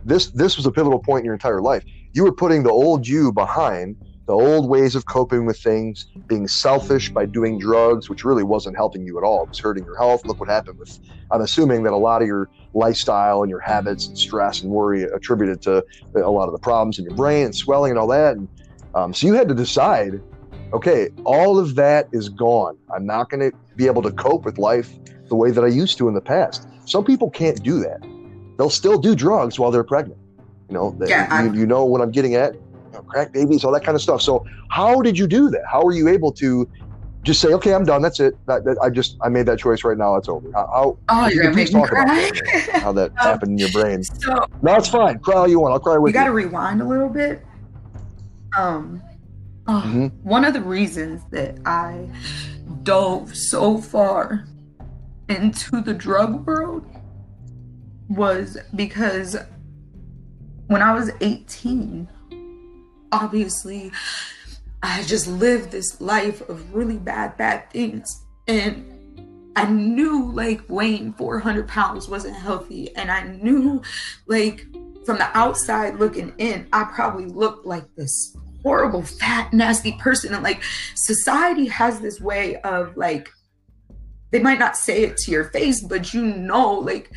this 0.03 0.27
this 0.31 0.57
was 0.57 0.65
a 0.65 0.71
pivotal 0.71 0.99
point 0.99 1.19
in 1.19 1.25
your 1.25 1.33
entire 1.33 1.61
life 1.61 1.83
you 2.13 2.23
were 2.23 2.33
putting 2.33 2.63
the 2.63 2.71
old 2.71 3.07
you 3.07 3.31
behind 3.31 3.95
the 4.29 4.35
old 4.35 4.69
ways 4.69 4.93
of 4.93 5.07
coping 5.07 5.47
with 5.47 5.57
things, 5.57 6.05
being 6.27 6.47
selfish 6.47 7.09
by 7.09 7.25
doing 7.25 7.57
drugs, 7.57 8.11
which 8.11 8.23
really 8.23 8.43
wasn't 8.43 8.75
helping 8.75 9.03
you 9.03 9.17
at 9.17 9.23
all. 9.23 9.41
It 9.41 9.49
was 9.49 9.57
hurting 9.57 9.85
your 9.85 9.97
health. 9.97 10.23
Look 10.23 10.39
what 10.39 10.47
happened 10.47 10.77
with, 10.77 10.99
I'm 11.31 11.41
assuming 11.41 11.81
that 11.81 11.93
a 11.93 11.97
lot 11.97 12.21
of 12.21 12.27
your 12.27 12.47
lifestyle 12.75 13.41
and 13.41 13.49
your 13.49 13.59
habits 13.59 14.05
and 14.05 14.15
stress 14.15 14.61
and 14.61 14.69
worry 14.69 15.01
attributed 15.01 15.63
to 15.63 15.83
a 16.13 16.29
lot 16.29 16.45
of 16.45 16.51
the 16.51 16.59
problems 16.59 16.99
in 16.99 17.05
your 17.05 17.15
brain 17.15 17.45
and 17.45 17.55
swelling 17.55 17.89
and 17.89 17.97
all 17.97 18.05
that. 18.09 18.37
And 18.37 18.47
um, 18.93 19.15
so 19.15 19.25
you 19.25 19.33
had 19.33 19.47
to 19.47 19.55
decide 19.55 20.21
okay, 20.73 21.09
all 21.23 21.57
of 21.57 21.73
that 21.73 22.07
is 22.11 22.29
gone. 22.29 22.77
I'm 22.93 23.07
not 23.07 23.31
going 23.31 23.49
to 23.49 23.57
be 23.75 23.87
able 23.87 24.03
to 24.03 24.11
cope 24.11 24.45
with 24.45 24.59
life 24.59 24.93
the 25.27 25.33
way 25.35 25.49
that 25.49 25.63
I 25.63 25.67
used 25.69 25.97
to 25.97 26.07
in 26.07 26.13
the 26.13 26.21
past. 26.21 26.67
Some 26.85 27.03
people 27.03 27.31
can't 27.31 27.63
do 27.63 27.79
that. 27.79 27.99
They'll 28.59 28.69
still 28.69 28.99
do 28.99 29.15
drugs 29.15 29.57
while 29.57 29.71
they're 29.71 29.83
pregnant. 29.83 30.19
You 30.67 30.75
know, 30.75 30.95
yeah, 31.03 31.41
you, 31.41 31.61
you 31.61 31.65
know 31.65 31.83
what 31.83 31.99
I'm 32.01 32.11
getting 32.11 32.35
at 32.35 32.53
know, 33.01 33.09
crack 33.09 33.33
babies, 33.33 33.63
all 33.63 33.71
that 33.71 33.83
kind 33.83 33.95
of 33.95 34.01
stuff. 34.01 34.21
So 34.21 34.45
how 34.69 35.01
did 35.01 35.17
you 35.17 35.27
do 35.27 35.49
that? 35.49 35.63
How 35.69 35.83
were 35.83 35.93
you 35.93 36.07
able 36.07 36.31
to 36.33 36.69
just 37.23 37.41
say, 37.41 37.49
okay, 37.53 37.73
I'm 37.73 37.83
done. 37.83 38.01
That's 38.01 38.19
it. 38.19 38.35
That, 38.47 38.63
that, 38.63 38.77
I 38.81 38.89
just 38.89 39.17
I 39.21 39.29
made 39.29 39.45
that 39.47 39.59
choice 39.59 39.83
right 39.83 39.97
now. 39.97 40.15
It's 40.15 40.29
over. 40.29 40.49
How, 40.53 40.97
oh, 41.09 41.27
you're 41.27 41.43
gonna 41.43 41.55
make 41.55 41.73
me 41.73 41.85
cry. 41.85 42.05
That, 42.05 42.69
how 42.81 42.91
that 42.93 43.11
um, 43.11 43.17
happened 43.17 43.51
in 43.51 43.57
your 43.57 43.71
brain? 43.71 44.03
So, 44.03 44.45
no, 44.61 44.75
it's 44.75 44.87
fine. 44.87 45.19
Cry 45.19 45.35
all 45.35 45.47
you 45.47 45.59
want. 45.59 45.73
I'll 45.73 45.79
cry 45.79 45.97
with 45.97 46.13
you. 46.13 46.19
You 46.19 46.23
got 46.23 46.29
to 46.29 46.33
rewind 46.33 46.81
a 46.81 46.85
little 46.85 47.09
bit. 47.09 47.45
Um, 48.57 49.01
oh, 49.67 49.83
mm-hmm. 49.85 50.07
one 50.27 50.45
of 50.45 50.53
the 50.53 50.61
reasons 50.61 51.21
that 51.31 51.57
I 51.65 52.09
dove 52.83 53.35
so 53.35 53.77
far 53.77 54.45
into 55.27 55.81
the 55.81 55.93
drug 55.93 56.47
world 56.47 56.85
was 58.07 58.57
because 58.75 59.37
when 60.67 60.81
I 60.81 60.93
was 60.93 61.11
18, 61.21 62.09
obviously 63.11 63.91
I 64.81 65.03
just 65.03 65.27
lived 65.27 65.71
this 65.71 65.99
life 65.99 66.47
of 66.49 66.73
really 66.73 66.97
bad, 66.97 67.37
bad 67.37 67.69
things. 67.71 68.23
And 68.47 69.51
I 69.55 69.65
knew 69.65 70.31
like 70.31 70.61
weighing 70.69 71.13
400 71.13 71.67
pounds 71.67 72.07
wasn't 72.07 72.35
healthy. 72.35 72.95
And 72.95 73.11
I 73.11 73.23
knew 73.23 73.81
like 74.27 74.65
from 75.05 75.17
the 75.17 75.37
outside 75.37 75.95
looking 75.95 76.33
in, 76.37 76.67
I 76.71 76.85
probably 76.85 77.25
looked 77.25 77.65
like 77.65 77.83
this 77.95 78.35
horrible, 78.63 79.03
fat, 79.03 79.51
nasty 79.53 79.93
person. 79.93 80.33
And 80.33 80.43
like 80.43 80.63
society 80.95 81.67
has 81.67 81.99
this 81.99 82.21
way 82.21 82.57
of 82.61 82.95
like, 82.95 83.29
they 84.31 84.39
might 84.39 84.59
not 84.59 84.77
say 84.77 85.03
it 85.03 85.17
to 85.17 85.31
your 85.31 85.45
face, 85.45 85.81
but 85.81 86.13
you 86.13 86.23
know, 86.23 86.73
like 86.73 87.11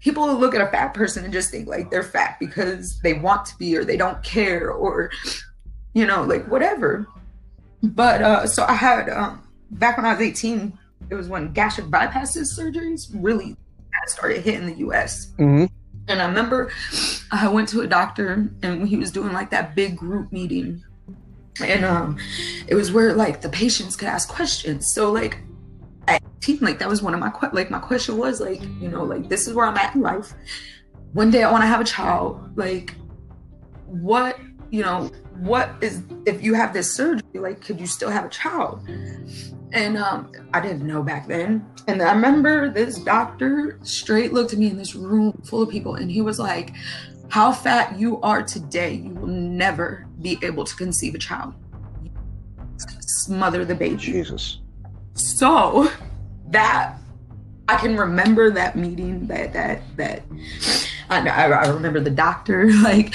people 0.00 0.32
look 0.34 0.54
at 0.54 0.60
a 0.60 0.66
fat 0.68 0.94
person 0.94 1.24
and 1.24 1.32
just 1.32 1.50
think 1.50 1.68
like 1.68 1.90
they're 1.90 2.02
fat 2.02 2.38
because 2.40 2.98
they 3.00 3.14
want 3.14 3.44
to 3.46 3.56
be 3.58 3.76
or 3.76 3.84
they 3.84 3.96
don't 3.96 4.22
care 4.22 4.70
or 4.70 5.10
you 5.94 6.06
know 6.06 6.22
like 6.22 6.46
whatever. 6.48 7.06
But 7.82 8.22
uh 8.22 8.46
so 8.46 8.64
i 8.64 8.74
had 8.74 9.08
um 9.08 9.42
back 9.70 9.96
when 9.96 10.04
i 10.04 10.12
was 10.12 10.20
18 10.20 10.78
it 11.08 11.14
was 11.14 11.28
when 11.28 11.52
gastric 11.52 11.86
bypasses 11.86 12.58
surgeries 12.58 13.08
really 13.14 13.56
started 14.06 14.42
hitting 14.42 14.66
the 14.66 14.74
us 14.74 15.32
mm-hmm. 15.38 15.64
and 16.08 16.22
i 16.22 16.26
remember 16.26 16.70
i 17.30 17.48
went 17.48 17.68
to 17.68 17.80
a 17.80 17.86
doctor 17.86 18.50
and 18.62 18.88
he 18.88 18.96
was 18.96 19.10
doing 19.10 19.32
like 19.32 19.50
that 19.50 19.74
big 19.74 19.96
group 19.96 20.32
meeting. 20.32 20.82
And 21.62 21.84
um 21.84 22.18
it 22.68 22.74
was 22.74 22.92
where 22.92 23.12
like 23.12 23.40
the 23.40 23.48
patients 23.48 23.96
could 23.96 24.08
ask 24.08 24.28
questions. 24.28 24.92
So 24.94 25.12
like 25.12 25.38
18, 26.42 26.58
like 26.60 26.78
that 26.78 26.88
was 26.88 27.02
one 27.02 27.12
of 27.12 27.20
my 27.20 27.32
like 27.52 27.70
my 27.70 27.78
question 27.78 28.16
was 28.16 28.40
like, 28.40 28.62
you 28.80 28.88
know, 28.88 29.04
like 29.04 29.28
this 29.28 29.46
is 29.46 29.54
where 29.54 29.66
I'm 29.66 29.76
at 29.76 29.94
in 29.94 30.00
life. 30.00 30.32
One 31.12 31.30
day 31.30 31.42
I 31.42 31.50
want 31.50 31.62
to 31.62 31.66
have 31.66 31.80
a 31.80 31.84
child. 31.84 32.56
Like, 32.56 32.94
what, 33.86 34.38
you 34.70 34.82
know, 34.82 35.10
what 35.40 35.74
is 35.80 36.02
if 36.26 36.42
you 36.42 36.54
have 36.54 36.72
this 36.72 36.94
surgery, 36.94 37.22
like, 37.34 37.60
could 37.60 37.80
you 37.80 37.86
still 37.86 38.10
have 38.10 38.24
a 38.24 38.28
child? 38.28 38.88
And 39.72 39.98
um, 39.98 40.32
I 40.54 40.60
didn't 40.60 40.86
know 40.86 41.02
back 41.02 41.28
then. 41.28 41.66
And 41.86 42.00
I 42.02 42.12
remember 42.12 42.70
this 42.70 42.98
doctor 42.98 43.78
straight 43.82 44.32
looked 44.32 44.52
at 44.52 44.58
me 44.58 44.68
in 44.68 44.76
this 44.76 44.94
room 44.94 45.40
full 45.44 45.62
of 45.62 45.68
people, 45.68 45.96
and 45.96 46.10
he 46.10 46.22
was 46.22 46.38
like, 46.38 46.72
How 47.28 47.52
fat 47.52 47.98
you 47.98 48.20
are 48.22 48.42
today, 48.42 48.94
you 48.94 49.10
will 49.14 49.26
never 49.26 50.06
be 50.22 50.38
able 50.42 50.64
to 50.64 50.74
conceive 50.76 51.14
a 51.14 51.18
child. 51.18 51.54
Smother 53.00 53.64
the 53.64 53.74
baby. 53.74 53.96
Jesus. 53.96 54.60
So 55.14 55.90
that 56.50 56.96
I 57.68 57.76
can 57.76 57.96
remember 57.96 58.50
that 58.50 58.76
meeting 58.76 59.26
that 59.28 59.52
that 59.52 59.82
that 59.96 60.22
I, 61.08 61.20
I 61.20 61.68
remember 61.68 62.00
the 62.00 62.10
doctor 62.10 62.72
like 62.82 63.14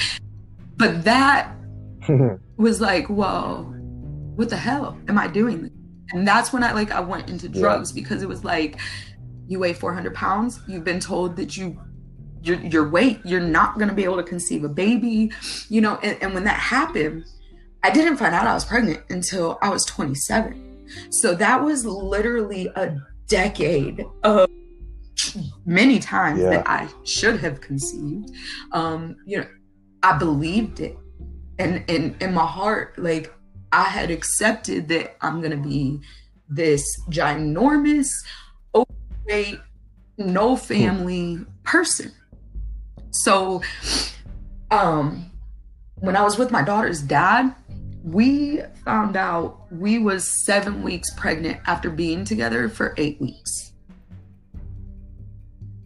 but 0.76 1.04
that 1.04 1.52
was 2.56 2.80
like 2.80 3.06
whoa 3.08 3.64
what 4.34 4.48
the 4.48 4.56
hell 4.56 4.98
am 5.08 5.18
I 5.18 5.28
doing 5.28 5.70
and 6.12 6.26
that's 6.26 6.52
when 6.52 6.64
I 6.64 6.72
like 6.72 6.90
I 6.90 7.00
went 7.00 7.28
into 7.28 7.48
drugs 7.48 7.94
yeah. 7.94 8.02
because 8.02 8.22
it 8.22 8.28
was 8.28 8.44
like 8.44 8.80
you 9.46 9.58
weigh 9.58 9.74
400 9.74 10.14
pounds 10.14 10.60
you've 10.66 10.84
been 10.84 11.00
told 11.00 11.36
that 11.36 11.56
you 11.56 11.78
your, 12.42 12.56
your 12.60 12.88
weight 12.88 13.20
you're 13.24 13.40
not 13.40 13.74
going 13.74 13.88
to 13.88 13.94
be 13.94 14.04
able 14.04 14.16
to 14.16 14.22
conceive 14.22 14.64
a 14.64 14.68
baby 14.68 15.30
you 15.68 15.82
know 15.82 15.98
and, 16.02 16.16
and 16.22 16.32
when 16.32 16.44
that 16.44 16.58
happened 16.58 17.26
I 17.82 17.90
didn't 17.90 18.16
find 18.16 18.34
out 18.34 18.46
I 18.46 18.54
was 18.54 18.64
pregnant 18.64 19.02
until 19.10 19.58
I 19.60 19.68
was 19.68 19.84
27 19.84 20.86
so 21.10 21.34
that 21.34 21.62
was 21.62 21.84
literally 21.84 22.68
a 22.68 22.96
decade 23.28 24.04
of 24.22 24.48
many 25.64 25.98
times 25.98 26.40
yeah. 26.40 26.50
that 26.50 26.68
I 26.68 26.88
should 27.04 27.40
have 27.40 27.60
conceived. 27.60 28.30
Um, 28.72 29.16
you 29.26 29.38
know, 29.38 29.46
I 30.02 30.16
believed 30.18 30.80
it. 30.80 30.96
And 31.58 31.84
in 31.88 32.16
in 32.20 32.34
my 32.34 32.46
heart, 32.46 32.98
like 32.98 33.32
I 33.72 33.84
had 33.84 34.10
accepted 34.10 34.88
that 34.88 35.16
I'm 35.20 35.40
gonna 35.40 35.56
be 35.56 36.00
this 36.48 36.84
ginormous, 37.10 38.08
overweight, 38.74 39.58
no 40.18 40.56
family 40.56 41.44
person. 41.64 42.12
So 43.10 43.62
um 44.70 45.30
when 46.00 46.14
I 46.14 46.22
was 46.22 46.38
with 46.38 46.50
my 46.50 46.62
daughter's 46.62 47.00
dad, 47.00 47.54
we 48.06 48.62
found 48.84 49.16
out 49.16 49.60
we 49.72 49.98
was 49.98 50.44
seven 50.44 50.82
weeks 50.82 51.12
pregnant 51.14 51.60
after 51.66 51.90
being 51.90 52.24
together 52.24 52.68
for 52.68 52.94
eight 52.96 53.20
weeks. 53.20 53.72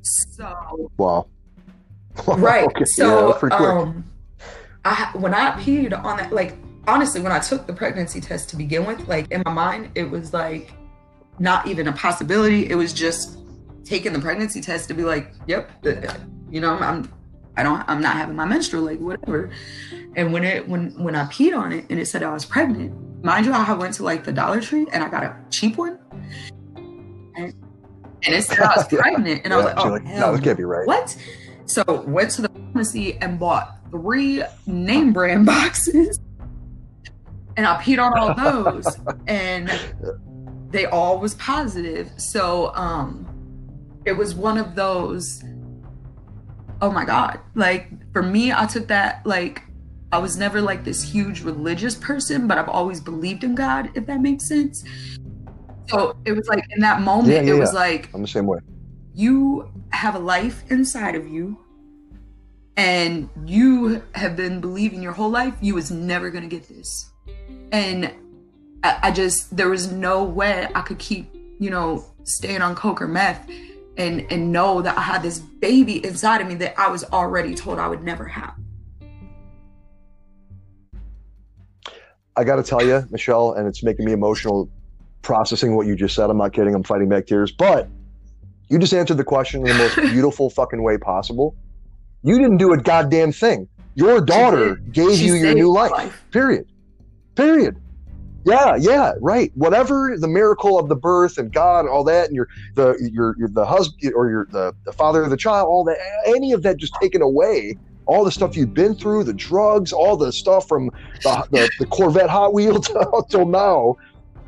So 0.02 0.90
wow, 0.98 1.26
right. 2.26 2.66
okay. 2.66 2.84
So 2.84 3.38
yeah, 3.42 3.56
um, 3.56 4.04
I 4.84 5.10
when 5.14 5.32
I 5.32 5.52
peed 5.62 5.98
on 6.04 6.18
that, 6.18 6.30
like 6.32 6.56
honestly, 6.86 7.22
when 7.22 7.32
I 7.32 7.38
took 7.38 7.66
the 7.66 7.72
pregnancy 7.72 8.20
test 8.20 8.50
to 8.50 8.56
begin 8.56 8.84
with, 8.84 9.08
like 9.08 9.30
in 9.30 9.42
my 9.46 9.52
mind, 9.52 9.90
it 9.94 10.10
was 10.10 10.34
like 10.34 10.72
not 11.38 11.66
even 11.66 11.88
a 11.88 11.92
possibility. 11.92 12.68
It 12.68 12.74
was 12.74 12.92
just 12.92 13.38
taking 13.84 14.12
the 14.12 14.20
pregnancy 14.20 14.60
test 14.60 14.88
to 14.88 14.94
be 14.94 15.04
like, 15.04 15.32
yep, 15.46 15.70
you 16.50 16.60
know, 16.60 16.74
I'm, 16.74 16.82
I'm 16.82 17.12
I 17.57 17.62
don't, 17.62 17.82
I'm 17.88 18.01
not 18.01 18.16
having 18.16 18.36
my 18.36 18.44
menstrual, 18.44 18.84
like 18.84 19.01
whatever. 19.01 19.51
And 20.16 20.32
when 20.32 20.44
it 20.44 20.68
when 20.68 20.90
when 21.03 21.14
I 21.14 21.24
peed 21.26 21.57
on 21.57 21.72
it 21.72 21.86
and 21.90 21.98
it 21.98 22.07
said 22.07 22.22
I 22.22 22.32
was 22.32 22.44
pregnant, 22.44 23.22
mind 23.22 23.46
you, 23.46 23.53
I 23.53 23.72
went 23.74 23.94
to 23.94 24.03
like 24.03 24.24
the 24.24 24.32
Dollar 24.32 24.61
Tree 24.61 24.86
and 24.92 25.05
I 25.05 25.09
got 25.09 25.22
a 25.22 25.36
cheap 25.51 25.76
one, 25.76 25.98
and, 26.74 27.55
and 28.24 28.34
it 28.34 28.44
said 28.44 28.61
I 28.61 28.76
was 28.76 28.86
pregnant, 28.90 29.42
and 29.44 29.51
yeah, 29.51 29.55
I 29.55 29.57
was 29.57 29.64
like, 29.66 29.76
oh 29.78 29.88
like, 29.90 30.05
no, 30.05 30.32
this 30.32 30.40
can't 30.40 30.57
be 30.57 30.64
right. 30.64 30.86
What? 30.86 31.16
So 31.66 31.84
went 32.07 32.30
to 32.32 32.42
the 32.42 32.48
pharmacy 32.48 33.16
and 33.18 33.38
bought 33.38 33.76
three 33.90 34.42
name 34.66 35.12
brand 35.12 35.46
boxes, 35.46 36.20
and 37.57 37.66
I 37.66 37.80
peed 37.82 38.03
on 38.03 38.18
all 38.18 38.34
those, 38.34 38.96
and 39.26 39.70
they 40.70 40.86
all 40.86 41.18
was 41.18 41.34
positive. 41.34 42.11
So 42.16 42.74
um, 42.74 43.26
it 44.05 44.12
was 44.12 44.34
one 44.34 44.59
of 44.59 44.74
those. 44.74 45.44
Oh 46.82 46.90
my 46.90 47.04
god! 47.04 47.40
Like 47.54 47.88
for 48.12 48.22
me, 48.22 48.52
I 48.52 48.66
took 48.66 48.88
that 48.88 49.24
like 49.26 49.62
I 50.12 50.18
was 50.18 50.36
never 50.36 50.60
like 50.60 50.84
this 50.84 51.02
huge 51.02 51.42
religious 51.42 51.94
person, 51.94 52.48
but 52.48 52.58
I've 52.58 52.68
always 52.68 53.00
believed 53.00 53.44
in 53.44 53.54
God, 53.54 53.90
if 53.94 54.06
that 54.06 54.20
makes 54.20 54.48
sense. 54.48 54.84
So 55.88 56.16
it 56.24 56.32
was 56.32 56.48
like 56.48 56.64
in 56.70 56.80
that 56.80 57.00
moment, 57.02 57.28
yeah, 57.28 57.42
yeah, 57.42 57.54
it 57.54 57.58
was 57.58 57.72
yeah. 57.72 57.80
like 57.80 58.10
I'm 58.14 58.22
the 58.22 58.28
same 58.28 58.46
way. 58.46 58.60
You 59.14 59.70
have 59.90 60.14
a 60.14 60.18
life 60.18 60.64
inside 60.70 61.14
of 61.14 61.28
you, 61.28 61.58
and 62.76 63.28
you 63.44 64.02
have 64.14 64.36
been 64.36 64.60
believing 64.60 65.02
your 65.02 65.12
whole 65.12 65.30
life 65.30 65.54
you 65.60 65.74
was 65.74 65.90
never 65.90 66.30
gonna 66.30 66.48
get 66.48 66.68
this. 66.68 67.10
And 67.72 68.12
I, 68.82 68.98
I 69.02 69.10
just 69.10 69.56
there 69.56 69.68
was 69.68 69.92
no 69.92 70.24
way 70.24 70.68
I 70.74 70.80
could 70.80 70.98
keep, 70.98 71.32
you 71.58 71.70
know, 71.70 72.04
staying 72.24 72.62
on 72.62 72.74
coke 72.74 73.00
or 73.00 73.08
meth 73.08 73.48
and 73.97 74.30
and 74.30 74.53
know 74.53 74.82
that 74.82 74.97
I 74.97 75.03
had 75.03 75.22
this 75.22 75.38
baby 75.38 76.05
inside 76.05 76.41
of 76.41 76.49
me 76.49 76.55
that 76.57 76.78
I 76.78 76.88
was 76.88 77.05
already 77.05 77.55
told 77.55 77.78
I 77.78 77.88
would 77.88 78.03
never 78.03 78.24
have. 78.26 78.55
I 82.36 82.45
got 82.45 82.57
to 82.57 82.62
tell 82.62 82.82
you, 82.82 83.07
Michelle, 83.11 83.53
and 83.53 83.66
it's 83.66 83.82
making 83.82 84.07
me 84.07 84.12
emotional 84.12 84.70
processing 85.22 85.76
what 85.76 85.86
you 85.86 85.97
just 85.97 86.14
said. 86.14 86.30
I'm 86.30 86.38
not 86.38 86.53
kidding. 86.53 86.74
I'm 86.74 86.82
fighting 86.82 87.09
back 87.09 87.26
tears, 87.26 87.53
but 87.53 87.88
you 88.68 88.78
just 88.78 88.95
answered 88.95 89.16
the 89.16 89.24
question 89.24 89.66
in 89.66 89.76
the 89.76 89.82
most 89.82 89.97
beautiful 90.12 90.49
fucking 90.49 90.82
way 90.82 90.97
possible. 90.97 91.57
You 92.22 92.38
didn't 92.38 92.59
do 92.59 92.72
a 92.72 92.78
goddamn 92.78 93.32
thing. 93.32 93.68
Your 93.95 94.20
daughter 94.20 94.76
gave 94.76 95.18
she 95.18 95.26
you 95.26 95.34
your 95.34 95.55
new 95.55 95.72
life, 95.72 95.91
life, 95.91 96.24
Period. 96.30 96.66
Period. 97.34 97.76
Yeah, 98.45 98.76
yeah, 98.76 99.12
right. 99.20 99.51
Whatever 99.55 100.16
the 100.18 100.28
miracle 100.28 100.78
of 100.78 100.88
the 100.88 100.97
birth 100.97 101.36
and 101.36 101.53
God, 101.53 101.86
all 101.86 102.05
that, 102.05 102.26
and 102.26 102.34
your 102.34 102.49
the 102.74 102.97
your, 103.12 103.34
your 103.38 103.49
the 103.49 103.66
husband 103.66 104.14
or 104.14 104.30
your 104.30 104.47
the, 104.51 104.74
the 104.84 104.93
father 104.93 105.22
of 105.22 105.30
the 105.30 105.36
child, 105.36 105.68
all 105.68 105.84
that, 105.84 105.99
any 106.26 106.53
of 106.53 106.62
that 106.62 106.78
just 106.78 106.95
taken 107.01 107.22
away. 107.22 107.76
All 108.07 108.24
the 108.24 108.32
stuff 108.32 108.57
you've 108.57 108.74
been 108.74 108.97
through, 108.97 109.22
the 109.22 109.34
drugs, 109.34 109.93
all 109.93 110.16
the 110.16 110.32
stuff 110.32 110.66
from 110.66 110.91
the, 111.22 111.47
the, 111.53 111.70
the 111.78 111.86
Corvette 111.86 112.28
Hot 112.28 112.53
Wheels 112.53 112.91
until 113.12 113.47
now, 113.47 113.95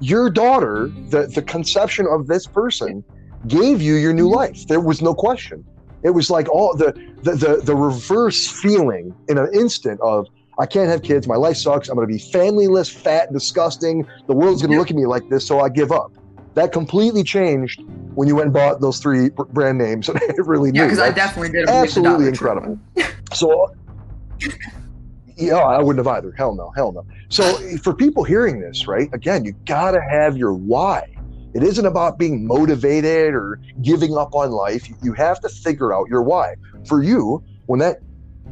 your 0.01 0.31
daughter, 0.31 0.91
the, 1.11 1.31
the 1.33 1.43
conception 1.43 2.07
of 2.11 2.27
this 2.27 2.45
person, 2.49 3.05
gave 3.47 3.81
you 3.81 3.95
your 3.95 4.13
new 4.13 4.29
life. 4.29 4.67
There 4.67 4.81
was 4.81 5.01
no 5.01 5.15
question. 5.15 5.65
It 6.03 6.11
was 6.11 6.29
like 6.29 6.49
all 6.49 6.77
the 6.77 6.93
the 7.23 7.37
the, 7.37 7.61
the 7.63 7.77
reverse 7.77 8.49
feeling 8.49 9.15
in 9.29 9.39
an 9.39 9.49
instant 9.55 10.01
of 10.01 10.27
I 10.63 10.67
can't 10.67 10.89
have 10.89 11.03
kids. 11.03 11.27
My 11.27 11.35
life 11.35 11.57
sucks. 11.57 11.89
I'm 11.89 11.97
going 11.97 12.07
to 12.07 12.15
be 12.15 12.21
familyless, 12.21 12.89
fat, 12.89 13.33
disgusting. 13.33 14.07
The 14.29 14.33
world's 14.33 14.63
going 14.63 14.71
to 14.71 14.79
look 14.79 14.91
at 14.91 14.97
me 14.97 15.07
like 15.07 15.29
this, 15.29 15.45
so 15.45 15.59
I 15.59 15.69
give 15.69 15.91
up. 15.91 16.13
That 16.55 16.71
completely 16.71 17.25
changed 17.25 17.83
when 18.15 18.29
you 18.29 18.37
went 18.37 18.45
and 18.47 18.55
bought 18.55 18.81
those 18.81 19.01
three 19.01 19.31
brand 19.31 19.79
names. 19.79 20.09
it 20.15 20.47
really 20.47 20.71
did. 20.71 20.79
yeah, 20.79 20.85
because 20.85 21.01
I 21.01 21.11
definitely 21.11 21.51
did. 21.51 21.69
Absolutely 21.69 22.29
incredible. 22.29 22.79
so, 23.33 23.75
yeah, 25.37 25.57
I 25.57 25.83
wouldn't 25.83 26.07
have 26.07 26.17
either. 26.17 26.31
Hell 26.31 26.55
no, 26.55 26.71
hell 26.77 26.93
no. 26.93 27.05
So, 27.29 27.43
for 27.79 27.93
people 27.93 28.23
hearing 28.23 28.61
this, 28.61 28.87
right? 28.87 29.09
Again, 29.13 29.45
you 29.45 29.55
got 29.67 29.91
to 29.93 30.01
have 30.01 30.37
your 30.37 30.55
why. 30.55 31.13
It 31.55 31.65
isn't 31.65 31.87
about 31.87 32.21
being 32.21 32.47
motivated 32.47 33.35
or 33.35 33.59
giving 33.83 34.17
up 34.17 34.33
on 34.37 34.53
life. 34.53 34.89
You 35.03 35.13
have 35.15 35.41
to 35.41 35.49
figure 35.49 35.93
out 35.93 36.09
your 36.09 36.23
why. 36.23 36.55
For 36.87 37.03
you, 37.03 37.43
when 37.67 37.81
that 37.81 37.99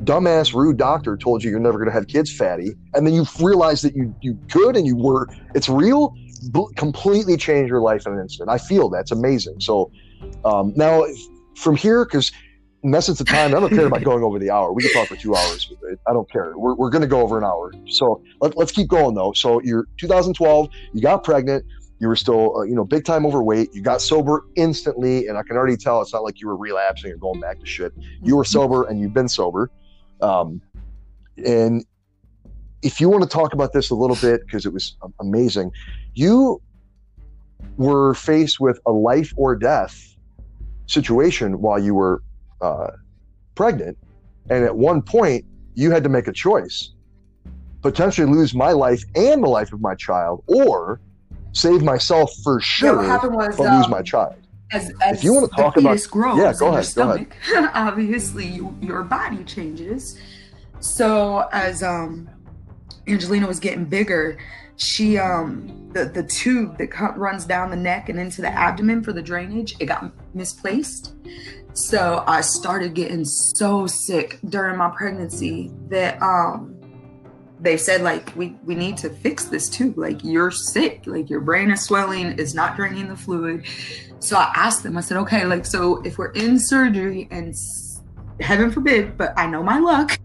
dumbass 0.05 0.55
rude 0.55 0.79
doctor 0.79 1.17
told 1.17 1.45
you 1.45 1.51
you're 1.51 1.61
never 1.61 1.77
going 1.77 1.89
to 1.89 1.93
have 1.93 2.07
kids 2.07 2.33
fatty 2.35 2.75
and 2.95 3.07
then 3.07 3.13
you 3.13 3.27
realize 3.39 3.83
that 3.83 3.95
you 3.95 4.15
you 4.23 4.39
could 4.51 4.75
and 4.77 4.87
you 4.87 4.97
were 4.97 5.29
it's 5.55 5.69
real 5.69 6.15
completely 6.77 7.37
change 7.37 7.69
your 7.69 7.81
life 7.81 8.07
in 8.07 8.15
an 8.15 8.21
instant. 8.21 8.49
I 8.49 8.59
feel 8.59 8.89
that's 8.89 9.11
amazing. 9.11 9.61
So 9.61 9.91
um, 10.45 10.73
now 10.77 11.05
from 11.57 11.77
here 11.77 12.05
because 12.05 12.33
essence 12.95 13.21
of 13.21 13.27
time 13.27 13.55
i 13.55 13.61
don't 13.61 13.69
care 13.69 13.85
about 13.87 14.03
going 14.03 14.25
over 14.25 14.39
the 14.39 14.51
hour. 14.51 14.73
We 14.73 14.83
can 14.83 14.93
talk 14.93 15.09
for 15.09 15.17
two 15.17 15.37
hours 15.37 15.71
i 16.07 16.13
don't 16.13 16.31
care. 16.31 16.57
We're, 16.57 16.75
we're 16.75 16.89
going 16.91 17.03
to 17.03 17.09
go 17.09 17.21
over 17.21 17.37
an 17.37 17.45
hour. 17.45 17.73
So 17.89 18.23
let, 18.41 18.57
let's 18.57 18.73
keep 18.73 18.89
going 18.89 19.15
though. 19.15 19.33
So 19.33 19.61
you're 19.63 19.87
2012 19.99 20.69
you 20.95 21.03
got 21.03 21.23
pregnant 21.23 21.65
you 21.99 22.09
were 22.09 22.17
still 22.17 22.57
uh, 22.57 22.63
you 22.63 22.75
know 22.75 22.85
big 22.85 23.05
time 23.05 23.27
overweight 23.27 23.69
you 23.75 23.83
got 23.83 24.01
sober 24.01 24.45
instantly 24.57 25.27
and 25.27 25.37
i 25.37 25.43
can 25.43 25.55
already 25.55 25.77
tell 25.77 26.01
it's 26.01 26.15
not 26.15 26.25
like 26.25 26.41
you 26.41 26.49
were 26.49 26.57
relapsing 26.57 27.13
or 27.13 27.19
going 27.19 27.41
back 27.41 27.61
to 27.61 27.67
shit. 27.67 27.93
You 28.23 28.37
were 28.37 28.45
sober 28.45 28.85
and 28.85 28.99
you've 28.99 29.13
been 29.13 29.29
sober 29.29 29.71
um, 30.23 30.61
and 31.45 31.85
if 32.83 33.01
you 33.01 33.09
want 33.09 33.23
to 33.23 33.29
talk 33.29 33.53
about 33.53 33.73
this 33.73 33.91
a 33.91 33.95
little 33.95 34.17
bit, 34.17 34.41
because 34.45 34.67
it 34.67 34.73
was 34.73 34.97
amazing, 35.21 35.71
you 36.15 36.61
were 37.77 38.15
faced 38.15 38.61
with 38.61 38.81
a 38.87 38.93
life 38.93 39.33
or 39.37 39.55
death 39.55 40.17
situation 40.87 41.61
while 41.61 41.79
you 41.79 41.95
were 41.95 42.23
uh, 42.61 42.91
pregnant. 43.55 43.97
And 44.49 44.65
at 44.65 44.77
one 44.77 45.03
point, 45.03 45.45
you 45.75 45.91
had 45.91 46.03
to 46.03 46.09
make 46.09 46.27
a 46.27 46.33
choice 46.33 46.93
potentially 47.83 48.31
lose 48.31 48.55
my 48.55 48.73
life 48.73 49.03
and 49.15 49.43
the 49.43 49.49
life 49.49 49.73
of 49.73 49.81
my 49.81 49.95
child, 49.95 50.45
or 50.47 51.01
save 51.53 51.83
myself 51.83 52.31
for 52.43 52.61
sure, 52.61 53.03
yeah, 53.03 53.27
was, 53.27 53.57
but 53.57 53.67
um, 53.67 53.79
lose 53.79 53.89
my 53.89 54.03
child. 54.03 54.35
As, 54.73 54.93
as 55.03 55.19
if 55.19 55.25
you 55.25 55.35
want 55.35 55.51
to 55.51 55.57
talk 55.57 55.77
about 55.77 56.01
grows 56.11 56.39
yeah, 56.39 56.53
go 56.59 56.69
ahead, 56.69 56.85
stomach, 56.85 57.35
go 57.49 57.59
ahead. 57.59 57.71
obviously 57.75 58.47
you, 58.47 58.77
your 58.81 59.03
body 59.03 59.43
changes. 59.45 60.19
So 60.79 61.49
as 61.53 61.83
um, 61.83 62.29
Angelina 63.09 63.47
was 63.47 63.59
getting 63.59 63.85
bigger, 63.85 64.39
she 64.77 65.19
um 65.19 65.91
the 65.93 66.07
the 66.07 66.23
tube 66.23 66.79
that 66.79 66.89
runs 67.17 67.45
down 67.45 67.71
the 67.71 67.77
neck 67.77 68.09
and 68.09 68.19
into 68.19 68.41
the 68.41 68.49
abdomen 68.49 69.03
for 69.03 69.13
the 69.13 69.21
drainage 69.23 69.77
it 69.79 69.87
got 69.87 70.11
misplaced. 70.35 71.15
So 71.75 72.25
I 72.27 72.41
started 72.41 72.95
getting 72.95 73.25
so 73.25 73.87
sick 73.87 74.39
during 74.49 74.79
my 74.79 74.89
pregnancy 74.89 75.71
that 75.89 76.21
um 76.23 76.81
they 77.61 77.77
said 77.77 78.01
like 78.01 78.35
we 78.37 78.57
we 78.65 78.75
need 78.75 78.97
to 78.97 79.11
fix 79.11 79.45
this 79.45 79.69
too 79.69 79.93
like 79.97 80.25
you're 80.25 80.51
sick 80.51 81.03
like 81.05 81.29
your 81.29 81.41
brain 81.41 81.71
is 81.71 81.83
swelling 81.83 82.39
it's 82.39 82.55
not 82.55 82.75
draining 82.75 83.09
the 83.09 83.17
fluid 83.17 83.67
so 84.21 84.37
i 84.37 84.51
asked 84.55 84.83
them 84.83 84.97
i 84.97 85.01
said 85.01 85.17
okay 85.17 85.45
like 85.45 85.67
so 85.67 86.01
if 86.03 86.19
we're 86.19 86.33
in 86.33 86.59
surgery 86.59 87.29
and 87.31 87.55
heaven 88.41 88.71
forbid 88.71 89.17
but 89.19 89.33
i 89.37 89.47
know 89.47 89.63
my 89.63 89.79
luck 89.79 90.19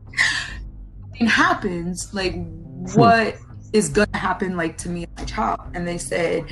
it 1.15 1.27
happens 1.27 2.13
like 2.13 2.33
hmm. 2.33 2.85
what 2.93 3.35
is 3.73 3.89
gonna 3.89 4.17
happen 4.17 4.55
like 4.55 4.77
to 4.77 4.89
me 4.89 5.03
and 5.03 5.11
my 5.17 5.25
child 5.25 5.59
and 5.73 5.87
they 5.87 5.97
said 5.97 6.45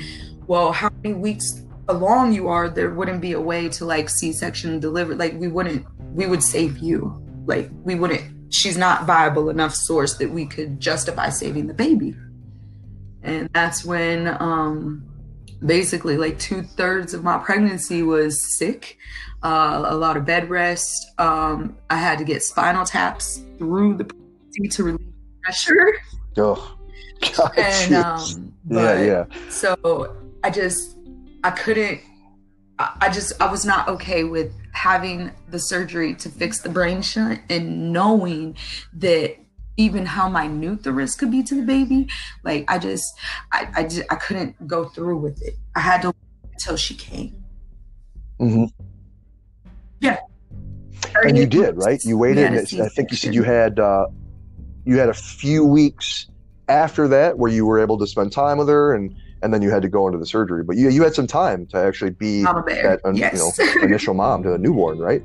well 0.46 0.72
how 0.72 0.90
many 1.02 1.14
weeks 1.14 1.62
along 1.88 2.32
you 2.32 2.48
are 2.48 2.68
there 2.68 2.90
wouldn't 2.90 3.20
be 3.20 3.32
a 3.32 3.40
way 3.40 3.68
to 3.68 3.84
like 3.84 4.08
c-section 4.08 4.80
deliver 4.80 5.14
like 5.14 5.34
we 5.34 5.48
wouldn't 5.48 5.86
we 6.14 6.26
would 6.26 6.42
save 6.42 6.78
you 6.78 7.22
like 7.46 7.70
we 7.84 7.94
wouldn't 7.94 8.34
she's 8.54 8.76
not 8.76 9.04
viable 9.04 9.50
enough 9.50 9.74
source 9.74 10.16
that 10.18 10.30
we 10.30 10.46
could 10.46 10.80
justify 10.80 11.28
saving 11.28 11.66
the 11.66 11.74
baby. 11.74 12.14
And 13.22 13.48
that's 13.52 13.84
when 13.84 14.28
um, 14.40 15.04
basically 15.64 16.16
like 16.16 16.38
two 16.38 16.62
thirds 16.62 17.14
of 17.14 17.24
my 17.24 17.38
pregnancy 17.38 18.02
was 18.02 18.56
sick, 18.58 18.98
uh, 19.42 19.82
a 19.86 19.94
lot 19.96 20.16
of 20.16 20.24
bed 20.24 20.50
rest. 20.50 21.12
Um, 21.18 21.76
I 21.90 21.96
had 21.96 22.18
to 22.18 22.24
get 22.24 22.42
spinal 22.42 22.84
taps 22.84 23.42
through 23.58 23.96
the 23.96 24.04
pregnancy 24.04 24.68
to 24.68 24.84
relieve 24.84 25.12
pressure. 25.42 25.96
Oh, 26.36 26.76
God, 27.36 27.52
and 27.58 27.94
um, 27.94 28.52
yeah, 28.68 29.02
yeah. 29.02 29.24
So 29.48 30.16
I 30.42 30.50
just 30.50 30.96
I 31.42 31.50
couldn't. 31.50 32.00
I, 32.78 32.96
I 33.02 33.08
just 33.10 33.40
I 33.40 33.50
was 33.50 33.64
not 33.64 33.88
okay 33.88 34.24
with 34.24 34.52
having 34.72 35.30
the 35.48 35.58
surgery 35.58 36.14
to 36.16 36.28
fix 36.28 36.60
the 36.60 36.68
brain 36.68 37.00
shunt 37.00 37.40
and 37.48 37.92
knowing 37.92 38.56
that 38.94 39.36
even 39.76 40.06
how 40.06 40.28
minute 40.28 40.82
the 40.82 40.92
risk 40.92 41.18
could 41.18 41.30
be 41.30 41.42
to 41.42 41.54
the 41.54 41.62
baby 41.62 42.06
like 42.44 42.64
i 42.68 42.78
just 42.78 43.18
i 43.52 43.68
i, 43.76 43.82
just, 43.82 44.04
I 44.10 44.16
couldn't 44.16 44.66
go 44.66 44.86
through 44.86 45.18
with 45.18 45.42
it 45.42 45.54
i 45.74 45.80
had 45.80 46.02
to 46.02 46.08
wait 46.08 46.52
until 46.52 46.76
she 46.76 46.94
came 46.94 47.44
mm-hmm. 48.40 48.64
yeah 50.00 50.18
and 51.22 51.36
you 51.36 51.46
did 51.46 51.76
right 51.76 52.02
you 52.04 52.16
waited 52.18 52.44
and 52.44 52.82
i 52.82 52.88
think 52.88 53.10
you 53.10 53.16
said 53.16 53.34
you 53.34 53.42
had 53.42 53.78
uh 53.78 54.06
you 54.84 54.98
had 54.98 55.08
a 55.08 55.14
few 55.14 55.64
weeks 55.64 56.26
after 56.68 57.08
that 57.08 57.38
where 57.38 57.50
you 57.50 57.66
were 57.66 57.78
able 57.78 57.98
to 57.98 58.06
spend 58.06 58.32
time 58.32 58.58
with 58.58 58.68
her 58.68 58.94
and 58.94 59.14
and 59.44 59.52
then 59.52 59.60
you 59.60 59.70
had 59.70 59.82
to 59.82 59.88
go 59.88 60.06
into 60.06 60.18
the 60.18 60.26
surgery. 60.26 60.64
But 60.64 60.76
you 60.76 60.88
you 60.88 61.04
had 61.04 61.14
some 61.14 61.26
time 61.26 61.66
to 61.66 61.76
actually 61.76 62.10
be 62.10 62.42
that 62.42 63.00
yes. 63.14 63.58
you 63.58 63.64
know 63.66 63.82
initial 63.84 64.14
mom 64.14 64.42
to 64.42 64.54
a 64.54 64.58
newborn, 64.58 64.98
right? 64.98 65.22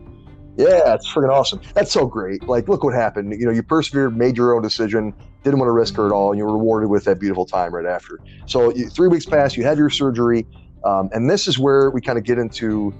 Yeah, 0.58 0.94
it's 0.94 1.08
freaking 1.08 1.30
awesome. 1.30 1.62
That's 1.74 1.92
so 1.92 2.06
great. 2.06 2.44
Like, 2.44 2.68
look 2.68 2.84
what 2.84 2.94
happened. 2.94 3.32
You 3.40 3.46
know, 3.46 3.52
you 3.52 3.64
persevered, 3.64 4.18
made 4.18 4.36
your 4.36 4.56
own 4.56 4.62
decision, 4.62 5.14
didn't 5.44 5.60
want 5.60 5.68
to 5.70 5.74
risk 5.74 5.96
her 5.96 6.06
at 6.06 6.12
all, 6.12 6.32
and 6.32 6.38
you 6.38 6.46
were 6.46 6.54
rewarded 6.54 6.90
with 6.90 7.06
that 7.06 7.20
beautiful 7.20 7.46
time 7.46 7.74
right 7.74 7.86
after. 7.86 8.20
So, 8.46 8.74
you, 8.74 8.90
three 8.90 9.08
weeks 9.08 9.26
pass, 9.26 9.56
you 9.56 9.64
have 9.64 9.78
your 9.78 9.90
surgery, 9.90 10.46
um, 10.84 11.10
and 11.14 11.30
this 11.30 11.48
is 11.48 11.58
where 11.58 11.90
we 11.92 12.02
kind 12.02 12.18
of 12.18 12.26
get 12.26 12.38
into 12.38 12.94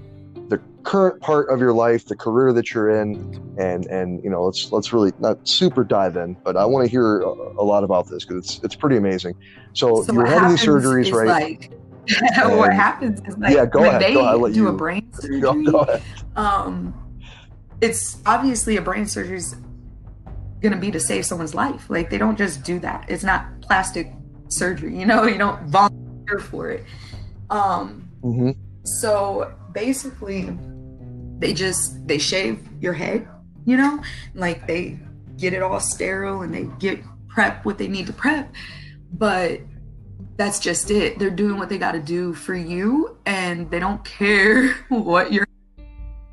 the 0.50 0.60
current 0.82 1.20
part 1.20 1.48
of 1.48 1.60
your 1.60 1.72
life, 1.72 2.06
the 2.06 2.16
career 2.16 2.52
that 2.52 2.74
you're 2.74 2.90
in, 2.90 3.54
and 3.58 3.86
and 3.86 4.22
you 4.22 4.28
know 4.28 4.44
let's 4.44 4.70
let's 4.72 4.92
really 4.92 5.12
not 5.18 5.46
super 5.48 5.84
dive 5.84 6.16
in, 6.16 6.36
but 6.44 6.56
I 6.56 6.66
want 6.66 6.84
to 6.84 6.90
hear 6.90 7.20
a, 7.20 7.28
a 7.28 7.64
lot 7.64 7.84
about 7.84 8.08
this 8.08 8.24
because 8.24 8.44
it's 8.44 8.64
it's 8.64 8.74
pretty 8.74 8.96
amazing. 8.96 9.34
So, 9.72 10.02
so 10.02 10.12
you're 10.12 10.26
having 10.26 10.50
these 10.50 10.64
surgeries, 10.64 11.12
right? 11.12 11.28
Like, 11.28 11.72
what 12.56 12.72
happens 12.72 13.20
is 13.26 13.38
like 13.38 13.54
yeah, 13.54 13.64
go 13.64 13.84
ahead. 13.84 14.02
they 14.02 14.14
go 14.14 14.48
do 14.48 14.54
you, 14.54 14.68
a 14.68 14.72
brain 14.72 15.10
surgery, 15.12 15.40
go, 15.40 15.62
go 15.62 16.00
um, 16.36 16.92
it's 17.80 18.18
obviously 18.26 18.76
a 18.76 18.82
brain 18.82 19.06
surgery 19.06 19.36
is 19.36 19.54
going 20.60 20.72
to 20.72 20.78
be 20.78 20.90
to 20.90 21.00
save 21.00 21.24
someone's 21.24 21.54
life. 21.54 21.88
Like 21.88 22.10
they 22.10 22.18
don't 22.18 22.36
just 22.36 22.62
do 22.64 22.78
that. 22.80 23.06
It's 23.08 23.24
not 23.24 23.60
plastic 23.62 24.12
surgery. 24.48 24.98
You 24.98 25.06
know, 25.06 25.24
you 25.26 25.38
don't 25.38 25.62
volunteer 25.66 26.38
for 26.38 26.70
it. 26.70 26.84
Um, 27.48 28.08
mm-hmm. 28.22 28.50
So 28.84 29.54
basically 29.72 30.56
they 31.38 31.54
just 31.54 32.06
they 32.06 32.18
shave 32.18 32.60
your 32.80 32.92
head 32.92 33.26
you 33.64 33.76
know 33.76 34.00
like 34.34 34.66
they 34.66 34.98
get 35.36 35.52
it 35.52 35.62
all 35.62 35.80
sterile 35.80 36.42
and 36.42 36.54
they 36.54 36.64
get 36.78 37.00
prep 37.28 37.64
what 37.64 37.78
they 37.78 37.88
need 37.88 38.06
to 38.06 38.12
prep 38.12 38.52
but 39.14 39.60
that's 40.36 40.58
just 40.58 40.90
it 40.90 41.18
they're 41.18 41.30
doing 41.30 41.58
what 41.58 41.68
they 41.68 41.78
got 41.78 41.92
to 41.92 42.00
do 42.00 42.32
for 42.32 42.54
you 42.54 43.16
and 43.26 43.70
they 43.70 43.78
don't 43.78 44.04
care 44.18 44.74
what 44.88 45.32
you're 45.32 45.46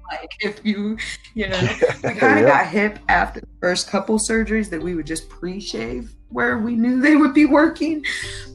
like 0.10 0.32
if 0.41 0.66
you 0.66 0.97
you 1.34 1.47
know 1.47 1.60
we 2.03 2.14
kind 2.14 2.39
of 2.39 2.45
yeah. 2.45 2.64
got 2.64 2.68
hip 2.68 2.99
after 3.10 3.41
the 3.41 3.47
first 3.62 3.89
couple 3.89 4.18
surgeries 4.18 4.70
that 4.70 4.82
we 4.82 4.95
would 4.95 5.08
just 5.08 5.30
pre-shave 5.30 6.14
where 6.30 6.58
we 6.58 6.76
knew 6.76 6.99
they 7.08 7.16
would 7.16 7.34
be 7.34 7.45
working 7.45 8.03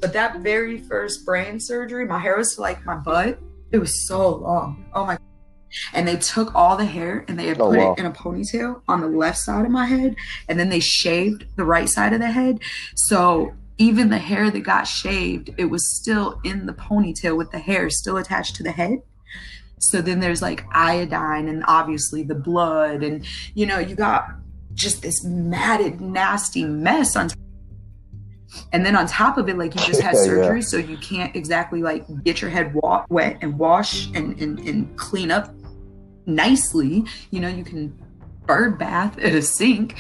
but 0.01 0.13
that 0.13 0.41
very 0.41 0.79
first 0.79 1.25
brain 1.25 1.59
surgery 1.61 2.07
my 2.07 2.19
hair 2.19 2.37
was 2.37 2.59
like 2.59 2.85
my 2.85 2.97
butt 2.97 3.39
it 3.73 3.79
was 3.79 4.07
so 4.07 4.37
long. 4.37 4.85
Oh 4.93 5.07
my. 5.07 5.19
And 5.95 6.07
they 6.07 6.17
took 6.17 6.55
all 6.55 6.77
the 6.77 6.85
hair 6.85 7.25
and 7.27 7.39
they 7.39 7.47
had 7.47 7.59
oh, 7.59 7.71
put 7.71 7.79
wow. 7.79 7.95
it 7.95 8.01
in 8.01 8.07
a 8.07 8.11
ponytail 8.11 8.83
on 8.87 9.01
the 9.01 9.09
left 9.09 9.39
side 9.39 9.65
of 9.65 9.71
my 9.71 9.87
head. 9.87 10.15
And 10.49 10.61
then 10.61 10.69
they 10.69 10.81
shaved 10.81 11.47
the 11.57 11.65
right 11.65 11.89
side 11.89 12.13
of 12.13 12.21
the 12.21 12.31
head. 12.31 12.61
So 12.95 13.55
even 13.79 14.11
the 14.11 14.19
hair 14.19 14.51
that 14.51 14.61
got 14.61 14.87
shaved, 14.87 15.51
it 15.57 15.65
was 15.65 15.97
still 15.97 16.39
in 16.45 16.67
the 16.67 16.75
ponytail 16.75 17.39
with 17.39 17.51
the 17.51 17.59
hair 17.59 17.89
still 17.89 18.19
attached 18.19 18.57
to 18.57 18.63
the 18.63 18.73
head. 18.73 18.99
So 19.83 20.01
then 20.01 20.20
there's 20.20 20.41
like 20.41 20.64
iodine 20.70 21.49
and 21.49 21.64
obviously 21.66 22.22
the 22.22 22.37
blood, 22.37 23.03
and 23.03 23.26
you 23.55 23.66
know, 23.66 23.78
you 23.78 23.97
got 23.97 24.28
just 24.74 25.03
this 25.03 25.24
matted, 25.24 26.01
nasty 26.01 26.64
mess 26.64 27.16
on. 27.16 27.30
And 28.72 28.87
then 28.87 28.95
on 28.95 29.07
top 29.07 29.39
of 29.39 29.49
it, 29.49 29.59
like 29.59 29.74
you 29.74 29.80
just 29.85 30.01
had 30.01 30.16
surgery, 30.24 30.61
yeah. 30.61 30.66
so 30.66 30.76
you 30.76 30.97
can't 30.99 31.35
exactly 31.35 31.83
like 31.83 32.05
get 32.22 32.41
your 32.41 32.51
head 32.51 32.74
wa- 32.74 33.05
wet 33.09 33.39
and 33.41 33.59
wash 33.59 34.07
and, 34.14 34.39
and, 34.41 34.61
and 34.61 34.97
clean 34.97 35.30
up 35.30 35.53
nicely. 36.26 37.05
You 37.30 37.41
know, 37.41 37.49
you 37.49 37.64
can 37.64 37.99
bird 38.47 38.78
bath 38.78 39.18
at 39.18 39.35
a 39.35 39.43
sink. 39.43 39.99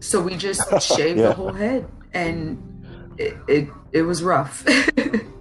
So 0.00 0.20
we 0.20 0.36
just 0.36 0.68
shaved 0.82 1.20
yeah. 1.20 1.28
the 1.28 1.34
whole 1.34 1.52
head, 1.52 1.86
and 2.12 3.14
it, 3.16 3.36
it, 3.46 3.68
it 3.92 4.02
was 4.02 4.24
rough. 4.24 4.66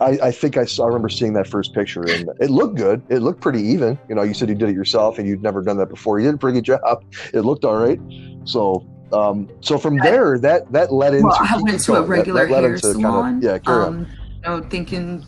I, 0.00 0.18
I, 0.22 0.30
think 0.30 0.56
I 0.56 0.64
saw. 0.64 0.84
I 0.84 0.86
remember 0.88 1.08
seeing 1.08 1.32
that 1.34 1.46
first 1.46 1.72
picture, 1.72 2.02
and 2.02 2.28
it 2.40 2.50
looked 2.50 2.76
good. 2.76 3.02
It 3.08 3.20
looked 3.20 3.40
pretty 3.40 3.62
even. 3.62 3.98
You 4.08 4.14
know, 4.14 4.22
you 4.22 4.34
said 4.34 4.48
you 4.48 4.54
did 4.54 4.68
it 4.68 4.74
yourself, 4.74 5.18
and 5.18 5.26
you'd 5.26 5.42
never 5.42 5.62
done 5.62 5.76
that 5.78 5.88
before. 5.88 6.18
You 6.18 6.26
did 6.26 6.34
a 6.34 6.38
pretty 6.38 6.60
good 6.60 6.64
job. 6.64 7.04
It 7.32 7.40
looked 7.40 7.64
all 7.64 7.76
right. 7.76 8.00
So, 8.44 8.86
um, 9.12 9.48
so 9.60 9.78
from 9.78 9.98
there, 9.98 10.38
that 10.38 10.70
that 10.72 10.92
led 10.92 11.14
into. 11.14 11.26
Well, 11.26 11.38
I 11.40 11.60
went 11.62 11.80
to 11.80 11.94
a 11.94 12.02
regular 12.02 12.46
that, 12.46 12.52
that 12.52 12.62
hair 12.62 12.76
salon. 12.78 13.02
Kind 13.02 13.36
of, 13.38 13.42
yeah, 13.42 13.58
carry 13.58 13.84
um, 13.84 13.94
on. 13.94 14.08
You 14.34 14.40
know, 14.42 14.68
thinking 14.68 15.24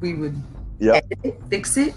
we 0.00 0.14
would 0.14 0.40
yep. 0.78 1.04
fix 1.48 1.76
it, 1.76 1.94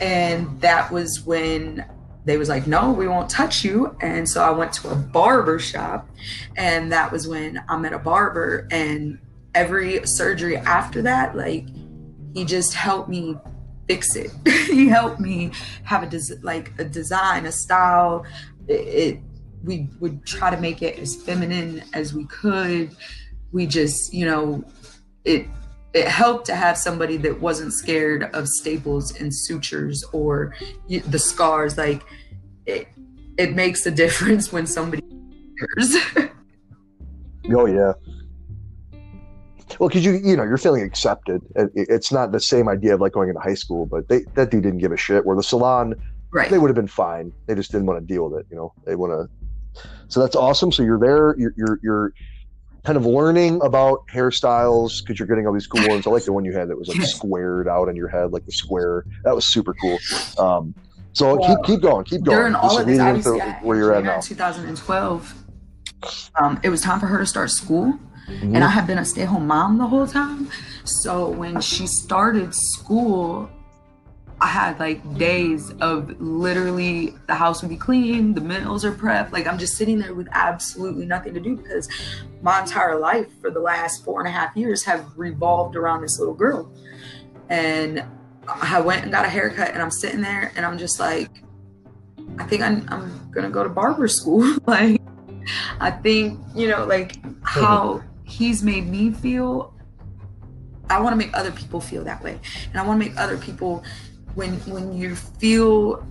and 0.00 0.60
that 0.60 0.90
was 0.92 1.22
when 1.22 1.84
they 2.26 2.36
was 2.36 2.48
like, 2.48 2.66
no, 2.66 2.92
we 2.92 3.06
won't 3.06 3.30
touch 3.30 3.64
you. 3.64 3.96
And 4.00 4.28
so 4.28 4.42
I 4.42 4.50
went 4.50 4.72
to 4.74 4.90
a 4.90 4.96
barber 4.96 5.60
shop, 5.60 6.08
and 6.56 6.90
that 6.92 7.10
was 7.10 7.28
when 7.28 7.62
I 7.68 7.76
met 7.78 7.92
a 7.92 7.98
barber, 7.98 8.66
and 8.70 9.18
every 9.56 10.06
surgery 10.06 10.58
after 10.58 11.02
that, 11.02 11.34
like 11.34 11.66
he 12.34 12.44
just 12.44 12.74
helped 12.74 13.08
me 13.08 13.36
fix 13.88 14.14
it. 14.14 14.30
he 14.46 14.86
helped 14.86 15.18
me 15.18 15.50
have 15.82 16.02
a 16.02 16.06
des- 16.06 16.38
like 16.42 16.72
a 16.78 16.84
design, 16.84 17.46
a 17.46 17.52
style. 17.52 18.24
It, 18.68 18.72
it 18.72 19.20
we 19.64 19.88
would 19.98 20.24
try 20.24 20.50
to 20.50 20.60
make 20.60 20.82
it 20.82 20.98
as 20.98 21.16
feminine 21.16 21.82
as 21.94 22.14
we 22.14 22.26
could. 22.26 22.94
We 23.50 23.66
just, 23.66 24.12
you 24.12 24.26
know, 24.26 24.62
it 25.24 25.46
it 25.94 26.06
helped 26.06 26.44
to 26.46 26.54
have 26.54 26.76
somebody 26.76 27.16
that 27.16 27.40
wasn't 27.40 27.72
scared 27.72 28.24
of 28.34 28.46
staples 28.46 29.18
and 29.18 29.34
sutures 29.34 30.04
or 30.12 30.54
the 30.88 31.18
scars. 31.18 31.78
Like 31.78 32.02
it, 32.66 32.88
it 33.38 33.54
makes 33.54 33.86
a 33.86 33.90
difference 33.90 34.52
when 34.52 34.66
somebody 34.66 35.02
oh 37.50 37.66
yeah, 37.66 37.92
well, 39.78 39.88
because 39.88 40.04
you 40.04 40.12
you 40.12 40.36
know 40.36 40.44
you're 40.44 40.58
feeling 40.58 40.82
accepted. 40.82 41.42
it's 41.54 42.12
not 42.12 42.32
the 42.32 42.40
same 42.40 42.68
idea 42.68 42.94
of 42.94 43.00
like 43.00 43.12
going 43.12 43.28
into 43.28 43.40
high 43.40 43.54
school, 43.54 43.86
but 43.86 44.08
they 44.08 44.24
that 44.34 44.50
dude 44.50 44.62
didn't 44.62 44.78
give 44.78 44.92
a 44.92 44.96
shit. 44.96 45.24
Where 45.24 45.36
the 45.36 45.42
salon, 45.42 45.94
right. 46.30 46.50
they 46.50 46.58
would 46.58 46.68
have 46.68 46.76
been 46.76 46.86
fine. 46.86 47.32
They 47.46 47.54
just 47.54 47.72
didn't 47.72 47.86
want 47.86 48.00
to 48.00 48.06
deal 48.06 48.28
with 48.28 48.40
it. 48.40 48.46
You 48.50 48.56
know, 48.56 48.72
they 48.84 48.96
want 48.96 49.12
to. 49.12 49.82
So 50.08 50.20
that's 50.20 50.36
awesome. 50.36 50.72
So 50.72 50.82
you're 50.82 50.98
there. 50.98 51.36
You're 51.38 51.54
you're, 51.56 51.80
you're 51.82 52.12
kind 52.84 52.96
of 52.96 53.04
learning 53.04 53.60
about 53.62 54.06
hairstyles 54.06 55.02
because 55.02 55.18
you're 55.18 55.26
getting 55.26 55.46
all 55.46 55.52
these 55.52 55.66
cool 55.66 55.86
ones. 55.88 56.06
I 56.06 56.10
like 56.10 56.24
the 56.24 56.32
one 56.32 56.44
you 56.44 56.52
had 56.52 56.68
that 56.68 56.78
was 56.78 56.88
like 56.88 57.02
squared 57.02 57.68
out 57.68 57.88
on 57.88 57.96
your 57.96 58.08
head, 58.08 58.32
like 58.32 58.46
the 58.46 58.52
square. 58.52 59.04
That 59.24 59.34
was 59.34 59.44
super 59.44 59.74
cool. 59.74 59.98
Um, 60.38 60.74
so 61.12 61.36
well, 61.36 61.48
keep 61.48 61.64
keep 61.66 61.80
going, 61.80 62.04
keep 62.04 62.22
going. 62.22 62.38
During 62.38 62.54
all 62.54 62.78
of 62.78 62.86
this, 62.86 63.00
obviously, 63.00 63.40
where 63.62 63.76
you're 63.76 63.94
at 63.94 64.04
now. 64.04 64.20
2012, 64.20 65.34
um, 66.40 66.60
it 66.62 66.68
was 66.68 66.80
time 66.80 67.00
for 67.00 67.06
her 67.06 67.18
to 67.18 67.26
start 67.26 67.50
school. 67.50 67.98
Mm-hmm. 68.28 68.54
And 68.54 68.64
I 68.64 68.68
had 68.68 68.86
been 68.86 68.98
a 68.98 69.04
stay 69.04 69.22
at 69.22 69.28
home 69.28 69.46
mom 69.46 69.78
the 69.78 69.86
whole 69.86 70.06
time. 70.06 70.48
So 70.84 71.28
when 71.30 71.60
she 71.60 71.86
started 71.86 72.54
school, 72.54 73.48
I 74.40 74.48
had 74.48 74.78
like 74.78 75.16
days 75.16 75.70
of 75.80 76.20
literally 76.20 77.14
the 77.26 77.34
house 77.34 77.62
would 77.62 77.70
be 77.70 77.76
clean, 77.76 78.34
the 78.34 78.40
meals 78.40 78.84
are 78.84 78.92
prepped. 78.92 79.32
Like 79.32 79.46
I'm 79.46 79.58
just 79.58 79.76
sitting 79.76 79.98
there 79.98 80.12
with 80.12 80.28
absolutely 80.32 81.06
nothing 81.06 81.32
to 81.34 81.40
do 81.40 81.56
because 81.56 81.88
my 82.42 82.60
entire 82.60 82.98
life 82.98 83.28
for 83.40 83.50
the 83.50 83.60
last 83.60 84.04
four 84.04 84.20
and 84.20 84.28
a 84.28 84.30
half 84.30 84.54
years 84.54 84.84
have 84.84 85.06
revolved 85.16 85.74
around 85.74 86.02
this 86.02 86.18
little 86.18 86.34
girl. 86.34 86.70
And 87.48 88.04
I 88.46 88.80
went 88.80 89.04
and 89.04 89.12
got 89.12 89.24
a 89.24 89.28
haircut 89.28 89.70
and 89.70 89.80
I'm 89.80 89.90
sitting 89.90 90.20
there 90.20 90.52
and 90.54 90.66
I'm 90.66 90.76
just 90.76 91.00
like, 91.00 91.30
I 92.38 92.44
think 92.44 92.62
I'm, 92.62 92.86
I'm 92.88 93.30
gonna 93.30 93.50
go 93.50 93.62
to 93.62 93.70
barber 93.70 94.08
school. 94.08 94.58
like, 94.66 95.00
I 95.80 95.90
think, 95.90 96.38
you 96.54 96.68
know, 96.68 96.84
like 96.84 97.16
how 97.42 98.02
he's 98.26 98.62
made 98.62 98.86
me 98.86 99.12
feel 99.12 99.72
I 100.88 101.00
want 101.00 101.12
to 101.12 101.16
make 101.16 101.36
other 101.36 101.50
people 101.50 101.80
feel 101.80 102.04
that 102.04 102.22
way. 102.22 102.38
And 102.70 102.80
I 102.80 102.86
want 102.86 103.00
to 103.00 103.08
make 103.08 103.18
other 103.18 103.38
people 103.38 103.82
when 104.34 104.54
when 104.60 104.96
you 104.96 105.16
feel 105.16 106.06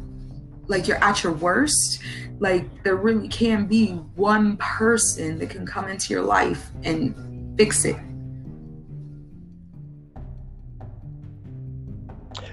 like 0.67 0.87
you're 0.87 1.03
at 1.03 1.23
your 1.23 1.33
worst, 1.33 2.01
like 2.39 2.83
there 2.83 2.95
really 2.95 3.27
can 3.27 3.67
be 3.67 3.91
one 4.15 4.57
person 4.57 5.37
that 5.39 5.49
can 5.49 5.65
come 5.65 5.87
into 5.87 6.11
your 6.11 6.23
life 6.23 6.71
and 6.83 7.57
fix 7.57 7.85
it. 7.85 7.95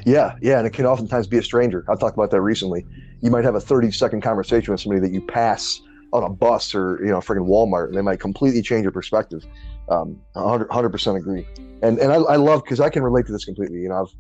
Yeah, 0.04 0.34
yeah, 0.42 0.58
and 0.58 0.66
it 0.66 0.72
can 0.72 0.84
oftentimes 0.84 1.26
be 1.26 1.38
a 1.38 1.42
stranger. 1.42 1.84
I've 1.88 1.98
talked 1.98 2.16
about 2.16 2.30
that 2.32 2.40
recently. 2.40 2.84
You 3.20 3.30
might 3.30 3.44
have 3.44 3.54
a 3.54 3.60
30 3.60 3.92
second 3.92 4.20
conversation 4.20 4.72
with 4.72 4.80
somebody 4.80 5.00
that 5.00 5.12
you 5.12 5.20
pass 5.20 5.80
on 6.12 6.22
a 6.24 6.28
bus 6.28 6.74
or 6.74 6.98
you 7.02 7.10
know 7.10 7.18
freaking 7.18 7.46
Walmart, 7.46 7.88
and 7.88 7.96
they 7.96 8.02
might 8.02 8.20
completely 8.20 8.62
change 8.62 8.82
your 8.82 8.92
perspective. 8.92 9.44
Um, 9.88 10.20
100 10.34 10.90
percent 10.90 11.16
agree. 11.16 11.46
And 11.82 11.98
and 11.98 12.12
I, 12.12 12.16
I 12.16 12.36
love 12.36 12.62
because 12.64 12.80
I 12.80 12.90
can 12.90 13.02
relate 13.02 13.26
to 13.26 13.32
this 13.32 13.44
completely. 13.44 13.78
You 13.78 13.88
know, 13.88 14.02
I've 14.02 14.14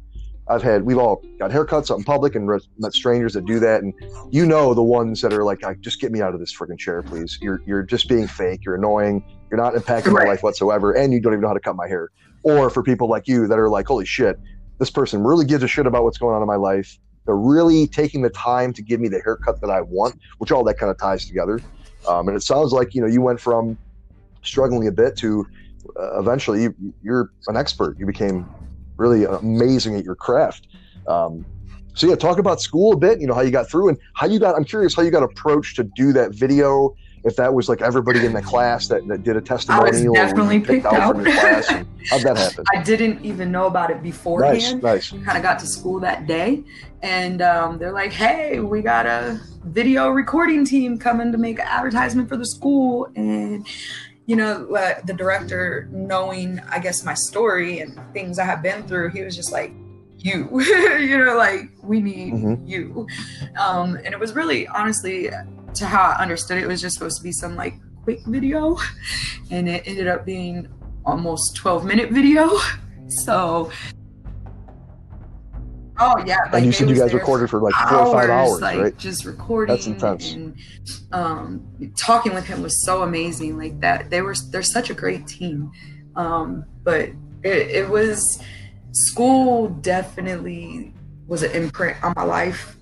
I've 0.48 0.62
had 0.62 0.82
we've 0.82 0.98
all 0.98 1.22
got 1.38 1.50
haircuts 1.50 1.90
out 1.90 1.98
in 1.98 2.04
public 2.04 2.34
and 2.34 2.48
met 2.78 2.92
strangers 2.92 3.34
that 3.34 3.44
do 3.44 3.60
that, 3.60 3.82
and 3.82 3.94
you 4.30 4.44
know 4.44 4.74
the 4.74 4.82
ones 4.82 5.20
that 5.20 5.32
are 5.32 5.44
like, 5.44 5.60
"Just 5.80 6.00
get 6.00 6.10
me 6.10 6.20
out 6.20 6.34
of 6.34 6.40
this 6.40 6.54
freaking 6.54 6.78
chair, 6.78 7.02
please." 7.02 7.38
You're 7.40 7.60
you're 7.66 7.82
just 7.82 8.08
being 8.08 8.26
fake. 8.26 8.64
You're 8.64 8.74
annoying. 8.74 9.24
You're 9.50 9.60
not 9.60 9.74
impacting 9.74 10.12
right. 10.12 10.24
my 10.24 10.30
life 10.32 10.42
whatsoever, 10.42 10.92
and 10.92 11.12
you 11.12 11.20
don't 11.20 11.32
even 11.32 11.42
know 11.42 11.48
how 11.48 11.54
to 11.54 11.60
cut 11.60 11.76
my 11.76 11.86
hair. 11.86 12.10
Or 12.42 12.70
for 12.70 12.82
people 12.82 13.08
like 13.08 13.28
you 13.28 13.46
that 13.46 13.58
are 13.58 13.68
like, 13.68 13.86
"Holy 13.86 14.04
shit, 14.04 14.38
this 14.78 14.90
person 14.90 15.22
really 15.22 15.44
gives 15.44 15.62
a 15.62 15.68
shit 15.68 15.86
about 15.86 16.02
what's 16.02 16.18
going 16.18 16.34
on 16.34 16.42
in 16.42 16.48
my 16.48 16.56
life." 16.56 16.98
They're 17.24 17.36
really 17.36 17.86
taking 17.86 18.22
the 18.22 18.30
time 18.30 18.72
to 18.72 18.82
give 18.82 18.98
me 18.98 19.08
the 19.08 19.20
haircut 19.20 19.60
that 19.60 19.70
I 19.70 19.80
want, 19.80 20.18
which 20.38 20.50
all 20.50 20.64
that 20.64 20.76
kind 20.76 20.90
of 20.90 20.98
ties 20.98 21.24
together. 21.24 21.60
Um, 22.08 22.28
and 22.28 22.36
it 22.36 22.42
sounds 22.42 22.72
like 22.72 22.94
you 22.94 23.00
know 23.00 23.06
you 23.06 23.20
went 23.20 23.40
from 23.40 23.78
struggling 24.42 24.88
a 24.88 24.92
bit 24.92 25.16
to 25.18 25.46
uh, 26.00 26.18
eventually 26.18 26.62
you, 26.62 26.74
you're 27.02 27.30
an 27.48 27.56
expert. 27.56 27.96
You 27.98 28.06
became 28.06 28.48
really 28.96 29.24
amazing 29.24 29.96
at 29.96 30.04
your 30.04 30.14
craft. 30.14 30.66
Um, 31.08 31.44
so 31.94 32.06
yeah, 32.06 32.16
talk 32.16 32.38
about 32.38 32.60
school 32.60 32.92
a 32.92 32.96
bit. 32.96 33.20
You 33.20 33.26
know 33.26 33.34
how 33.34 33.42
you 33.42 33.50
got 33.50 33.70
through 33.70 33.88
and 33.88 33.98
how 34.14 34.26
you 34.26 34.38
got. 34.38 34.56
I'm 34.56 34.64
curious 34.64 34.94
how 34.94 35.02
you 35.02 35.10
got 35.10 35.22
approached 35.22 35.76
to 35.76 35.84
do 35.84 36.12
that 36.14 36.32
video. 36.34 36.94
If 37.24 37.36
that 37.36 37.54
was 37.54 37.68
like 37.68 37.82
everybody 37.82 38.26
in 38.26 38.32
the 38.32 38.42
class 38.42 38.88
that, 38.88 39.06
that 39.06 39.22
did 39.22 39.36
a 39.36 39.40
testimonial, 39.40 39.86
I 39.86 40.24
was 40.24 40.30
definitely 40.30 40.58
picked, 40.58 40.84
picked 40.84 40.86
out. 40.86 41.16
out. 41.16 41.24
Class, 41.24 41.68
how'd 42.10 42.22
that 42.22 42.36
happen? 42.36 42.64
I 42.74 42.82
didn't 42.82 43.24
even 43.24 43.52
know 43.52 43.66
about 43.66 43.90
it 43.90 44.02
beforehand. 44.02 44.82
Nice, 44.82 45.12
nice. 45.12 45.24
Kind 45.24 45.36
of 45.36 45.42
got 45.42 45.58
to 45.60 45.66
school 45.66 46.00
that 46.00 46.26
day, 46.26 46.64
and 47.02 47.40
um, 47.42 47.78
they're 47.78 47.92
like, 47.92 48.12
"Hey, 48.12 48.58
we 48.58 48.82
got 48.82 49.06
a 49.06 49.40
video 49.64 50.08
recording 50.08 50.64
team 50.64 50.98
coming 50.98 51.30
to 51.30 51.38
make 51.38 51.58
an 51.58 51.66
advertisement 51.68 52.28
for 52.28 52.36
the 52.36 52.46
school 52.46 53.08
and 53.14 53.66
you 54.26 54.34
know 54.34 54.66
the 55.04 55.12
director 55.12 55.88
knowing 55.92 56.60
i 56.68 56.78
guess 56.78 57.04
my 57.04 57.14
story 57.14 57.80
and 57.80 57.98
things 58.12 58.38
i 58.38 58.44
have 58.44 58.62
been 58.62 58.82
through 58.88 59.08
he 59.10 59.22
was 59.22 59.36
just 59.36 59.52
like 59.52 59.72
you 60.18 60.48
you 60.98 61.18
know 61.18 61.36
like 61.36 61.70
we 61.82 62.00
need 62.00 62.32
mm-hmm. 62.34 62.66
you 62.66 63.06
um 63.58 63.94
and 63.96 64.08
it 64.08 64.18
was 64.18 64.34
really 64.34 64.66
honestly 64.68 65.30
to 65.74 65.86
how 65.86 66.02
i 66.02 66.22
understood 66.22 66.58
it, 66.58 66.64
it 66.64 66.68
was 66.68 66.80
just 66.80 66.94
supposed 66.94 67.16
to 67.16 67.22
be 67.22 67.32
some 67.32 67.56
like 67.56 67.74
quick 68.04 68.20
video 68.26 68.76
and 69.50 69.68
it 69.68 69.82
ended 69.86 70.08
up 70.08 70.24
being 70.24 70.68
almost 71.04 71.56
12 71.56 71.84
minute 71.84 72.10
video 72.10 72.50
so 73.08 73.70
Oh 75.98 76.22
yeah, 76.26 76.38
like 76.44 76.54
and 76.54 76.66
you 76.66 76.72
said 76.72 76.88
you 76.88 76.96
guys 76.96 77.12
recorded 77.12 77.48
for 77.48 77.60
like 77.60 77.74
four 77.74 77.98
or 77.98 78.12
five 78.12 78.30
hours, 78.30 78.60
like, 78.60 78.78
right? 78.78 78.98
Just 78.98 79.24
recording. 79.24 79.74
That's 79.74 79.86
intense. 79.86 80.32
And 80.32 80.56
um, 81.12 81.92
talking 81.96 82.34
with 82.34 82.44
him 82.44 82.62
was 82.62 82.84
so 82.84 83.02
amazing. 83.02 83.58
Like 83.58 83.78
that, 83.80 84.10
they 84.10 84.22
were 84.22 84.34
they're 84.50 84.62
such 84.62 84.90
a 84.90 84.94
great 84.94 85.26
team. 85.26 85.70
Um, 86.16 86.64
but 86.82 87.10
it, 87.44 87.70
it 87.70 87.88
was 87.88 88.42
school 88.90 89.68
definitely 89.68 90.92
was 91.26 91.42
an 91.42 91.52
imprint 91.52 92.02
on 92.02 92.14
my 92.16 92.24
life. 92.24 92.76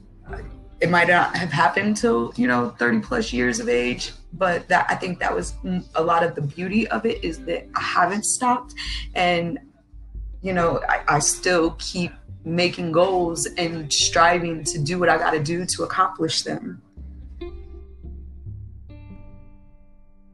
It 0.80 0.88
might 0.88 1.08
not 1.08 1.36
have 1.36 1.50
happened 1.50 1.96
till 1.96 2.32
you 2.36 2.46
know 2.46 2.70
30 2.78 3.00
plus 3.00 3.32
years 3.32 3.60
of 3.60 3.68
age, 3.68 4.12
but 4.32 4.66
that 4.68 4.86
I 4.88 4.94
think 4.94 5.18
that 5.18 5.34
was 5.34 5.54
a 5.94 6.02
lot 6.02 6.22
of 6.22 6.34
the 6.34 6.42
beauty 6.42 6.88
of 6.88 7.04
it 7.04 7.22
is 7.22 7.44
that 7.44 7.66
I 7.74 7.80
haven't 7.80 8.24
stopped, 8.24 8.74
and 9.14 9.58
you 10.40 10.52
know 10.54 10.80
I, 10.88 11.02
I 11.08 11.18
still 11.18 11.72
keep 11.78 12.12
making 12.44 12.92
goals 12.92 13.46
and 13.58 13.92
striving 13.92 14.64
to 14.64 14.78
do 14.78 14.98
what 14.98 15.10
I 15.10 15.18
got 15.18 15.32
to 15.32 15.42
do 15.42 15.66
to 15.66 15.82
accomplish 15.82 16.42
them. 16.42 16.80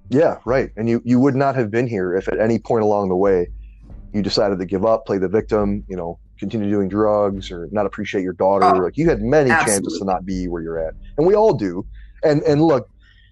Yeah, 0.09 0.39
right. 0.45 0.71
And 0.77 0.89
you 0.89 1.03
you 1.05 1.19
would 1.19 1.35
not 1.35 1.57
have 1.57 1.71
been 1.71 1.87
here 1.87 2.15
if 2.15 2.29
at 2.29 2.39
any 2.39 2.59
point 2.59 2.85
along 2.85 3.09
the 3.09 3.17
way 3.17 3.49
you 4.13 4.23
decided 4.23 4.59
to 4.61 4.65
give 4.65 4.85
up, 4.85 5.07
play 5.07 5.19
the 5.19 5.29
victim, 5.29 5.85
you 5.89 5.97
know, 5.97 6.19
continue 6.39 6.71
doing 6.71 6.89
drugs 6.89 7.51
or 7.51 7.69
not 7.73 7.87
appreciate 7.87 8.23
your 8.23 8.33
daughter. 8.33 8.67
Oh, 8.67 8.79
like 8.79 8.97
you 8.97 9.09
had 9.09 9.23
many 9.23 9.51
absolutely. 9.51 9.87
chances 9.87 9.99
to 9.99 10.05
not 10.05 10.25
be 10.25 10.49
where 10.49 10.63
you're 10.63 10.79
at. 10.79 10.95
And 11.19 11.27
we 11.27 11.35
all 11.35 11.55
do. 11.55 11.85
And 12.23 12.43
and 12.43 12.63
look, 12.63 12.89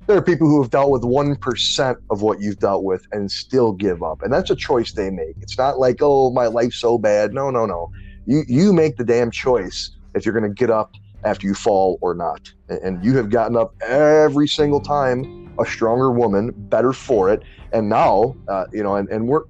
there 0.07 0.17
are 0.17 0.23
people 0.23 0.47
who 0.47 0.61
have 0.61 0.71
dealt 0.71 0.91
with 0.91 1.03
1% 1.03 1.97
of 2.11 2.23
what 2.23 2.41
you've 2.41 2.59
dealt 2.59 2.85
with 2.85 3.07
and 3.13 3.31
still 3.31 3.73
give 3.73 4.03
up. 4.03 4.23
And 4.23 4.33
that's 4.33 4.51
a 4.51 4.57
choice 4.57 4.93
they 4.93 5.11
make. 5.11 5.37
It's 5.41 5.57
not 5.57 5.79
like, 5.79 5.99
"Oh, 6.01 6.31
my 6.31 6.47
life's 6.47 6.77
so 6.77 6.99
bad." 6.99 7.33
No, 7.33 7.51
no, 7.51 7.67
no. 7.67 7.91
You 8.27 8.43
you 8.47 8.73
make 8.73 8.97
the 8.97 9.05
damn 9.05 9.31
choice 9.31 9.91
if 10.15 10.25
you're 10.25 10.39
going 10.39 10.49
to 10.49 10.55
get 10.55 10.71
up 10.71 10.93
after 11.25 11.47
you 11.47 11.55
fall 11.55 11.99
or 12.01 12.15
not. 12.15 12.53
And 12.69 13.05
you 13.05 13.17
have 13.17 13.31
gotten 13.31 13.57
up 13.57 13.75
every 13.83 14.47
single 14.47 14.81
time 14.81 15.45
a 15.59 15.65
stronger 15.65 16.11
woman, 16.11 16.53
better 16.55 16.93
for 16.93 17.33
it. 17.33 17.43
And 17.73 17.89
now, 17.89 18.37
uh, 18.49 18.67
you 18.73 18.83
know, 18.83 18.97
and, 18.97 19.09
and 19.09 19.27
we're 19.27 19.43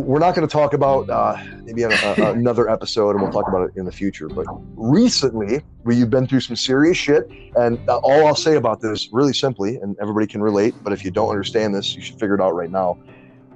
we're 0.00 0.18
not 0.18 0.34
going 0.34 0.46
to 0.46 0.52
talk 0.52 0.74
about 0.74 1.08
uh, 1.08 1.36
maybe 1.62 1.82
a, 1.82 1.88
a, 1.88 2.14
another 2.32 2.68
episode, 2.68 3.10
and 3.10 3.22
we'll 3.22 3.32
talk 3.32 3.48
about 3.48 3.68
it 3.68 3.76
in 3.76 3.84
the 3.84 3.92
future. 3.92 4.28
But 4.28 4.46
recently, 4.76 5.62
where 5.82 5.96
you've 5.96 6.10
been 6.10 6.26
through 6.26 6.40
some 6.40 6.56
serious 6.56 6.96
shit, 6.96 7.28
and 7.56 7.78
uh, 7.88 7.98
all 7.98 8.26
I'll 8.26 8.34
say 8.34 8.56
about 8.56 8.80
this, 8.80 9.08
really 9.12 9.32
simply, 9.32 9.76
and 9.76 9.96
everybody 10.00 10.26
can 10.26 10.42
relate. 10.42 10.74
But 10.82 10.92
if 10.92 11.04
you 11.04 11.10
don't 11.10 11.30
understand 11.30 11.74
this, 11.74 11.94
you 11.94 12.02
should 12.02 12.18
figure 12.18 12.34
it 12.34 12.40
out 12.40 12.54
right 12.54 12.70
now. 12.70 12.98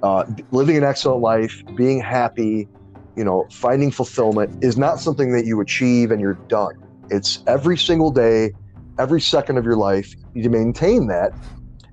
Uh, 0.03 0.25
living 0.51 0.77
an 0.77 0.83
excellent 0.83 1.21
life, 1.21 1.61
being 1.75 2.01
happy, 2.01 2.67
you 3.15 3.23
know, 3.23 3.47
finding 3.51 3.91
fulfillment 3.91 4.63
is 4.63 4.77
not 4.77 4.99
something 4.99 5.31
that 5.31 5.45
you 5.45 5.61
achieve 5.61 6.11
and 6.11 6.19
you're 6.19 6.39
done. 6.47 6.75
It's 7.11 7.43
every 7.45 7.77
single 7.77 8.09
day 8.09 8.51
every 8.99 9.21
second 9.21 9.57
of 9.57 9.65
your 9.65 9.75
life 9.75 10.15
you 10.33 10.49
maintain 10.49 11.07
that 11.07 11.31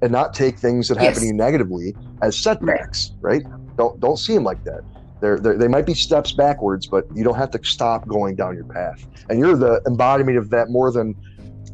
and 0.03 0.13
not 0.13 0.35
take 0.35 0.59
things 0.59 0.89
that 0.89 0.99
happen 0.99 1.21
to 1.21 1.27
you 1.27 1.33
negatively 1.33 1.95
as 2.23 2.37
setbacks 2.37 3.13
right 3.21 3.43
don't 3.79 3.99
don't 4.01 4.19
see 4.19 4.35
them 4.35 4.45
like 4.45 4.63
that. 4.65 4.83
They're, 5.21 5.41
they're, 5.41 5.57
they 5.57 5.67
might 5.67 5.87
be 5.87 5.95
steps 5.95 6.33
backwards 6.33 6.87
but 6.87 7.07
you 7.15 7.25
don't 7.25 7.37
have 7.37 7.51
to 7.53 7.65
stop 7.65 8.07
going 8.07 8.37
down 8.37 8.55
your 8.55 8.65
path. 8.65 9.07
And 9.31 9.39
you're 9.39 9.57
the 9.57 9.81
embodiment 9.87 10.37
of 10.37 10.51
that 10.51 10.69
more 10.69 10.93
than 10.93 11.15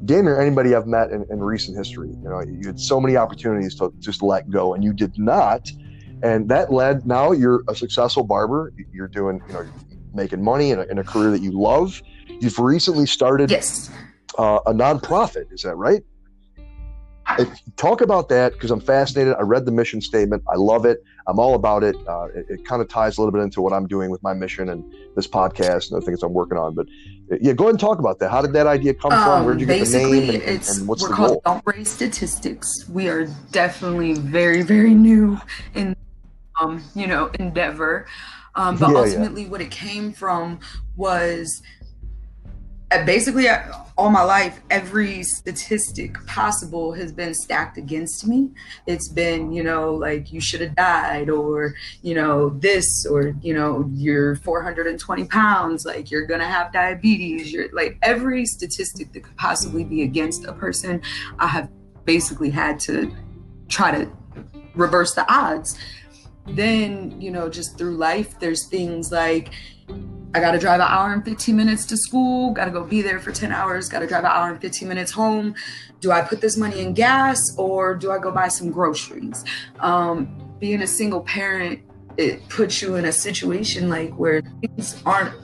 damn 0.05 0.27
near 0.27 0.41
anybody 0.41 0.75
i've 0.75 0.87
met 0.87 1.11
in, 1.11 1.25
in 1.31 1.41
recent 1.41 1.77
history. 1.77 2.11
You 2.11 2.29
know 2.29 2.41
you 2.43 2.67
had 2.67 2.79
so 2.79 3.01
many 3.01 3.17
opportunities 3.17 3.75
to 3.77 3.93
just 3.99 4.23
let 4.23 4.49
go 4.51 4.75
and 4.75 4.85
you 4.85 4.93
did 4.93 5.19
not. 5.19 5.71
And 6.23 6.49
that 6.49 6.73
led 6.73 7.07
now 7.07 7.33
you're 7.33 7.65
a 7.69 7.75
successful 7.75 8.23
barber. 8.23 8.73
You're 8.93 9.09
doing 9.09 9.43
you 9.49 9.55
know 9.55 9.67
making 10.15 10.43
money 10.43 10.71
in 10.71 10.79
a, 10.79 10.83
in 10.85 10.99
a 10.99 11.05
career 11.05 11.31
that 11.31 11.43
you 11.43 11.51
love. 11.51 12.01
You've 12.29 12.59
recently 12.59 13.07
started 13.07 13.51
yes. 13.51 13.91
uh, 14.39 14.61
a 14.67 14.73
nonprofit. 14.73 15.53
Is 15.53 15.63
that 15.63 15.75
right? 15.77 16.03
Talk 17.77 18.01
about 18.01 18.29
that 18.29 18.53
because 18.53 18.71
I'm 18.71 18.81
fascinated. 18.81 19.35
I 19.39 19.43
read 19.43 19.65
the 19.65 19.73
mission 19.73 20.01
statement. 20.01 20.43
I 20.49 20.57
love 20.57 20.85
it. 20.85 21.03
I'm 21.27 21.39
all 21.39 21.55
about 21.55 21.83
it. 21.83 21.97
Uh, 22.07 22.27
it, 22.35 22.47
it 22.49 22.65
kind 22.67 22.83
of 22.83 22.89
ties 22.89 23.17
a 23.17 23.21
little 23.21 23.33
bit 23.33 23.43
into 23.43 23.63
what 23.63 23.73
I'm 23.73 23.87
doing 23.87 24.11
with 24.11 24.23
my 24.23 24.35
mission 24.35 24.69
and 24.69 24.85
this 25.17 25.27
podcast 25.27 25.91
and 25.91 26.01
the 26.01 26.05
things 26.05 26.23
I'm 26.23 26.35
working 26.35 26.59
on. 26.59 26.75
But 26.75 26.87
yeah, 27.41 27.53
go 27.53 27.65
ahead 27.65 27.75
and 27.75 27.81
talk 27.81 27.99
about 27.99 28.19
that. 28.19 28.31
How 28.31 28.43
did 28.43 28.53
that 28.53 28.67
idea 28.67 28.95
come 28.95 29.13
um, 29.13 29.25
from? 29.25 29.45
Where 29.45 29.55
did 29.55 29.61
you 29.61 29.67
get 29.67 29.87
the 29.87 29.99
name? 29.99 30.35
And, 30.35 30.43
it's, 30.43 30.79
and 30.79 30.89
what's 30.89 31.03
we're 31.03 31.09
the 31.09 31.15
called 31.15 31.43
goal? 31.45 31.61
Don't 31.63 31.67
Raise 31.67 31.89
Statistics. 31.89 32.69
We 32.89 33.09
are 33.09 33.27
definitely 33.53 34.15
very, 34.15 34.63
very 34.63 34.95
new 34.95 35.41
in, 35.75 35.97
um, 36.61 36.85
you 36.95 37.07
know, 37.07 37.31
endeavor. 37.39 38.07
Um, 38.57 38.77
but 38.77 38.91
yeah, 38.91 38.99
ultimately, 38.99 39.43
yeah. 39.45 39.49
what 39.49 39.61
it 39.61 39.71
came 39.71 40.13
from 40.13 40.61
was 40.97 41.63
Uh, 42.95 43.05
basically 43.05 43.49
uh, 43.49 43.61
all 43.99 44.09
my 44.09 44.23
life 44.23 44.61
every 44.71 45.25
statistic 45.25 46.15
possible 46.27 46.93
has 46.93 47.11
been 47.11 47.35
stacked 47.35 47.77
against 47.77 48.25
me. 48.25 48.51
It's 48.87 49.09
been 49.09 49.53
you 49.53 49.65
know 49.65 49.95
like 49.95 50.33
you 50.33 50.41
should 50.41 50.61
have 50.61 50.77
died 50.77 51.29
or 51.29 51.75
you 52.03 52.15
know 52.15 52.51
this 52.51 53.05
or 53.05 53.35
you 53.43 53.53
know 53.53 53.91
you're 53.93 54.37
420 54.37 55.25
pounds 55.25 55.85
like 55.85 56.13
you're 56.13 56.25
gonna 56.25 56.47
have 56.47 56.73
diabetes. 56.73 57.53
You're 57.53 57.69
like 57.73 57.99
every 58.03 58.47
statistic 58.47 59.13
that 59.13 59.25
could 59.25 59.37
possibly 59.37 59.83
be 59.83 60.03
against 60.03 60.45
a 60.45 60.53
person 60.53 61.03
i 61.41 61.49
have 61.49 61.69
basically 62.05 62.51
had 62.51 62.79
to 62.79 63.13
try 63.69 63.91
to 63.91 64.09
reverse 64.77 65.15
the 65.15 65.25
odds. 65.33 65.77
Then 66.47 67.21
you 67.21 67.33
know 67.33 67.49
just 67.49 67.77
through 67.77 67.97
life 67.97 68.39
there's 68.39 68.69
things 68.69 69.11
like 69.11 69.51
I 70.35 70.41
got 70.41 70.51
to 70.51 70.59
drive 70.59 70.81
an 70.81 70.89
hour 70.89 71.13
and 71.13 71.25
15 71.25 71.55
minutes 71.55 71.87
to 71.87 71.97
school, 71.97 72.51
got 72.51 72.65
to 72.65 72.73
go 72.73 72.83
be 72.83 73.03
there 73.03 73.21
for 73.21 73.31
10 73.31 73.53
hours, 73.53 73.89
got 73.89 74.01
to 74.01 74.07
drive 74.09 74.25
an 74.25 74.33
hour 74.33 74.51
and 74.51 74.61
15 74.61 74.89
minutes 74.89 75.13
home. 75.13 75.55
Do 76.01 76.11
I 76.11 76.23
put 76.23 76.41
this 76.41 76.57
money 76.57 76.81
in 76.81 76.93
gas 76.93 77.55
or 77.57 77.95
do 77.95 78.11
I 78.11 78.19
go 78.19 78.33
buy 78.33 78.49
some 78.49 78.73
groceries? 78.73 79.45
Um, 79.79 80.57
being 80.59 80.83
a 80.83 80.89
single 80.89 81.21
parent, 81.21 81.81
it 82.17 82.49
puts 82.49 82.83
you 82.83 82.97
in 82.97 83.05
a 83.05 83.13
situation 83.13 83.89
like 83.89 84.13
where 84.19 84.43
things 84.61 85.01
aren't 85.07 85.35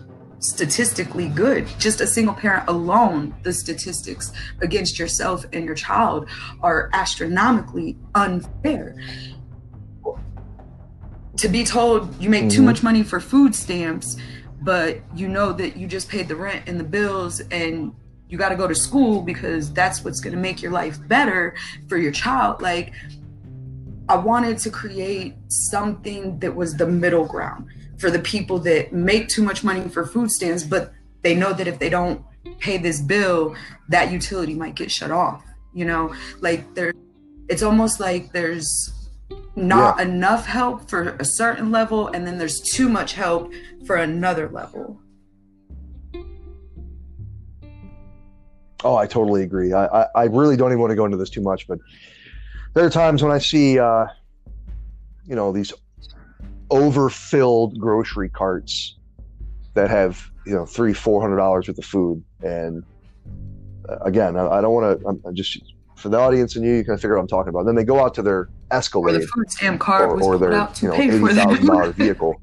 statistically 0.41 1.29
good. 1.29 1.69
Just 1.79 2.01
a 2.01 2.07
single 2.07 2.35
parent 2.35 2.69
alone, 2.69 3.33
the 3.45 3.53
statistics 3.53 4.33
against 4.61 4.99
yourself 4.99 5.47
and 5.53 5.65
your 5.65 5.77
child 5.77 6.29
are 6.63 6.91
astronomically 6.95 7.97
unfair 8.17 8.97
to 11.37 11.49
be 11.49 11.65
told 11.65 12.21
you 12.21 12.29
make 12.29 12.43
mm-hmm. 12.43 12.57
too 12.57 12.63
much 12.63 12.83
money 12.83 13.03
for 13.03 13.19
food 13.19 13.55
stamps, 13.55 14.17
but 14.63 15.01
you 15.15 15.29
know 15.29 15.53
that 15.53 15.77
you 15.77 15.87
just 15.87 16.09
paid 16.09 16.29
the 16.29 16.37
rent 16.37 16.69
and 16.69 16.79
the 16.79 16.85
bills 16.85 17.41
and 17.51 17.95
you 18.29 18.39
got 18.39 18.51
to 18.51 18.57
go 18.57 18.69
to 18.69 18.75
school 18.75 19.23
because 19.23 19.73
that's 19.73 20.05
what's 20.05 20.21
going 20.21 20.35
to 20.35 20.39
make 20.39 20.63
your 20.63 20.71
life 20.71 20.97
better 21.09 21.55
for 21.89 21.97
your 21.97 22.13
child. 22.13 22.63
Like, 22.63 22.93
I 24.09 24.17
wanted 24.17 24.59
to 24.59 24.71
create 24.71 25.35
something 25.49 26.39
that 26.41 26.55
was 26.55 26.75
the 26.75 26.87
middle 26.87 27.25
ground 27.25 27.67
for 27.99 28.11
the 28.11 28.19
people 28.19 28.59
that 28.61 28.93
make 28.93 29.29
too 29.29 29.43
much 29.43 29.63
money 29.65 29.89
for 29.89 30.07
food 30.07 30.31
stamps, 30.31 30.63
but 30.63 30.93
they 31.23 31.35
know 31.35 31.53
that 31.53 31.67
if 31.67 31.79
they 31.79 31.91
don't 31.91 32.25
pay 32.59 32.79
this 32.79 33.01
bill, 33.01 33.55
that 33.89 34.11
utility 34.11 34.55
might 34.55 34.75
get 34.75 34.91
shut 34.91 35.11
off. 35.11 35.45
You 35.75 35.85
know, 35.85 36.15
like 36.41 36.75
there, 36.75 36.93
it's 37.49 37.63
almost 37.63 38.01
like 38.01 38.33
there's 38.33 38.93
not 39.57 39.99
yeah. 39.99 40.05
enough 40.05 40.47
help 40.47 40.89
for 40.89 41.17
a 41.19 41.25
certain 41.25 41.71
level 41.71 42.09
and 42.09 42.27
then 42.27 42.39
there's 42.39 42.61
too 42.61 42.89
much 42.89 43.13
help 43.15 43.53
for 43.87 43.97
another 43.97 44.49
level 44.49 45.01
oh 48.85 48.97
i 48.97 49.07
totally 49.07 49.43
agree 49.43 49.73
i 49.73 49.87
i, 49.87 50.07
I 50.15 50.25
really 50.25 50.57
don't 50.57 50.71
even 50.71 50.81
want 50.81 50.91
to 50.91 50.97
go 50.97 51.05
into 51.05 51.17
this 51.17 51.31
too 51.31 51.43
much 51.43 51.67
but 51.67 51.79
there 52.75 52.85
are 52.85 52.91
times 52.91 53.23
when 53.23 53.33
i 53.33 53.39
see 53.39 53.79
uh 53.79 54.07
you 55.27 55.35
know 55.35 55.53
these 55.53 55.73
overfilled 56.71 57.79
grocery 57.79 58.29
carts 58.29 58.97
that 59.75 59.91
have 59.91 60.31
you 60.47 60.55
know 60.55 60.65
three 60.65 60.95
four 60.95 61.21
hundred 61.21 61.37
dollars 61.37 61.69
worth 61.69 61.79
of 61.79 61.85
food 61.85 62.23
and 62.43 62.85
uh, 63.89 63.97
again 63.99 64.37
i, 64.37 64.47
I 64.47 64.61
don't 64.61 64.73
want 64.73 65.01
to 65.01 65.09
i'm 65.09 65.35
just 65.35 65.61
for 66.01 66.09
the 66.09 66.19
audience 66.19 66.57
and 66.57 66.65
you, 66.65 66.73
you 66.73 66.85
kind 66.85 66.95
of 66.95 67.01
figure 67.01 67.17
out 67.17 67.19
what 67.19 67.23
I'm 67.25 67.29
talking 67.29 67.51
about. 67.51 67.61
and 67.61 67.69
Then 67.69 67.75
they 67.77 67.85
go 67.85 68.01
out 68.01 68.15
to 68.15 68.23
their 68.23 68.49
Escalade 68.71 69.17
or, 69.17 69.19
the 69.21 69.27
food 69.27 69.51
stamp 69.51 69.89
or, 69.89 70.23
or 70.23 70.39
their 70.39 70.53
you 70.81 70.89
know 70.89 70.95
eighty 70.95 71.19
thousand 71.19 71.67
dollar 71.67 71.93
vehicle. 71.93 72.41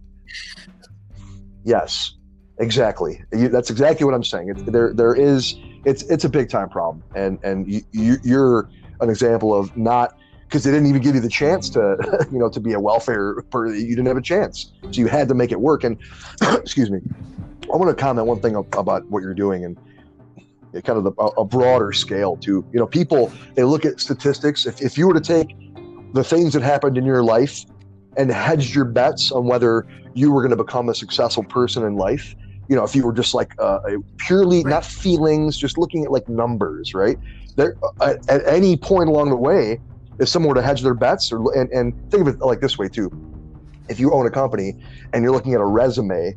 yes, 1.64 2.16
exactly. 2.60 3.24
You, 3.32 3.50
that's 3.50 3.70
exactly 3.70 4.06
what 4.06 4.14
I'm 4.14 4.24
saying. 4.24 4.50
It, 4.50 4.72
there 4.72 4.94
there 4.94 5.16
is 5.16 5.56
it's 5.86 6.04
it's 6.04 6.26
a 6.26 6.30
big 6.30 6.50
time 6.50 6.70
problem, 6.70 7.04
and 7.16 7.40
and 7.44 7.72
you, 7.72 7.82
you 7.92 8.18
you're 8.24 8.70
an 9.00 9.10
example 9.10 9.54
of 9.54 9.76
not 9.78 10.18
because 10.48 10.64
they 10.64 10.72
didn't 10.72 10.88
even 10.88 11.02
give 11.02 11.14
you 11.14 11.22
the 11.22 11.30
chance 11.30 11.70
to 11.72 12.28
you 12.32 12.40
know 12.40 12.50
to 12.50 12.60
be 12.60 12.74
a 12.74 12.80
welfare 12.80 13.42
per 13.50 13.74
you 13.74 13.96
didn't 13.96 14.08
have 14.08 14.18
a 14.18 14.22
chance 14.22 14.72
so 14.84 15.02
you 15.02 15.08
had 15.08 15.28
to 15.28 15.36
make 15.36 15.52
it 15.52 15.60
work 15.60 15.84
and 15.84 15.98
excuse 16.54 16.90
me 16.90 17.00
i 17.72 17.76
want 17.76 17.90
to 17.90 18.02
comment 18.02 18.26
one 18.26 18.40
thing 18.40 18.56
about 18.56 19.06
what 19.08 19.22
you're 19.22 19.34
doing 19.34 19.66
and 19.66 19.78
kind 20.84 20.98
of 20.98 21.04
the, 21.04 21.12
a, 21.12 21.46
broader 21.46 21.92
scale 21.92 22.38
too. 22.38 22.66
You 22.72 22.80
know, 22.80 22.88
people 22.88 23.32
they 23.56 23.64
look 23.64 23.86
at 23.86 24.00
statistics. 24.00 24.66
If, 24.66 24.82
if 24.82 24.98
you 24.98 25.08
were 25.08 25.14
to 25.14 25.22
take 25.22 25.56
the 26.14 26.24
things 26.24 26.54
that 26.54 26.62
happened 26.62 26.98
in 26.98 27.06
your 27.06 27.24
life 27.24 27.66
and 28.18 28.32
hedged 28.32 28.74
your 28.74 28.86
bets 28.86 29.32
on 29.32 29.46
whether 29.46 29.86
you 30.14 30.32
were 30.32 30.42
going 30.42 30.56
to 30.56 30.64
become 30.64 30.90
a 30.90 30.96
successful 30.96 31.44
person 31.44 31.84
in 31.84 31.96
life, 31.96 32.36
you 32.68 32.76
know, 32.76 32.84
if 32.84 32.96
you 32.96 33.06
were 33.06 33.14
just 33.14 33.34
like 33.34 33.54
uh, 33.60 33.80
purely 34.18 34.64
right. 34.64 34.72
not 34.72 34.86
feelings, 34.86 35.58
just 35.58 35.78
looking 35.78 36.04
at 36.04 36.12
like 36.12 36.28
numbers, 36.28 36.94
right? 36.94 37.18
There, 37.56 37.78
uh, 38.00 38.16
at 38.28 38.46
any 38.48 38.76
point 38.76 39.10
along 39.10 39.30
the 39.30 39.36
way, 39.36 39.80
if 40.20 40.28
someone 40.28 40.50
were 40.50 40.56
to 40.56 40.62
hedge 40.62 40.82
their 40.82 40.94
bets, 40.94 41.32
or 41.32 41.56
and, 41.56 41.70
and 41.72 41.94
think 42.12 42.28
of 42.28 42.36
it 42.36 42.42
like 42.42 42.60
this 42.60 42.78
way 42.78 42.88
too, 42.88 43.12
if 43.90 44.00
you 44.00 44.12
own 44.12 44.26
a 44.26 44.32
company 44.32 44.74
and 45.14 45.24
you're 45.24 45.32
looking 45.32 45.54
at 45.54 45.62
a 45.62 45.66
resume 45.66 46.36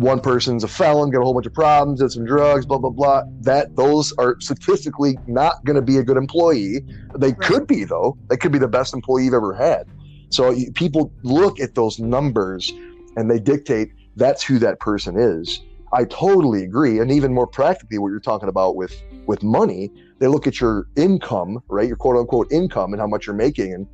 one 0.00 0.18
person's 0.18 0.64
a 0.64 0.68
felon, 0.68 1.10
got 1.10 1.20
a 1.20 1.24
whole 1.24 1.34
bunch 1.34 1.44
of 1.44 1.52
problems, 1.52 2.00
did 2.00 2.10
some 2.10 2.24
drugs, 2.24 2.64
blah 2.64 2.78
blah 2.78 2.90
blah. 2.90 3.22
That 3.42 3.76
those 3.76 4.12
are 4.14 4.36
statistically 4.40 5.18
not 5.26 5.62
going 5.64 5.76
to 5.76 5.82
be 5.82 5.98
a 5.98 6.02
good 6.02 6.16
employee. 6.16 6.80
They 7.18 7.28
right. 7.28 7.40
could 7.40 7.66
be 7.66 7.84
though. 7.84 8.16
They 8.30 8.38
could 8.38 8.50
be 8.50 8.58
the 8.58 8.68
best 8.68 8.94
employee 8.94 9.26
you've 9.26 9.34
ever 9.34 9.54
had. 9.54 9.86
So 10.30 10.54
people 10.74 11.12
look 11.22 11.60
at 11.60 11.74
those 11.74 11.98
numbers 11.98 12.72
and 13.16 13.30
they 13.30 13.38
dictate 13.38 13.92
that's 14.16 14.42
who 14.42 14.58
that 14.60 14.80
person 14.80 15.18
is. 15.18 15.60
I 15.92 16.04
totally 16.04 16.64
agree. 16.64 17.00
And 17.00 17.10
even 17.10 17.34
more 17.34 17.46
practically, 17.46 17.98
what 17.98 18.08
you're 18.08 18.20
talking 18.20 18.48
about 18.48 18.76
with 18.76 18.94
with 19.26 19.42
money, 19.42 19.92
they 20.18 20.28
look 20.28 20.46
at 20.46 20.62
your 20.62 20.86
income, 20.96 21.62
right? 21.68 21.86
Your 21.86 21.96
quote 21.96 22.16
unquote 22.16 22.50
income 22.50 22.94
and 22.94 23.00
how 23.00 23.06
much 23.06 23.26
you're 23.26 23.36
making, 23.36 23.74
and 23.74 23.86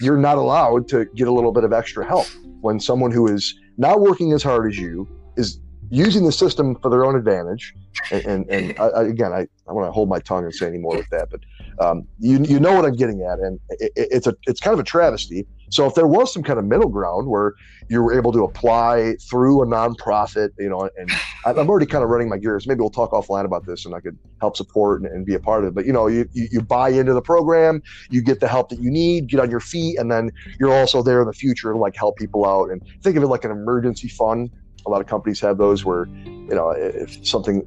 you're 0.00 0.16
not 0.16 0.38
allowed 0.38 0.88
to 0.88 1.04
get 1.14 1.28
a 1.28 1.32
little 1.32 1.52
bit 1.52 1.62
of 1.62 1.72
extra 1.72 2.04
help 2.04 2.26
when 2.62 2.80
someone 2.80 3.12
who 3.12 3.32
is 3.32 3.54
not 3.78 4.00
working 4.00 4.32
as 4.32 4.42
hard 4.42 4.68
as 4.68 4.76
you 4.76 5.06
is 5.36 5.60
using 5.92 6.24
the 6.24 6.32
system 6.32 6.74
for 6.80 6.90
their 6.90 7.04
own 7.04 7.14
advantage. 7.14 7.74
And, 8.10 8.24
and, 8.24 8.50
and 8.50 8.80
I, 8.96 9.02
again, 9.02 9.32
I, 9.32 9.46
I 9.68 9.72
want 9.72 9.86
to 9.86 9.92
hold 9.92 10.08
my 10.08 10.18
tongue 10.20 10.44
and 10.44 10.54
say 10.54 10.66
any 10.66 10.78
more 10.78 10.96
with 10.96 11.08
that, 11.10 11.28
but 11.30 11.40
um, 11.84 12.06
you, 12.18 12.42
you 12.44 12.58
know 12.58 12.72
what 12.74 12.84
I'm 12.84 12.96
getting 12.96 13.22
at. 13.22 13.38
And 13.38 13.60
it, 13.70 13.92
it's 13.94 14.26
a, 14.26 14.34
it's 14.46 14.60
kind 14.60 14.72
of 14.72 14.80
a 14.80 14.84
travesty. 14.84 15.46
So 15.70 15.86
if 15.86 15.94
there 15.94 16.06
was 16.06 16.32
some 16.32 16.42
kind 16.42 16.58
of 16.58 16.66
middle 16.66 16.88
ground 16.88 17.28
where 17.28 17.54
you 17.88 18.02
were 18.02 18.14
able 18.14 18.32
to 18.32 18.44
apply 18.44 19.16
through 19.28 19.62
a 19.62 19.66
nonprofit, 19.66 20.50
you 20.58 20.68
know, 20.68 20.88
and 20.98 21.10
I'm 21.44 21.68
already 21.68 21.86
kind 21.86 22.04
of 22.04 22.10
running 22.10 22.28
my 22.28 22.38
gears. 22.38 22.66
Maybe 22.66 22.80
we'll 22.80 22.90
talk 22.90 23.12
offline 23.12 23.44
about 23.44 23.66
this 23.66 23.84
and 23.84 23.94
I 23.94 24.00
could 24.00 24.18
help 24.40 24.56
support 24.56 25.02
and, 25.02 25.10
and 25.10 25.26
be 25.26 25.34
a 25.34 25.40
part 25.40 25.64
of 25.64 25.68
it. 25.68 25.74
But, 25.74 25.86
you 25.86 25.92
know, 25.92 26.06
you, 26.06 26.28
you, 26.32 26.48
you 26.52 26.62
buy 26.62 26.90
into 26.90 27.12
the 27.14 27.22
program, 27.22 27.82
you 28.10 28.22
get 28.22 28.40
the 28.40 28.48
help 28.48 28.70
that 28.70 28.80
you 28.80 28.90
need, 28.90 29.28
get 29.28 29.40
on 29.40 29.50
your 29.50 29.60
feet, 29.60 29.98
and 29.98 30.10
then 30.10 30.30
you're 30.58 30.72
also 30.72 31.02
there 31.02 31.20
in 31.20 31.26
the 31.26 31.32
future 31.32 31.72
to 31.72 31.78
like 31.78 31.96
help 31.96 32.16
people 32.16 32.46
out 32.46 32.70
and 32.70 32.82
think 33.02 33.16
of 33.16 33.22
it 33.22 33.26
like 33.26 33.44
an 33.44 33.50
emergency 33.50 34.08
fund 34.08 34.50
a 34.86 34.90
lot 34.90 35.00
of 35.00 35.06
companies 35.06 35.40
have 35.40 35.58
those 35.58 35.84
where, 35.84 36.06
you 36.24 36.54
know, 36.54 36.70
if 36.70 37.26
something, 37.26 37.66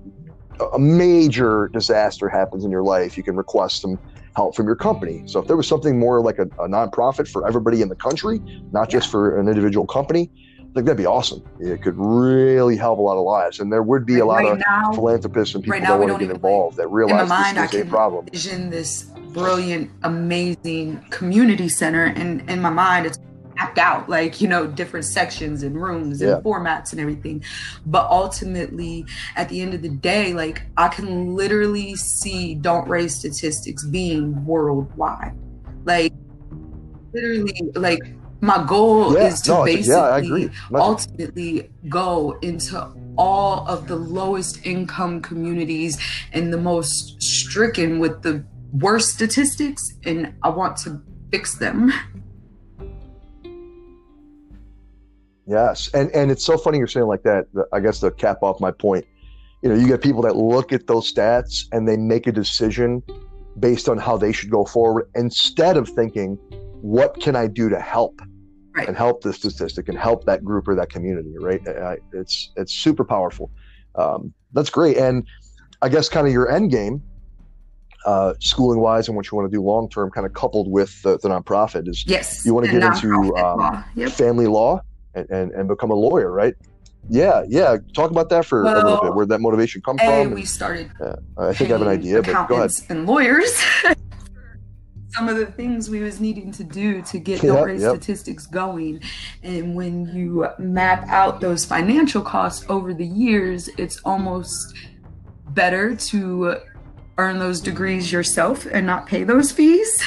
a 0.73 0.79
major 0.79 1.69
disaster 1.73 2.29
happens 2.29 2.63
in 2.63 2.71
your 2.71 2.83
life, 2.83 3.17
you 3.17 3.23
can 3.23 3.35
request 3.35 3.81
some 3.81 3.99
help 4.35 4.55
from 4.55 4.65
your 4.65 4.75
company. 4.75 5.23
So 5.25 5.39
if 5.39 5.47
there 5.47 5.57
was 5.57 5.67
something 5.67 5.97
more 5.97 6.21
like 6.21 6.39
a, 6.39 6.43
a 6.43 6.67
nonprofit 6.67 7.27
for 7.27 7.47
everybody 7.47 7.81
in 7.81 7.89
the 7.89 7.95
country, 7.95 8.41
not 8.71 8.89
just 8.89 9.09
for 9.09 9.39
an 9.39 9.47
individual 9.47 9.85
company, 9.85 10.29
I 10.59 10.79
think 10.79 10.87
that'd 10.87 10.97
be 10.97 11.05
awesome. 11.05 11.41
It 11.61 11.81
could 11.81 11.95
really 11.95 12.75
help 12.75 12.99
a 12.99 13.01
lot 13.01 13.17
of 13.17 13.23
lives, 13.23 13.61
and 13.61 13.71
there 13.71 13.81
would 13.81 14.05
be 14.05 14.19
a 14.19 14.25
lot 14.25 14.43
right 14.43 14.51
of 14.51 14.59
now, 14.59 14.91
philanthropists 14.91 15.55
and 15.55 15.63
people 15.63 15.79
right 15.79 15.87
that 15.87 15.97
want 15.97 16.11
to 16.11 16.25
get 16.25 16.35
involved 16.35 16.75
that 16.75 16.89
realize 16.89 17.29
mind, 17.29 17.55
this 17.55 17.73
is 17.73 17.81
a 17.83 17.85
problem. 17.85 18.25
Vision 18.25 18.69
this 18.69 19.03
brilliant, 19.31 19.89
amazing 20.03 21.01
community 21.11 21.69
center, 21.69 22.07
and 22.07 22.49
in 22.49 22.61
my 22.61 22.69
mind, 22.69 23.05
it's 23.05 23.17
mapped 23.55 23.77
out 23.77 24.09
like 24.09 24.41
you 24.41 24.47
know 24.47 24.67
different 24.67 25.05
sections 25.05 25.63
and 25.63 25.81
rooms 25.81 26.21
and 26.21 26.29
yeah. 26.31 26.41
formats 26.41 26.91
and 26.91 27.01
everything. 27.01 27.43
But 27.85 28.09
ultimately 28.09 29.05
at 29.35 29.49
the 29.49 29.61
end 29.61 29.73
of 29.73 29.81
the 29.81 29.89
day 29.89 30.33
like 30.33 30.63
i 30.77 30.87
can 30.87 31.35
literally 31.35 31.95
see 31.95 32.55
don't 32.55 32.87
raise 32.87 33.15
statistics 33.15 33.85
being 33.85 34.45
worldwide. 34.45 35.33
Like 35.85 36.13
literally 37.13 37.61
like 37.75 38.01
my 38.41 38.63
goal 38.67 39.13
yeah, 39.13 39.27
is 39.27 39.41
to 39.41 39.51
no, 39.51 39.65
basically 39.65 40.43
yeah, 40.43 40.51
ultimately 40.73 41.69
go 41.89 42.37
into 42.41 42.93
all 43.17 43.67
of 43.67 43.87
the 43.87 43.95
lowest 43.95 44.65
income 44.65 45.21
communities 45.21 45.97
and 46.33 46.51
the 46.51 46.57
most 46.57 47.21
stricken 47.21 47.99
with 47.99 48.21
the 48.21 48.43
worst 48.73 49.09
statistics 49.09 49.81
and 50.03 50.33
i 50.43 50.49
want 50.49 50.75
to 50.75 51.01
fix 51.31 51.57
them 51.57 51.93
Yes, 55.47 55.89
and 55.93 56.09
and 56.11 56.31
it's 56.31 56.43
so 56.43 56.57
funny 56.57 56.77
you're 56.79 56.87
saying 56.87 57.07
like 57.07 57.23
that. 57.23 57.45
I 57.71 57.79
guess 57.79 57.99
to 57.99 58.11
cap 58.11 58.41
off 58.41 58.59
my 58.59 58.71
point, 58.71 59.05
you 59.61 59.69
know, 59.69 59.75
you 59.75 59.87
get 59.87 60.01
people 60.01 60.21
that 60.23 60.35
look 60.35 60.73
at 60.73 60.87
those 60.87 61.11
stats 61.11 61.65
and 61.71 61.87
they 61.87 61.97
make 61.97 62.27
a 62.27 62.31
decision 62.31 63.03
based 63.59 63.87
on 63.87 63.97
how 63.97 64.17
they 64.17 64.31
should 64.31 64.49
go 64.49 64.65
forward 64.65 65.09
instead 65.15 65.77
of 65.77 65.87
thinking, 65.87 66.35
what 66.81 67.19
can 67.21 67.35
I 67.35 67.47
do 67.47 67.69
to 67.69 67.79
help 67.79 68.21
right. 68.75 68.87
and 68.87 68.97
help 68.97 69.21
the 69.21 69.33
statistic 69.33 69.87
and 69.87 69.97
help 69.97 70.25
that 70.25 70.43
group 70.43 70.67
or 70.67 70.75
that 70.75 70.89
community. 70.89 71.35
Right? 71.39 71.61
It's 72.13 72.51
it's 72.55 72.73
super 72.73 73.03
powerful. 73.03 73.51
Um, 73.95 74.33
that's 74.53 74.69
great, 74.69 74.97
and 74.97 75.25
I 75.81 75.89
guess 75.89 76.09
kind 76.09 76.27
of 76.27 76.33
your 76.33 76.51
end 76.51 76.71
game. 76.71 77.03
Uh, 78.05 78.35
schooling 78.39 78.79
wise 78.79 79.07
and 79.07 79.17
what 79.17 79.31
you 79.31 79.35
want 79.35 79.49
to 79.49 79.57
do 79.57 79.63
long 79.63 79.89
term, 79.89 80.11
kind 80.11 80.27
of 80.27 80.33
coupled 80.33 80.69
with 80.69 81.01
the, 81.01 81.17
the 81.17 81.27
nonprofit, 81.27 81.87
is 81.87 82.05
yes, 82.05 82.45
you 82.45 82.53
want 82.53 82.63
to 82.63 82.71
get 82.71 82.83
into 82.83 83.35
um, 83.37 83.83
yep. 83.95 84.11
family 84.11 84.45
law 84.45 84.79
and, 85.15 85.29
and, 85.29 85.51
and 85.51 85.67
become 85.67 85.91
a 85.91 85.95
lawyer, 85.95 86.31
right? 86.31 86.53
Yeah, 87.09 87.43
yeah. 87.47 87.77
Talk 87.93 88.11
about 88.11 88.29
that 88.29 88.45
for 88.45 88.63
well, 88.63 88.75
a 88.75 88.83
little 88.83 89.01
bit. 89.01 89.13
Where 89.13 89.25
that 89.27 89.39
motivation 89.39 89.81
come 89.81 89.97
from? 89.97 90.31
We 90.31 90.45
started. 90.45 90.91
Yeah, 90.99 91.15
I 91.37 91.53
think 91.53 91.69
I 91.69 91.73
have 91.73 91.81
an 91.81 91.87
idea, 91.87 92.21
but 92.21 92.47
go 92.47 92.55
ahead. 92.55 92.71
And 92.89 93.05
lawyers. 93.05 93.61
some 95.15 95.29
of 95.29 95.37
the 95.37 95.45
things 95.45 95.89
we 95.89 96.01
was 96.01 96.19
needing 96.19 96.51
to 96.51 96.63
do 96.63 97.01
to 97.01 97.19
get 97.19 97.41
yep, 97.41 97.65
the 97.65 97.73
yep. 97.73 97.95
statistics 97.95 98.45
going 98.45 99.01
and 99.43 99.73
when 99.73 100.05
you 100.13 100.45
map 100.59 101.07
out 101.07 101.39
those 101.39 101.63
financial 101.63 102.21
costs 102.21 102.65
over 102.67 102.93
the 102.93 103.05
years 103.05 103.69
it's 103.77 103.97
almost 104.03 104.75
better 105.51 105.95
to 105.95 106.57
earn 107.17 107.39
those 107.39 107.61
degrees 107.61 108.11
yourself 108.11 108.65
and 108.65 108.85
not 108.85 109.05
pay 109.07 109.23
those 109.23 109.53
fees 109.53 110.03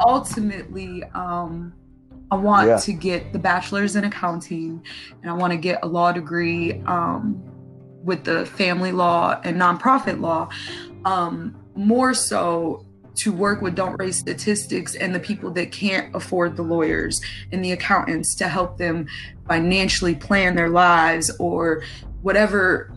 ultimately 0.00 1.04
um, 1.14 1.72
I 2.30 2.36
want 2.36 2.68
yeah. 2.68 2.78
to 2.78 2.92
get 2.92 3.32
the 3.32 3.38
bachelor's 3.38 3.94
in 3.94 4.04
accounting 4.04 4.84
and 5.22 5.30
I 5.30 5.34
want 5.34 5.52
to 5.52 5.56
get 5.56 5.80
a 5.82 5.86
law 5.86 6.12
degree 6.12 6.82
um, 6.86 7.40
with 8.02 8.24
the 8.24 8.46
family 8.46 8.92
law 8.92 9.40
and 9.44 9.60
nonprofit 9.60 10.20
law. 10.20 10.48
Um, 11.04 11.56
more 11.76 12.14
so 12.14 12.84
to 13.16 13.32
work 13.32 13.62
with 13.62 13.74
Don't 13.74 13.96
Raise 13.98 14.18
Statistics 14.18 14.94
and 14.94 15.14
the 15.14 15.20
people 15.20 15.50
that 15.52 15.72
can't 15.72 16.14
afford 16.14 16.56
the 16.56 16.62
lawyers 16.62 17.20
and 17.52 17.64
the 17.64 17.72
accountants 17.72 18.34
to 18.36 18.48
help 18.48 18.76
them 18.76 19.06
financially 19.48 20.14
plan 20.14 20.54
their 20.54 20.68
lives 20.68 21.30
or 21.38 21.82
whatever. 22.22 22.92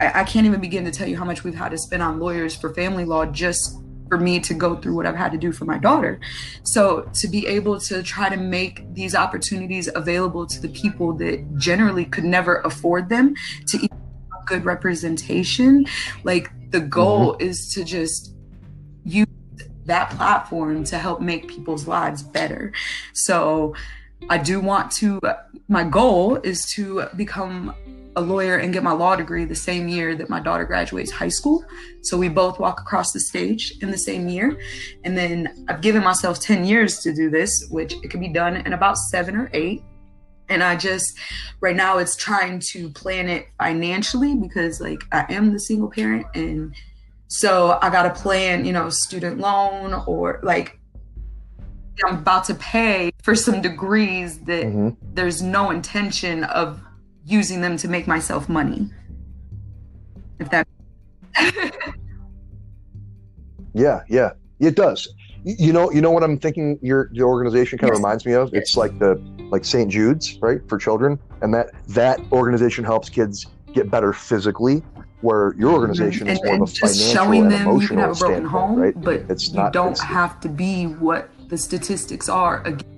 I, 0.00 0.20
I 0.20 0.24
can't 0.24 0.46
even 0.46 0.60
begin 0.60 0.84
to 0.84 0.90
tell 0.90 1.06
you 1.06 1.16
how 1.16 1.24
much 1.24 1.44
we've 1.44 1.54
had 1.54 1.70
to 1.70 1.78
spend 1.78 2.02
on 2.02 2.18
lawyers 2.18 2.56
for 2.56 2.74
family 2.74 3.04
law 3.04 3.26
just 3.26 3.80
for 4.12 4.18
me 4.18 4.38
to 4.38 4.52
go 4.52 4.76
through 4.76 4.94
what 4.94 5.06
I've 5.06 5.16
had 5.16 5.32
to 5.32 5.38
do 5.38 5.52
for 5.52 5.64
my 5.64 5.78
daughter. 5.78 6.20
So 6.64 7.08
to 7.14 7.28
be 7.28 7.46
able 7.46 7.80
to 7.80 8.02
try 8.02 8.28
to 8.28 8.36
make 8.36 8.92
these 8.92 9.14
opportunities 9.14 9.88
available 9.94 10.46
to 10.48 10.60
the 10.60 10.68
people 10.68 11.14
that 11.14 11.56
generally 11.56 12.04
could 12.04 12.24
never 12.24 12.56
afford 12.56 13.08
them 13.08 13.34
to 13.68 13.78
even 13.78 13.98
good 14.44 14.66
representation, 14.66 15.86
like 16.24 16.50
the 16.72 16.80
goal 16.80 17.32
mm-hmm. 17.32 17.48
is 17.48 17.72
to 17.72 17.84
just 17.84 18.34
use 19.02 19.26
that 19.86 20.10
platform 20.10 20.84
to 20.84 20.98
help 20.98 21.22
make 21.22 21.48
people's 21.48 21.88
lives 21.88 22.22
better. 22.22 22.70
So 23.14 23.74
I 24.28 24.36
do 24.36 24.60
want 24.60 24.90
to, 25.00 25.22
my 25.68 25.84
goal 25.84 26.36
is 26.36 26.66
to 26.74 27.06
become 27.16 27.74
a 28.16 28.20
lawyer 28.20 28.56
and 28.56 28.72
get 28.72 28.82
my 28.82 28.92
law 28.92 29.16
degree 29.16 29.44
the 29.44 29.54
same 29.54 29.88
year 29.88 30.14
that 30.14 30.28
my 30.28 30.40
daughter 30.40 30.64
graduates 30.64 31.10
high 31.10 31.28
school. 31.28 31.64
So 32.02 32.18
we 32.18 32.28
both 32.28 32.58
walk 32.58 32.80
across 32.80 33.12
the 33.12 33.20
stage 33.20 33.74
in 33.80 33.90
the 33.90 33.98
same 33.98 34.28
year. 34.28 34.58
And 35.04 35.16
then 35.16 35.64
I've 35.68 35.80
given 35.80 36.02
myself 36.02 36.40
10 36.40 36.64
years 36.64 36.98
to 37.00 37.14
do 37.14 37.30
this, 37.30 37.66
which 37.70 37.94
it 38.02 38.10
can 38.10 38.20
be 38.20 38.28
done 38.28 38.56
in 38.56 38.72
about 38.72 38.98
seven 38.98 39.36
or 39.36 39.50
eight. 39.52 39.82
And 40.48 40.62
I 40.62 40.76
just, 40.76 41.16
right 41.60 41.76
now, 41.76 41.98
it's 41.98 42.16
trying 42.16 42.60
to 42.72 42.90
plan 42.90 43.28
it 43.28 43.48
financially 43.58 44.34
because, 44.34 44.80
like, 44.80 45.02
I 45.10 45.24
am 45.30 45.52
the 45.52 45.60
single 45.60 45.90
parent. 45.90 46.26
And 46.34 46.74
so 47.28 47.78
I 47.80 47.88
got 47.88 48.02
to 48.02 48.20
plan, 48.20 48.66
you 48.66 48.72
know, 48.72 48.90
student 48.90 49.38
loan 49.38 49.94
or 50.06 50.40
like 50.42 50.78
I'm 52.04 52.18
about 52.18 52.44
to 52.44 52.54
pay 52.54 53.12
for 53.22 53.34
some 53.34 53.62
degrees 53.62 54.40
that 54.40 54.64
mm-hmm. 54.64 54.90
there's 55.14 55.42
no 55.42 55.70
intention 55.70 56.44
of 56.44 56.80
using 57.24 57.60
them 57.60 57.76
to 57.78 57.88
make 57.88 58.06
myself 58.06 58.48
money. 58.48 58.90
If 60.38 60.50
that. 60.50 60.66
yeah, 63.74 64.02
yeah, 64.08 64.32
it 64.58 64.76
does. 64.76 65.08
You 65.44 65.72
know, 65.72 65.90
you 65.90 66.00
know 66.00 66.10
what 66.10 66.22
I'm 66.22 66.38
thinking. 66.38 66.78
Your 66.82 67.08
your 67.12 67.28
organization 67.28 67.78
kind 67.78 67.90
of 67.90 67.96
yes. 67.96 68.02
reminds 68.02 68.26
me 68.26 68.32
of. 68.34 68.54
It's 68.54 68.76
like 68.76 68.98
the 68.98 69.20
like 69.50 69.64
St. 69.64 69.90
Jude's, 69.90 70.38
right, 70.40 70.60
for 70.68 70.78
children, 70.78 71.18
and 71.40 71.52
that 71.54 71.70
that 71.88 72.20
organization 72.30 72.84
helps 72.84 73.08
kids 73.08 73.46
get 73.72 73.90
better 73.90 74.12
physically. 74.12 74.82
Where 75.20 75.54
your 75.56 75.70
mm-hmm. 75.70 75.80
organization 75.80 76.26
mm-hmm. 76.26 76.32
is 76.32 76.42
more 76.42 76.54
and 76.54 76.62
of 76.62 76.68
a 76.68 76.72
just 76.72 77.00
financial 77.00 77.24
showing 77.24 77.48
them 77.48 77.68
and 77.68 77.82
you 77.82 77.88
can 77.88 77.98
have 77.98 78.10
a 78.10 78.14
broken 78.14 78.44
home, 78.44 78.76
right? 78.76 79.00
but 79.00 79.22
it's 79.28 79.50
you 79.50 79.54
not, 79.54 79.72
don't 79.72 79.98
have 80.00 80.40
to 80.40 80.48
be 80.48 80.86
what 80.86 81.30
the 81.48 81.56
statistics 81.56 82.28
are. 82.28 82.62
Again. 82.66 82.88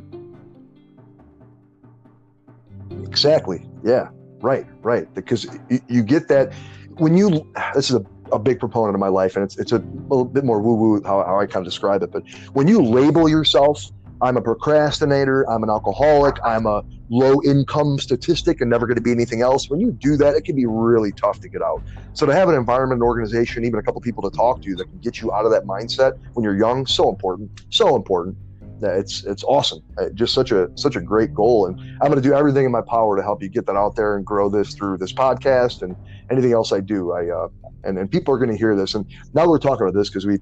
Exactly. 3.06 3.66
Yeah. 3.84 4.08
Right. 4.40 4.66
Right. 4.82 5.12
Because 5.14 5.46
you, 5.88 6.02
get 6.02 6.28
that 6.28 6.52
when 6.96 7.16
you. 7.16 7.46
This 7.74 7.90
is 7.90 7.96
a, 7.96 8.04
a 8.32 8.38
big 8.38 8.58
proponent 8.58 8.94
of 8.94 9.00
my 9.00 9.08
life, 9.08 9.36
and 9.36 9.44
it's 9.44 9.56
it's 9.58 9.72
a 9.72 9.78
little 9.78 10.24
bit 10.24 10.44
more 10.44 10.60
woo 10.60 10.74
woo 10.74 11.02
how, 11.04 11.22
how 11.24 11.38
I 11.38 11.46
kind 11.46 11.64
of 11.64 11.70
describe 11.70 12.02
it. 12.02 12.10
But 12.10 12.24
when 12.52 12.66
you 12.66 12.82
label 12.82 13.28
yourself, 13.28 13.90
I'm 14.20 14.36
a 14.36 14.42
procrastinator. 14.42 15.48
I'm 15.50 15.62
an 15.62 15.70
alcoholic. 15.70 16.36
I'm 16.44 16.66
a 16.66 16.82
low 17.10 17.42
income 17.42 17.98
statistic 17.98 18.60
and 18.60 18.70
never 18.70 18.86
going 18.86 18.96
to 18.96 19.02
be 19.02 19.12
anything 19.12 19.42
else. 19.42 19.68
When 19.68 19.80
you 19.80 19.92
do 19.92 20.16
that, 20.16 20.34
it 20.34 20.44
can 20.44 20.56
be 20.56 20.66
really 20.66 21.12
tough 21.12 21.40
to 21.40 21.48
get 21.48 21.62
out. 21.62 21.82
So 22.14 22.24
to 22.24 22.34
have 22.34 22.48
an 22.48 22.54
environment, 22.54 23.00
an 23.00 23.06
organization, 23.06 23.64
even 23.64 23.78
a 23.78 23.82
couple 23.82 24.00
people 24.00 24.22
to 24.28 24.34
talk 24.34 24.62
to 24.62 24.76
that 24.76 24.86
can 24.86 24.98
get 25.00 25.20
you 25.20 25.32
out 25.32 25.44
of 25.44 25.50
that 25.50 25.64
mindset 25.64 26.18
when 26.32 26.44
you're 26.44 26.56
young, 26.56 26.86
so 26.86 27.10
important, 27.10 27.50
so 27.70 27.96
important. 27.96 28.36
It's 28.82 29.24
it's 29.24 29.44
awesome. 29.44 29.80
Uh, 29.98 30.10
just 30.14 30.34
such 30.34 30.52
a 30.52 30.68
such 30.76 30.96
a 30.96 31.00
great 31.00 31.34
goal, 31.34 31.66
and 31.66 31.78
I'm 32.02 32.10
going 32.10 32.20
to 32.20 32.28
do 32.28 32.34
everything 32.34 32.64
in 32.64 32.72
my 32.72 32.82
power 32.82 33.16
to 33.16 33.22
help 33.22 33.42
you 33.42 33.48
get 33.48 33.66
that 33.66 33.76
out 33.76 33.96
there 33.96 34.16
and 34.16 34.24
grow 34.24 34.48
this 34.48 34.74
through 34.74 34.98
this 34.98 35.12
podcast 35.12 35.82
and 35.82 35.96
anything 36.30 36.52
else 36.52 36.72
I 36.72 36.80
do. 36.80 37.12
I 37.12 37.30
uh, 37.30 37.48
and 37.84 37.98
and 37.98 38.10
people 38.10 38.34
are 38.34 38.38
going 38.38 38.50
to 38.50 38.56
hear 38.56 38.76
this, 38.76 38.94
and 38.94 39.06
now 39.32 39.48
we're 39.48 39.58
talking 39.58 39.86
about 39.86 39.94
this 39.94 40.08
because 40.08 40.26
we 40.26 40.38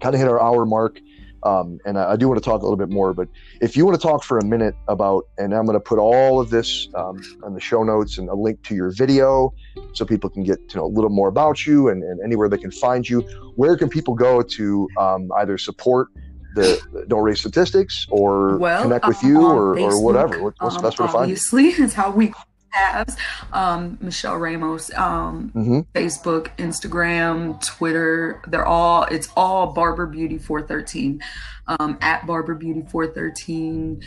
kind 0.00 0.14
of 0.14 0.20
hit 0.20 0.28
our 0.28 0.40
hour 0.40 0.64
mark. 0.64 1.00
Um, 1.42 1.78
and 1.86 1.98
I, 1.98 2.12
I, 2.12 2.16
do 2.16 2.28
want 2.28 2.38
to 2.38 2.44
talk 2.44 2.60
a 2.60 2.64
little 2.64 2.76
bit 2.76 2.90
more, 2.90 3.14
but 3.14 3.26
if 3.62 3.74
you 3.74 3.86
want 3.86 3.98
to 3.98 4.06
talk 4.06 4.22
for 4.22 4.38
a 4.38 4.44
minute 4.44 4.74
about, 4.88 5.26
and 5.38 5.54
I'm 5.54 5.64
going 5.64 5.74
to 5.74 5.80
put 5.80 5.98
all 5.98 6.38
of 6.38 6.50
this 6.50 6.86
um, 6.94 7.18
on 7.42 7.54
the 7.54 7.60
show 7.60 7.82
notes 7.82 8.18
and 8.18 8.28
a 8.28 8.34
link 8.34 8.62
to 8.64 8.74
your 8.74 8.90
video 8.90 9.54
so 9.94 10.04
people 10.04 10.28
can 10.28 10.44
get 10.44 10.68
to 10.68 10.76
know 10.76 10.84
a 10.84 10.92
little 10.92 11.08
more 11.08 11.28
about 11.28 11.64
you 11.64 11.88
and, 11.88 12.02
and 12.02 12.20
anywhere 12.22 12.50
they 12.50 12.58
can 12.58 12.70
find 12.70 13.08
you. 13.08 13.22
Where 13.56 13.74
can 13.78 13.88
people 13.88 14.14
go 14.14 14.42
to 14.42 14.88
um, 14.98 15.30
either 15.38 15.56
support 15.56 16.08
the 16.54 17.04
don't 17.08 17.22
raise 17.22 17.40
statistics 17.40 18.06
or 18.10 18.58
well, 18.58 18.82
connect 18.82 19.06
with 19.06 19.22
you 19.22 19.42
or, 19.46 19.78
or 19.78 20.02
whatever? 20.02 20.42
What's 20.42 20.76
the 20.76 20.82
best 20.82 20.98
way 20.98 21.06
to 21.06 21.12
find 21.12 21.28
you? 21.28 21.34
Obviously, 21.34 21.68
is 21.84 21.94
how 21.94 22.10
we 22.10 22.32
have 22.70 23.16
um, 23.52 23.98
Michelle 24.00 24.36
Ramos, 24.36 24.92
um, 24.94 25.50
mm-hmm. 25.54 25.80
Facebook, 25.94 26.56
Instagram, 26.56 27.64
Twitter. 27.64 28.42
They're 28.46 28.66
all 28.66 29.04
it's 29.04 29.28
all 29.36 29.72
Barber 29.72 30.06
Beauty 30.06 30.38
413 30.38 31.20
um, 31.66 31.98
at 32.00 32.26
Barber 32.26 32.54
Beauty 32.54 32.82
413. 32.90 34.02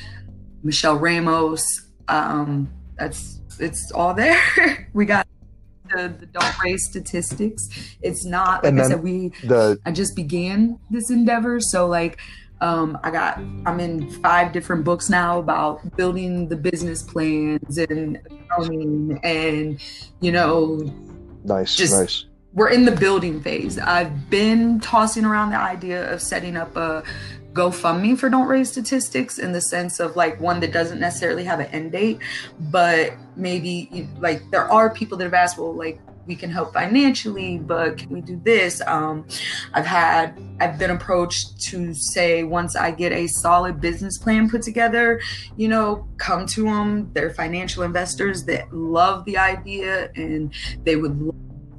Michelle 0.64 0.96
Ramos. 0.96 1.66
Um, 2.08 2.72
that's 2.98 3.40
it's 3.60 3.92
all 3.92 4.14
there. 4.14 4.90
we 4.94 5.06
got 5.06 5.28
the, 5.96 6.10
the 6.20 6.26
don't 6.28 6.64
raise 6.64 6.86
statistics. 6.86 7.70
It's 8.02 8.26
not 8.26 8.64
like 8.64 8.74
I 8.76 8.88
said, 8.88 9.04
we 9.04 9.30
the 9.44 9.80
I 9.86 9.92
just 9.92 10.16
began 10.16 10.80
this 10.90 11.10
endeavor. 11.10 11.60
So 11.60 11.88
like 11.88 12.20
um, 12.62 12.98
I 13.04 13.12
got 13.12 13.38
I'm 13.66 13.80
in 13.80 14.10
five 14.22 14.54
different 14.54 14.84
books 14.84 15.10
now 15.10 15.40
about 15.40 15.96
building 15.98 16.48
the 16.48 16.56
business 16.56 17.04
plans 17.04 17.78
and 17.78 18.18
accounting 18.26 19.20
and 19.24 19.80
you 20.22 20.32
know 20.32 20.80
nice 21.44 21.76
just 21.76 21.94
nice 21.94 22.26
we're 22.54 22.70
in 22.70 22.86
the 22.86 22.92
building 22.92 23.42
phase. 23.42 23.80
I've 23.80 24.30
been 24.30 24.80
tossing 24.80 25.26
around 25.26 25.50
the 25.50 25.58
idea 25.58 26.12
of 26.14 26.22
setting 26.22 26.56
up 26.56 26.76
a 26.76 27.04
GoFundMe 27.54 28.18
for 28.18 28.30
Don't 28.30 28.48
Raise 28.48 28.72
Statistics 28.72 29.38
in 29.38 29.52
the 29.52 29.62
sense 29.62 30.00
of 30.00 30.16
like 30.16 30.40
one 30.40 30.60
that 30.62 30.74
doesn't 30.74 31.00
necessarily 31.00 31.44
have 31.44 31.60
an 31.60 31.68
end 31.68 31.92
date, 31.92 32.20
but 32.60 33.14
maybe 33.36 34.10
like 34.20 34.42
there 34.52 34.70
are 34.72 34.90
people 34.90 35.18
that 35.18 35.26
have 35.26 35.34
asked, 35.34 35.58
well, 35.58 35.74
like 35.74 36.00
we 36.26 36.36
can 36.36 36.50
help 36.50 36.74
financially, 36.74 37.58
but 37.58 37.98
can 37.98 38.10
we 38.10 38.22
do 38.22 38.40
this? 38.44 38.82
Um, 38.88 39.28
I've 39.74 39.86
had, 39.86 40.40
I've 40.60 40.80
been 40.80 40.92
approached 40.92 41.62
to 41.64 41.94
say 41.94 42.44
once 42.44 42.76
I 42.76 42.92
get 42.92 43.12
a 43.12 43.28
solid 43.28 43.80
business 43.80 44.18
plan 44.18 44.50
put 44.50 44.62
together, 44.62 45.22
you 45.58 45.68
know, 45.68 46.08
come 46.18 46.46
to 46.48 46.64
them. 46.64 47.12
They're 47.14 47.34
financial 47.34 47.84
investors 47.84 48.46
that 48.46 48.74
love 48.74 49.26
the 49.26 49.38
idea 49.38 50.12
and 50.16 50.54
they 50.84 50.96
would 50.96 51.32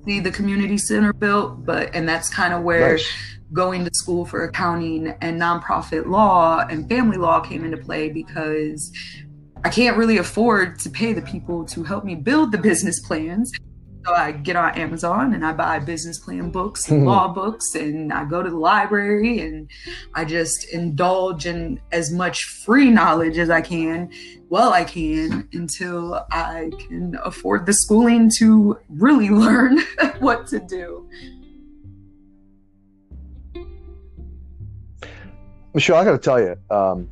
see 0.05 0.21
the 0.21 0.31
community 0.31 0.79
center 0.79 1.13
built. 1.13 1.65
But, 1.65 1.95
and 1.95 2.09
that's 2.09 2.29
kind 2.29 2.55
of 2.55 2.63
where. 2.63 2.97
Nice 2.97 3.35
going 3.55 3.85
to 3.85 3.91
school 3.95 4.27
for 4.27 4.45
accounting 4.45 5.15
and 5.21 5.41
nonprofit 5.41 6.07
law 6.07 6.67
and 6.69 6.89
family 6.89 7.17
law 7.17 7.41
came 7.41 7.65
into 7.65 7.77
play 7.79 8.11
because 8.11 8.93
I 9.65 9.71
can't 9.71 9.97
really 9.97 10.19
afford 10.19 10.79
to 10.81 10.91
pay 10.91 11.15
the 11.15 11.23
people 11.23 11.65
to 11.67 11.83
help 11.85 12.05
me 12.05 12.17
build 12.17 12.53
the 12.53 12.59
business 12.59 13.01
plans. 13.01 13.51
So 14.05 14.13
I 14.13 14.33
get 14.33 14.57
on 14.57 14.77
Amazon 14.77 15.33
and 15.33 15.47
I 15.47 15.55
buy 15.55 15.79
business 15.79 16.19
plan 16.19 16.51
books, 16.51 16.91
and 16.91 17.01
hmm. 17.01 17.07
law 17.07 17.33
books, 17.33 17.75
and 17.75 18.13
I 18.13 18.27
go 18.27 18.43
to 18.43 18.51
the 18.51 18.59
library 18.59 19.41
and 19.41 19.71
I 20.13 20.27
just 20.27 20.69
indulge 20.75 21.47
in 21.47 21.81
as 21.91 22.13
much 22.13 22.45
free 22.45 22.91
knowledge 22.91 23.39
as 23.39 23.49
I 23.49 23.63
can, 23.63 24.11
well 24.51 24.75
I 24.75 24.85
can, 24.85 25.49
until 25.55 26.27
I 26.31 26.71
can 26.87 27.17
afford 27.25 27.65
the 27.65 27.73
schooling 27.73 28.31
to 28.39 28.79
really 28.91 29.31
learn 29.31 29.79
what 30.19 30.49
to 30.49 30.61
do. 30.61 31.09
Michelle, 35.75 35.97
I 35.97 36.05
got 36.05 36.13
to 36.13 36.19
tell 36.19 36.41
you, 36.41 36.57
um, 36.71 37.11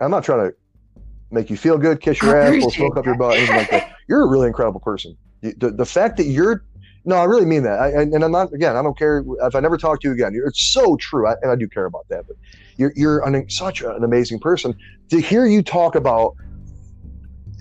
I'm 0.00 0.10
not 0.10 0.24
trying 0.24 0.50
to 0.50 0.56
make 1.30 1.50
you 1.50 1.56
feel 1.56 1.78
good, 1.78 2.00
kiss 2.00 2.20
your 2.22 2.36
ass, 2.36 2.62
or 2.62 2.70
smoke 2.70 2.96
up 2.96 3.06
your 3.06 3.16
butt, 3.16 3.36
anything 3.36 3.56
like 3.56 3.70
that. 3.70 3.96
You're 4.08 4.22
a 4.22 4.28
really 4.28 4.46
incredible 4.46 4.80
person. 4.80 5.16
The, 5.40 5.70
the 5.70 5.86
fact 5.86 6.16
that 6.18 6.24
you're, 6.24 6.64
no, 7.04 7.16
I 7.16 7.24
really 7.24 7.44
mean 7.44 7.62
that. 7.64 7.78
I, 7.78 7.88
and 8.00 8.22
I'm 8.22 8.32
not, 8.32 8.52
again, 8.52 8.76
I 8.76 8.82
don't 8.82 8.96
care 8.96 9.24
if 9.42 9.54
I 9.54 9.60
never 9.60 9.76
talk 9.76 10.00
to 10.00 10.08
you 10.08 10.14
again. 10.14 10.38
It's 10.46 10.72
so 10.72 10.96
true. 10.96 11.26
I, 11.26 11.34
and 11.42 11.50
I 11.50 11.56
do 11.56 11.68
care 11.68 11.84
about 11.84 12.06
that, 12.08 12.26
but 12.26 12.36
you're, 12.76 12.92
you're 12.96 13.26
an, 13.26 13.48
such 13.50 13.82
an 13.82 14.04
amazing 14.04 14.40
person. 14.40 14.74
To 15.10 15.20
hear 15.20 15.44
you 15.46 15.62
talk 15.62 15.96
about 15.96 16.34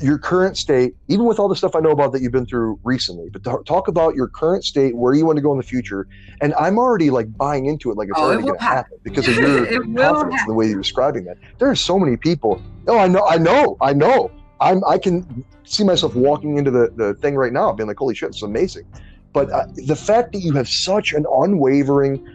your 0.02 0.18
current 0.18 0.58
state, 0.58 0.96
even 1.08 1.26
with 1.26 1.40
all 1.40 1.48
the 1.48 1.56
stuff 1.56 1.76
I 1.76 1.80
know 1.80 1.92
about 1.92 2.12
that 2.14 2.22
you've 2.22 2.32
been 2.32 2.46
through 2.46 2.80
recently, 2.84 3.30
but 3.30 3.44
talk 3.66 3.88
about 3.88 4.16
your 4.16 4.28
current 4.28 4.64
state, 4.64 4.96
where 4.96 5.14
you 5.14 5.26
want 5.26 5.38
to 5.38 5.42
go 5.42 5.52
in 5.52 5.58
the 5.58 5.64
future. 5.64 6.08
And 6.42 6.54
I'm 6.56 6.78
already 6.78 7.10
like 7.10 7.36
buying 7.38 7.66
into 7.66 7.92
it, 7.92 7.98
like 7.98 8.10
it's 8.10 8.20
oh, 8.20 8.24
already 8.24 8.44
it 8.44 8.48
going 8.48 8.60
to 8.60 8.64
happen 8.64 8.98
because 9.04 9.28
of 9.28 9.36
your 9.38 9.84
confidence 9.84 10.42
in 10.42 10.48
the 10.48 10.54
way 10.54 10.68
you're 10.68 10.82
describing 10.82 11.26
that. 11.26 11.38
There 11.60 11.70
are 11.70 11.76
so 11.76 12.00
many 12.00 12.18
people. 12.18 12.62
Oh, 12.88 12.98
I 12.98 13.08
know, 13.08 13.26
I 13.28 13.38
know, 13.38 13.78
I 13.82 13.94
know. 13.94 14.32
I'm, 14.60 14.84
I 14.86 14.98
can 14.98 15.46
see 15.64 15.84
myself 15.84 16.16
walking 16.16 16.58
into 16.58 16.72
the, 16.72 16.92
the 16.96 17.14
thing 17.16 17.36
right 17.36 17.54
now, 17.54 17.72
being 17.74 17.88
like, 17.88 17.98
holy 17.98 18.16
shit, 18.16 18.30
it's 18.30 18.44
amazing. 18.44 18.86
But 19.32 19.52
uh, 19.52 19.66
the 19.76 19.96
fact 19.96 20.32
that 20.34 20.40
you 20.40 20.54
have 20.54 20.70
such 20.70 21.14
an 21.14 21.26
unwavering 21.30 22.26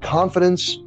confidence, 0.00 0.78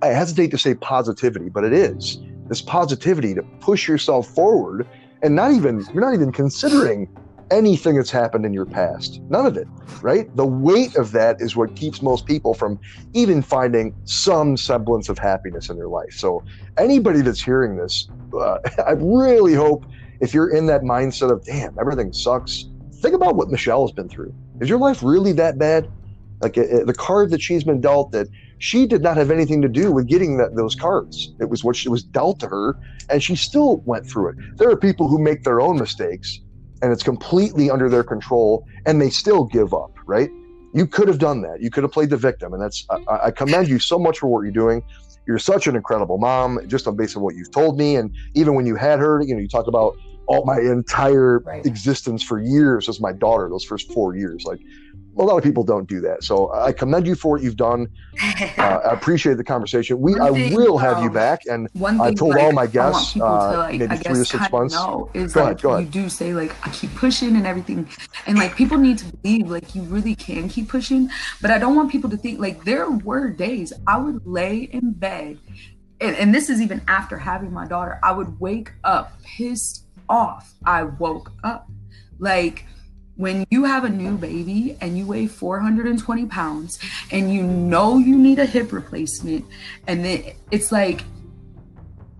I 0.00 0.08
hesitate 0.08 0.50
to 0.50 0.58
say 0.58 0.74
positivity, 0.74 1.48
but 1.48 1.64
it 1.64 1.72
is 1.72 2.18
this 2.52 2.60
positivity 2.60 3.34
to 3.34 3.42
push 3.60 3.88
yourself 3.88 4.28
forward 4.28 4.86
and 5.22 5.34
not 5.34 5.52
even 5.52 5.84
you're 5.92 6.02
not 6.02 6.14
even 6.14 6.32
considering 6.32 7.08
anything 7.50 7.96
that's 7.96 8.10
happened 8.10 8.46
in 8.46 8.52
your 8.52 8.66
past. 8.66 9.20
None 9.28 9.46
of 9.46 9.56
it 9.56 9.68
right? 10.02 10.34
The 10.36 10.46
weight 10.46 10.96
of 10.96 11.12
that 11.12 11.40
is 11.40 11.54
what 11.54 11.76
keeps 11.76 12.02
most 12.02 12.26
people 12.26 12.54
from 12.54 12.80
even 13.14 13.40
finding 13.40 13.94
some 14.04 14.56
semblance 14.56 15.08
of 15.08 15.18
happiness 15.18 15.68
in 15.70 15.76
their 15.76 15.88
life. 15.88 16.12
So 16.12 16.42
anybody 16.76 17.20
that's 17.20 17.42
hearing 17.42 17.76
this 17.76 18.08
uh, 18.38 18.58
i 18.86 18.92
really 18.92 19.54
hope 19.54 19.84
if 20.20 20.32
you're 20.32 20.54
in 20.54 20.66
that 20.66 20.82
mindset 20.82 21.30
of 21.30 21.44
damn 21.44 21.78
everything 21.78 22.12
sucks 22.12 22.66
think 23.02 23.14
about 23.14 23.36
what 23.36 23.48
michelle 23.48 23.82
has 23.82 23.92
been 23.92 24.08
through. 24.08 24.34
Is 24.60 24.68
your 24.68 24.78
life 24.78 25.02
really 25.02 25.32
that 25.32 25.58
bad 25.58 25.90
like 26.42 26.58
uh, 26.58 26.62
uh, 26.62 26.84
the 26.84 26.94
card 26.94 27.30
that 27.30 27.40
she's 27.40 27.64
been 27.64 27.80
dealt 27.80 28.12
that 28.12 28.26
she 28.58 28.86
did 28.86 29.00
not 29.00 29.16
have 29.16 29.30
anything 29.30 29.62
to 29.62 29.68
do 29.68 29.90
with 29.92 30.06
getting 30.06 30.36
that, 30.36 30.54
those 30.56 30.74
cards. 30.74 31.32
It 31.40 31.48
was 31.48 31.64
what 31.64 31.76
she 31.76 31.88
was 31.88 32.02
dealt 32.02 32.40
to 32.40 32.48
her, 32.48 32.76
and 33.08 33.22
she 33.22 33.36
still 33.36 33.78
went 33.86 34.06
through 34.06 34.30
it. 34.30 34.36
There 34.58 34.68
are 34.68 34.76
people 34.76 35.08
who 35.08 35.18
make 35.18 35.44
their 35.44 35.60
own 35.60 35.78
mistakes, 35.78 36.40
and 36.82 36.92
it's 36.92 37.02
completely 37.02 37.70
under 37.70 37.88
their 37.88 38.04
control, 38.04 38.66
and 38.84 39.00
they 39.00 39.10
still 39.10 39.44
give 39.44 39.72
up. 39.72 39.92
Right? 40.06 40.30
You 40.74 40.86
could 40.86 41.08
have 41.08 41.18
done 41.18 41.42
that. 41.42 41.62
You 41.62 41.70
could 41.70 41.84
have 41.84 41.92
played 41.92 42.10
the 42.10 42.16
victim, 42.16 42.52
and 42.52 42.62
that's. 42.62 42.86
I, 42.90 43.26
I 43.26 43.30
commend 43.30 43.68
you 43.68 43.78
so 43.78 43.98
much 43.98 44.18
for 44.18 44.26
what 44.26 44.42
you're 44.42 44.52
doing. 44.52 44.82
You're 45.26 45.38
such 45.38 45.68
an 45.68 45.76
incredible 45.76 46.18
mom, 46.18 46.58
just 46.66 46.88
on 46.88 46.96
base 46.96 47.14
of 47.14 47.22
what 47.22 47.36
you've 47.36 47.52
told 47.52 47.78
me, 47.78 47.94
and 47.94 48.12
even 48.34 48.54
when 48.54 48.66
you 48.66 48.74
had 48.74 48.98
her, 48.98 49.22
you 49.22 49.34
know, 49.34 49.40
you 49.40 49.48
talk 49.48 49.68
about 49.68 49.96
all 50.26 50.44
my 50.44 50.58
entire 50.58 51.40
right. 51.40 51.64
existence 51.66 52.22
for 52.22 52.40
years 52.40 52.88
as 52.88 53.00
my 53.00 53.12
daughter. 53.12 53.48
Those 53.48 53.64
first 53.64 53.92
four 53.92 54.16
years, 54.16 54.44
like 54.44 54.60
a 55.18 55.22
lot 55.22 55.36
of 55.36 55.44
people 55.44 55.62
don't 55.62 55.88
do 55.88 56.00
that. 56.00 56.24
So 56.24 56.52
I 56.52 56.72
commend 56.72 57.06
you 57.06 57.14
for 57.14 57.32
what 57.32 57.42
you've 57.42 57.56
done. 57.56 57.88
Uh, 58.58 58.80
I 58.84 58.92
appreciate 58.92 59.36
the 59.36 59.44
conversation. 59.44 60.00
We 60.00 60.18
I 60.18 60.30
will 60.30 60.76
have 60.76 61.02
you 61.02 61.10
back, 61.10 61.42
and 61.46 61.68
I've 61.84 62.14
told 62.16 62.34
like, 62.34 62.42
all 62.42 62.52
my 62.52 62.66
guests 62.66 63.16
uh, 63.16 63.56
like, 63.56 63.78
maybe 63.78 63.96
three 63.96 64.14
to 64.14 64.24
six 64.24 64.50
months. 64.50 64.74
Know 64.74 65.10
is 65.14 65.32
go 65.32 65.40
like 65.40 65.46
ahead, 65.46 65.62
go 65.62 65.70
ahead. 65.72 65.94
you 65.94 66.02
do 66.02 66.08
say 66.08 66.34
like 66.34 66.54
I 66.66 66.70
keep 66.70 66.94
pushing 66.94 67.36
and 67.36 67.46
everything, 67.46 67.88
and 68.26 68.36
like 68.36 68.54
people 68.56 68.78
need 68.78 68.98
to 68.98 69.16
believe 69.16 69.50
like 69.50 69.74
you 69.74 69.82
really 69.82 70.14
can 70.14 70.48
keep 70.48 70.68
pushing. 70.68 71.08
But 71.40 71.50
I 71.50 71.58
don't 71.58 71.74
want 71.74 71.90
people 71.90 72.10
to 72.10 72.16
think 72.16 72.40
like 72.40 72.64
there 72.64 72.90
were 72.90 73.30
days 73.30 73.72
I 73.86 73.98
would 73.98 74.26
lay 74.26 74.58
in 74.64 74.92
bed, 74.92 75.38
and, 76.00 76.16
and 76.16 76.34
this 76.34 76.50
is 76.50 76.60
even 76.60 76.82
after 76.88 77.16
having 77.18 77.52
my 77.52 77.66
daughter. 77.66 77.98
I 78.02 78.12
would 78.12 78.38
wake 78.38 78.72
up 78.84 79.12
pissed 79.22 79.86
off. 80.08 80.52
I 80.64 80.84
woke 80.84 81.32
up 81.42 81.68
like 82.18 82.66
when 83.22 83.46
you 83.50 83.62
have 83.62 83.84
a 83.84 83.88
new 83.88 84.18
baby 84.18 84.76
and 84.80 84.98
you 84.98 85.06
weigh 85.06 85.28
420 85.28 86.26
pounds 86.26 86.80
and 87.12 87.32
you 87.32 87.44
know 87.44 87.96
you 87.96 88.18
need 88.18 88.40
a 88.40 88.44
hip 88.44 88.72
replacement 88.72 89.44
and 89.86 90.04
then 90.04 90.24
it's 90.50 90.72
like 90.72 91.04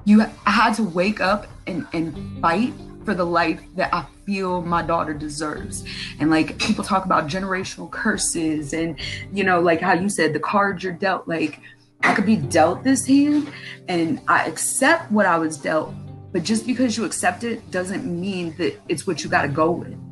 you 0.04 0.20
had 0.46 0.74
to 0.74 0.84
wake 0.84 1.20
up 1.20 1.48
and, 1.66 1.88
and 1.92 2.40
fight 2.40 2.72
for 3.04 3.14
the 3.14 3.26
life 3.26 3.60
that 3.74 3.92
I 3.92 4.06
feel 4.24 4.62
my 4.62 4.80
daughter 4.82 5.12
deserves. 5.12 5.84
And 6.20 6.30
like 6.30 6.56
people 6.58 6.84
talk 6.84 7.04
about 7.04 7.26
generational 7.26 7.90
curses 7.90 8.72
and 8.72 8.96
you 9.32 9.42
know, 9.42 9.60
like 9.60 9.80
how 9.80 9.94
you 9.94 10.08
said 10.08 10.32
the 10.32 10.40
cards 10.40 10.84
you're 10.84 10.92
dealt, 10.92 11.26
like 11.26 11.58
I 12.04 12.14
could 12.14 12.26
be 12.26 12.36
dealt 12.36 12.84
this 12.84 13.04
hand 13.06 13.52
and 13.88 14.20
I 14.28 14.46
accept 14.46 15.10
what 15.10 15.26
I 15.26 15.36
was 15.36 15.56
dealt, 15.56 15.94
but 16.30 16.44
just 16.44 16.64
because 16.64 16.96
you 16.96 17.04
accept 17.04 17.42
it 17.42 17.68
doesn't 17.72 18.04
mean 18.04 18.54
that 18.58 18.80
it's 18.88 19.04
what 19.04 19.24
you 19.24 19.30
gotta 19.30 19.48
go 19.48 19.72
with. 19.72 20.11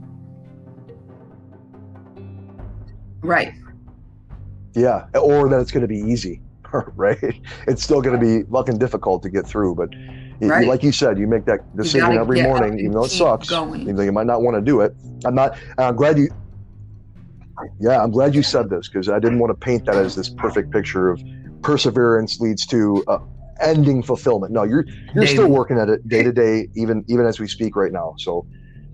Right. 3.22 3.52
Yeah, 4.74 5.04
or 5.20 5.48
that 5.48 5.60
it's 5.60 5.70
going 5.72 5.82
to 5.82 5.88
be 5.88 5.98
easy, 5.98 6.40
right? 6.96 7.18
It's 7.66 7.82
still 7.82 8.00
going 8.00 8.18
to 8.18 8.24
be 8.24 8.48
fucking 8.50 8.78
difficult 8.78 9.22
to 9.24 9.30
get 9.30 9.46
through, 9.46 9.74
but 9.74 9.88
Right. 10.42 10.66
like 10.66 10.82
you 10.82 10.90
said, 10.90 11.18
you 11.18 11.26
make 11.26 11.44
that 11.44 11.60
decision 11.76 12.16
every 12.16 12.40
morning, 12.42 12.78
even 12.78 12.92
though 12.92 13.04
it 13.04 13.10
sucks. 13.10 13.48
going. 13.50 13.82
Even 13.82 13.96
though 13.96 14.02
you 14.04 14.12
might 14.12 14.26
not 14.26 14.40
want 14.40 14.56
to 14.56 14.62
do 14.62 14.80
it. 14.80 14.96
I'm 15.26 15.34
not. 15.34 15.54
I'm 15.76 15.96
glad 15.96 16.16
you. 16.18 16.30
Yeah, 17.78 18.02
I'm 18.02 18.10
glad 18.10 18.34
you 18.34 18.42
said 18.42 18.70
this 18.70 18.88
because 18.88 19.10
I 19.10 19.18
didn't 19.18 19.38
want 19.38 19.50
to 19.50 19.54
paint 19.54 19.84
that 19.84 19.96
as 19.98 20.14
this 20.14 20.30
perfect 20.30 20.72
picture 20.72 21.10
of 21.10 21.20
perseverance 21.62 22.40
leads 22.40 22.64
to 22.66 23.04
uh, 23.06 23.18
ending 23.60 24.02
fulfillment. 24.02 24.50
No, 24.50 24.62
you're 24.64 24.86
you're 25.14 25.26
still 25.26 25.50
working 25.50 25.78
at 25.78 25.90
it 25.90 26.00
day 26.08 26.22
to 26.22 26.32
day, 26.32 26.68
even 26.74 27.04
even 27.08 27.26
as 27.26 27.38
we 27.38 27.46
speak 27.46 27.76
right 27.76 27.92
now. 27.92 28.14
So, 28.16 28.46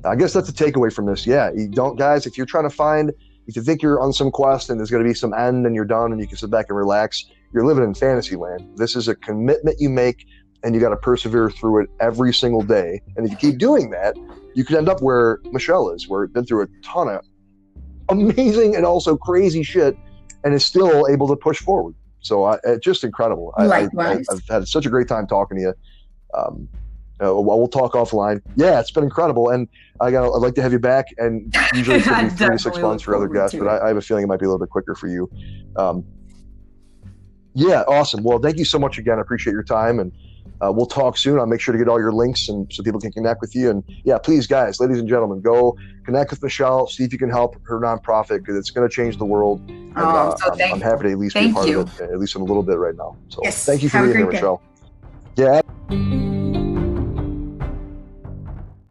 I 0.04 0.16
guess 0.16 0.32
that's 0.32 0.50
the 0.50 0.64
takeaway 0.64 0.92
from 0.92 1.06
this. 1.06 1.26
Yeah, 1.28 1.50
you 1.54 1.68
don't, 1.68 1.96
guys. 1.96 2.26
If 2.26 2.36
you're 2.36 2.46
trying 2.46 2.68
to 2.68 2.74
find, 2.74 3.12
if 3.46 3.56
you 3.56 3.62
think 3.62 3.82
you're 3.82 4.00
on 4.00 4.12
some 4.12 4.30
quest 4.30 4.70
and 4.70 4.78
there's 4.78 4.90
going 4.90 5.02
to 5.02 5.08
be 5.08 5.14
some 5.14 5.32
end 5.34 5.66
and 5.66 5.74
you're 5.74 5.84
done 5.84 6.12
and 6.12 6.20
you 6.20 6.26
can 6.26 6.36
sit 6.36 6.50
back 6.50 6.66
and 6.68 6.76
relax, 6.76 7.26
you're 7.52 7.64
living 7.64 7.84
in 7.84 7.94
fantasy 7.94 8.36
land. 8.36 8.68
This 8.76 8.96
is 8.96 9.08
a 9.08 9.14
commitment 9.14 9.80
you 9.80 9.88
make, 9.88 10.26
and 10.62 10.74
you 10.74 10.80
got 10.80 10.90
to 10.90 10.96
persevere 10.96 11.50
through 11.50 11.82
it 11.82 11.90
every 12.00 12.34
single 12.34 12.62
day. 12.62 13.00
And 13.16 13.24
if 13.24 13.30
you 13.30 13.38
keep 13.38 13.58
doing 13.58 13.90
that, 13.90 14.16
you 14.54 14.64
could 14.64 14.76
end 14.76 14.88
up 14.88 15.00
where 15.00 15.38
Michelle 15.52 15.90
is, 15.90 16.08
where 16.08 16.24
it's 16.24 16.32
been 16.32 16.44
through 16.44 16.62
a 16.62 16.66
ton 16.82 17.08
of 17.08 17.24
amazing 18.08 18.74
and 18.74 18.84
also 18.84 19.16
crazy 19.16 19.62
shit, 19.62 19.96
and 20.44 20.54
is 20.54 20.64
still 20.64 21.06
able 21.08 21.28
to 21.28 21.36
push 21.36 21.58
forward. 21.58 21.94
So 22.20 22.44
I, 22.44 22.58
it's 22.64 22.84
just 22.84 23.04
incredible. 23.04 23.54
I, 23.56 23.64
I, 23.64 23.66
Likewise. 23.66 24.26
I've 24.30 24.42
had 24.48 24.66
such 24.66 24.86
a 24.86 24.90
great 24.90 25.08
time 25.08 25.26
talking 25.26 25.58
to 25.58 25.62
you. 25.62 25.74
Um, 26.34 26.68
uh, 27.22 27.32
well, 27.34 27.58
we'll 27.58 27.68
talk 27.68 27.92
offline. 27.92 28.42
Yeah, 28.56 28.80
it's 28.80 28.90
been 28.90 29.04
incredible, 29.04 29.48
and 29.50 29.68
I 30.00 30.10
got. 30.10 30.24
I'd 30.34 30.42
like 30.42 30.54
to 30.54 30.62
have 30.62 30.72
you 30.72 30.78
back. 30.78 31.06
And 31.18 31.54
usually 31.74 31.96
it's 31.98 32.06
going 32.06 32.24
to 32.28 32.30
be 32.30 32.36
three 32.36 32.56
to 32.56 32.58
six 32.58 32.78
months 32.78 33.02
for 33.02 33.14
other 33.16 33.28
guests, 33.28 33.56
but 33.58 33.66
I. 33.68 33.84
I 33.84 33.88
have 33.88 33.96
a 33.96 34.00
feeling 34.00 34.24
it 34.24 34.26
might 34.26 34.40
be 34.40 34.46
a 34.46 34.48
little 34.48 34.58
bit 34.64 34.70
quicker 34.70 34.94
for 34.94 35.06
you. 35.08 35.30
Um, 35.76 36.04
yeah, 37.54 37.82
awesome. 37.88 38.22
Well, 38.22 38.38
thank 38.38 38.58
you 38.58 38.64
so 38.64 38.78
much 38.78 38.98
again. 38.98 39.18
I 39.18 39.22
appreciate 39.22 39.52
your 39.52 39.62
time, 39.62 39.98
and 39.98 40.12
uh, 40.60 40.72
we'll 40.72 40.86
talk 40.86 41.16
soon. 41.16 41.38
I'll 41.38 41.46
make 41.46 41.60
sure 41.60 41.72
to 41.72 41.78
get 41.78 41.88
all 41.88 41.98
your 41.98 42.12
links 42.12 42.48
and 42.48 42.70
so 42.72 42.82
people 42.82 43.00
can 43.00 43.12
connect 43.12 43.40
with 43.40 43.54
you. 43.54 43.70
And 43.70 43.82
yeah, 44.04 44.18
please, 44.18 44.46
guys, 44.46 44.80
ladies 44.80 44.98
and 44.98 45.08
gentlemen, 45.08 45.40
go 45.40 45.76
connect 46.04 46.30
with 46.30 46.42
Michelle. 46.42 46.86
See 46.88 47.04
if 47.04 47.12
you 47.12 47.18
can 47.18 47.30
help 47.30 47.56
her 47.64 47.80
nonprofit 47.80 48.38
because 48.38 48.56
it's 48.56 48.70
going 48.70 48.88
to 48.88 48.94
change 48.94 49.16
the 49.18 49.24
world. 49.24 49.60
And, 49.68 49.92
Oh, 49.96 50.02
uh, 50.02 50.30
I'm 50.32 50.56
so 50.58 50.64
I'm, 50.64 50.74
I'm 50.74 50.80
happy 50.82 51.04
to 51.04 51.12
at 51.12 51.18
least 51.18 51.34
be 51.34 51.50
part 51.52 51.68
you. 51.68 51.80
of 51.80 52.00
it, 52.00 52.10
at 52.10 52.18
least 52.18 52.36
in 52.36 52.42
a 52.42 52.44
little 52.44 52.62
bit 52.62 52.76
right 52.78 52.94
now. 52.94 53.16
So 53.28 53.40
Yes, 53.42 53.64
thank 53.64 53.82
you 53.82 53.88
for 53.88 53.98
have 53.98 54.06
being 54.06 54.16
here, 54.18 54.26
day. 54.26 54.32
Michelle. 54.32 54.62
Yeah. 55.36 56.35